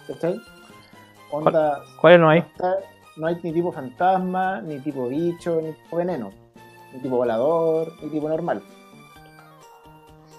[0.08, 0.40] ¿Cachai?
[1.30, 1.82] Onda.
[2.00, 2.40] ¿Cuáles no hay?
[2.40, 2.78] está-
[3.18, 6.32] no hay ni tipo fantasma, ni tipo bicho, ni tipo veneno,
[6.94, 8.64] ni tipo volador, ni tipo normal.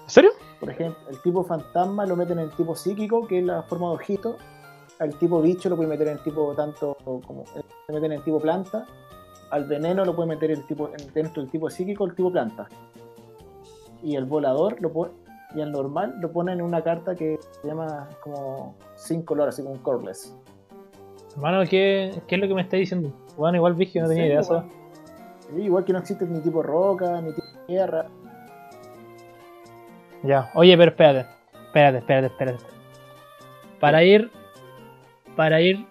[0.04, 0.30] ¿En serio?
[0.60, 3.88] Por ejemplo, el tipo fantasma lo meten en el tipo psíquico, que es la forma
[3.88, 4.38] de ojito.
[4.98, 7.44] Al tipo bicho lo puede meter en tipo tanto como.
[7.54, 8.86] Lo meten en el tipo planta.
[9.54, 12.66] Al veneno lo puede meter el tipo, en- dentro del tipo psíquico, el tipo planta.
[14.02, 15.12] Y el volador lo pone.
[15.54, 19.62] Y al normal lo ponen en una carta que se llama como sin color, así
[19.62, 20.34] como un colorless.
[21.36, 23.12] Hermano, ¿qué, ¿qué es lo que me está diciendo?
[23.36, 24.42] Bueno, igual Vigio no tenía idea.
[24.42, 28.06] Sí, igual que no existe ni tipo roca, ni tipo tierra.
[30.24, 31.28] Ya, oye, pero espérate,
[31.66, 32.64] espérate, espérate, espérate.
[33.78, 34.30] Para ir,
[35.36, 35.86] para ir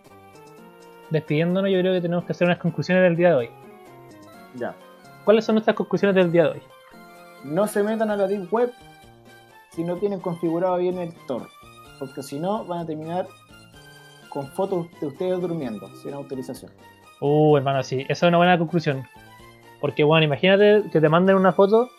[1.13, 3.49] despidiéndonos, yo creo que tenemos que hacer unas conclusiones del día de hoy.
[4.55, 4.75] Ya.
[5.23, 6.61] ¿Cuáles son nuestras conclusiones del día de hoy?
[7.45, 8.71] No se metan a la Deep Web
[9.69, 11.47] si no tienen configurado bien el Tor.
[11.99, 13.27] Porque si no, van a terminar
[14.29, 16.71] con fotos de ustedes durmiendo, sin autorización.
[17.21, 19.03] Uh, hermano, sí, esa es una buena conclusión.
[19.79, 21.89] Porque, bueno, imagínate que te manden una foto,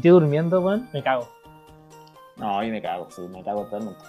[0.00, 1.28] yo durmiendo, weón, me cago.
[2.36, 4.00] No, ahí me cago, sí, me cago totalmente.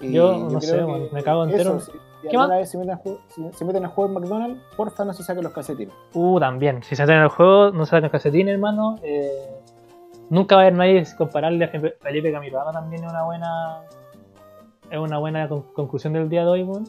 [0.00, 0.80] Y Yo no sé,
[1.12, 1.78] me cago entero.
[1.78, 4.14] eso, si, si ¿Qué alguna vez se meten, juego, si se meten a jugar en
[4.14, 5.94] McDonald's, porfa no se saquen los calcetines.
[6.14, 6.82] Uh, también.
[6.82, 8.96] Si se hacen el juego, no sacan calcetines, hermano.
[9.02, 9.30] Eh,
[10.30, 13.80] nunca va a haber nadie compararle a Fe- Felipe Camiroaga también es una buena.
[14.90, 16.84] Es una buena con- conclusión del día de hoy, weón.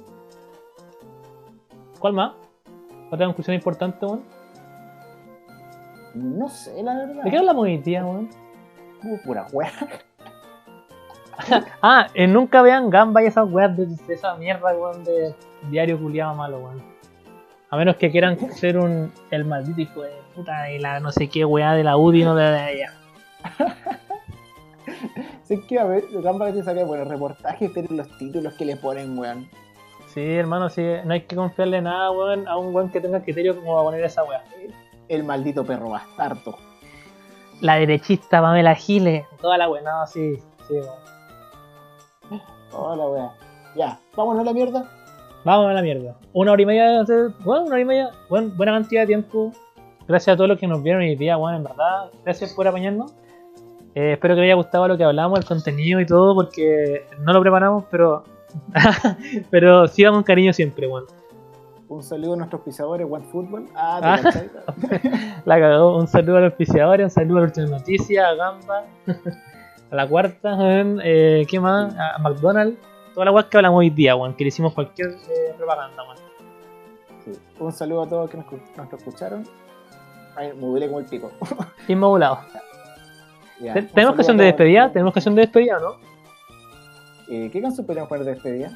[1.99, 2.33] ¿Cuál más?
[3.11, 4.23] Otra conclusión importante, weón.
[6.15, 7.23] No sé, la verdad.
[7.23, 8.29] ¿De qué hablamos hoy día, weón?
[9.03, 9.71] Uh, pura wea.
[11.81, 15.33] Ah, eh, nunca vean Gamba y esas weas de, de esa mierda, weón, de
[15.69, 16.83] diario culiado malo, weón.
[17.69, 21.29] A menos que quieran ser un el maldito hijo de puta y la no sé
[21.29, 22.93] qué wea de la UDI no de allá.
[25.43, 28.75] Sé que a ver, Gamba a veces saca buenos reportajes, pero los títulos que le
[28.75, 29.47] ponen, weón.
[30.07, 33.55] Sí, hermano, sí, no hay que confiarle nada, weón, a un weón que tenga criterio
[33.55, 34.43] como va a poner esa wea.
[35.07, 36.57] El maldito perro bastardo.
[37.61, 40.37] La derechista Pamela Giles, toda la wea, no, sí,
[40.67, 41.18] sí, weón.
[42.71, 43.31] Hola, wea.
[43.75, 44.89] Ya, vámonos a la mierda.
[45.45, 46.15] Vamos a la mierda.
[46.33, 47.03] Una hora y media,
[47.43, 49.51] bueno, una hora y media, bueno, buena cantidad de tiempo.
[50.07, 52.09] Gracias a todos los que nos vieron hoy día, bueno, en verdad.
[52.23, 53.13] Gracias por apañarnos.
[53.95, 57.33] Eh, espero que les haya gustado lo que hablamos, el contenido y todo, porque no
[57.33, 58.23] lo preparamos, pero.
[59.51, 61.07] pero sí vamos con cariño siempre, bueno.
[61.87, 63.67] Un saludo a nuestros pisadores OneFootball.
[63.75, 64.17] Ah, Ah.
[64.17, 64.49] te cachai.
[65.45, 65.97] La cagó.
[65.97, 68.83] Un saludo a los auspiciadores, un saludo a última noticia, a Gamba,
[69.91, 71.95] a la cuarta, weón, eh, ¿qué más?
[71.97, 72.77] A McDonald's.
[73.13, 76.17] Todas las weas que hablamos hoy día, weón, que le hicimos cualquier eh, propaganda, weón.
[77.25, 77.31] Sí.
[77.59, 78.45] Un saludo a todos que nos,
[78.77, 79.45] nos escucharon.
[80.35, 81.31] Ay, me como el pico.
[81.87, 82.39] Inmodulado.
[83.59, 84.89] Ya, ¿Tenemos canción de despedida?
[84.91, 85.95] ¿Tenemos canción de despedida, no?
[87.29, 88.71] Eh, ¿Qué canción podríamos poner de despedida?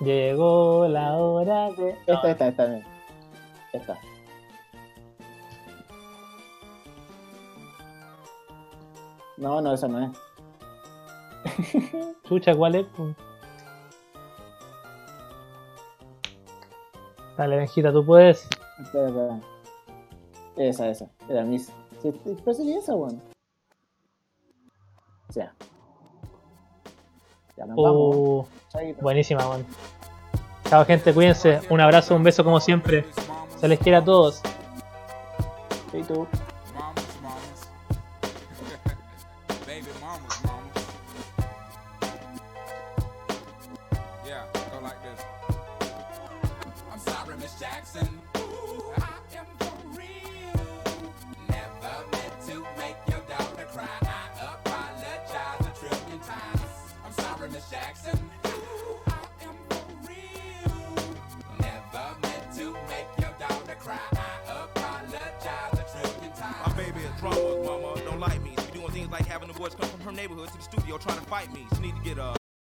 [0.00, 1.96] Llegó la hora de.
[2.06, 2.80] Esta, esta, esta.
[3.72, 3.98] Esta.
[9.36, 10.10] No, no, esa no es.
[12.28, 12.86] Chucha, ¿cuál es?
[17.36, 18.48] Dale, Benjita, tú puedes.
[18.82, 19.40] Espera, espera.
[20.56, 21.10] Esa, esa.
[21.28, 21.70] Era Miss.
[22.02, 23.20] Sí, pero sería esa, weón.
[25.28, 25.54] O sea.
[27.56, 28.16] Ya nos vamos.
[28.16, 28.46] Oh,
[29.00, 29.66] buenísima, weón.
[30.68, 31.60] Chao, gente, cuídense.
[31.70, 33.04] Un abrazo, un beso como siempre.
[33.60, 34.42] Se les quiere a todos.
[35.92, 36.26] Mamas,
[69.46, 71.66] having the boys come from her neighborhood to the studio trying to fight me.
[71.74, 72.34] She need to get a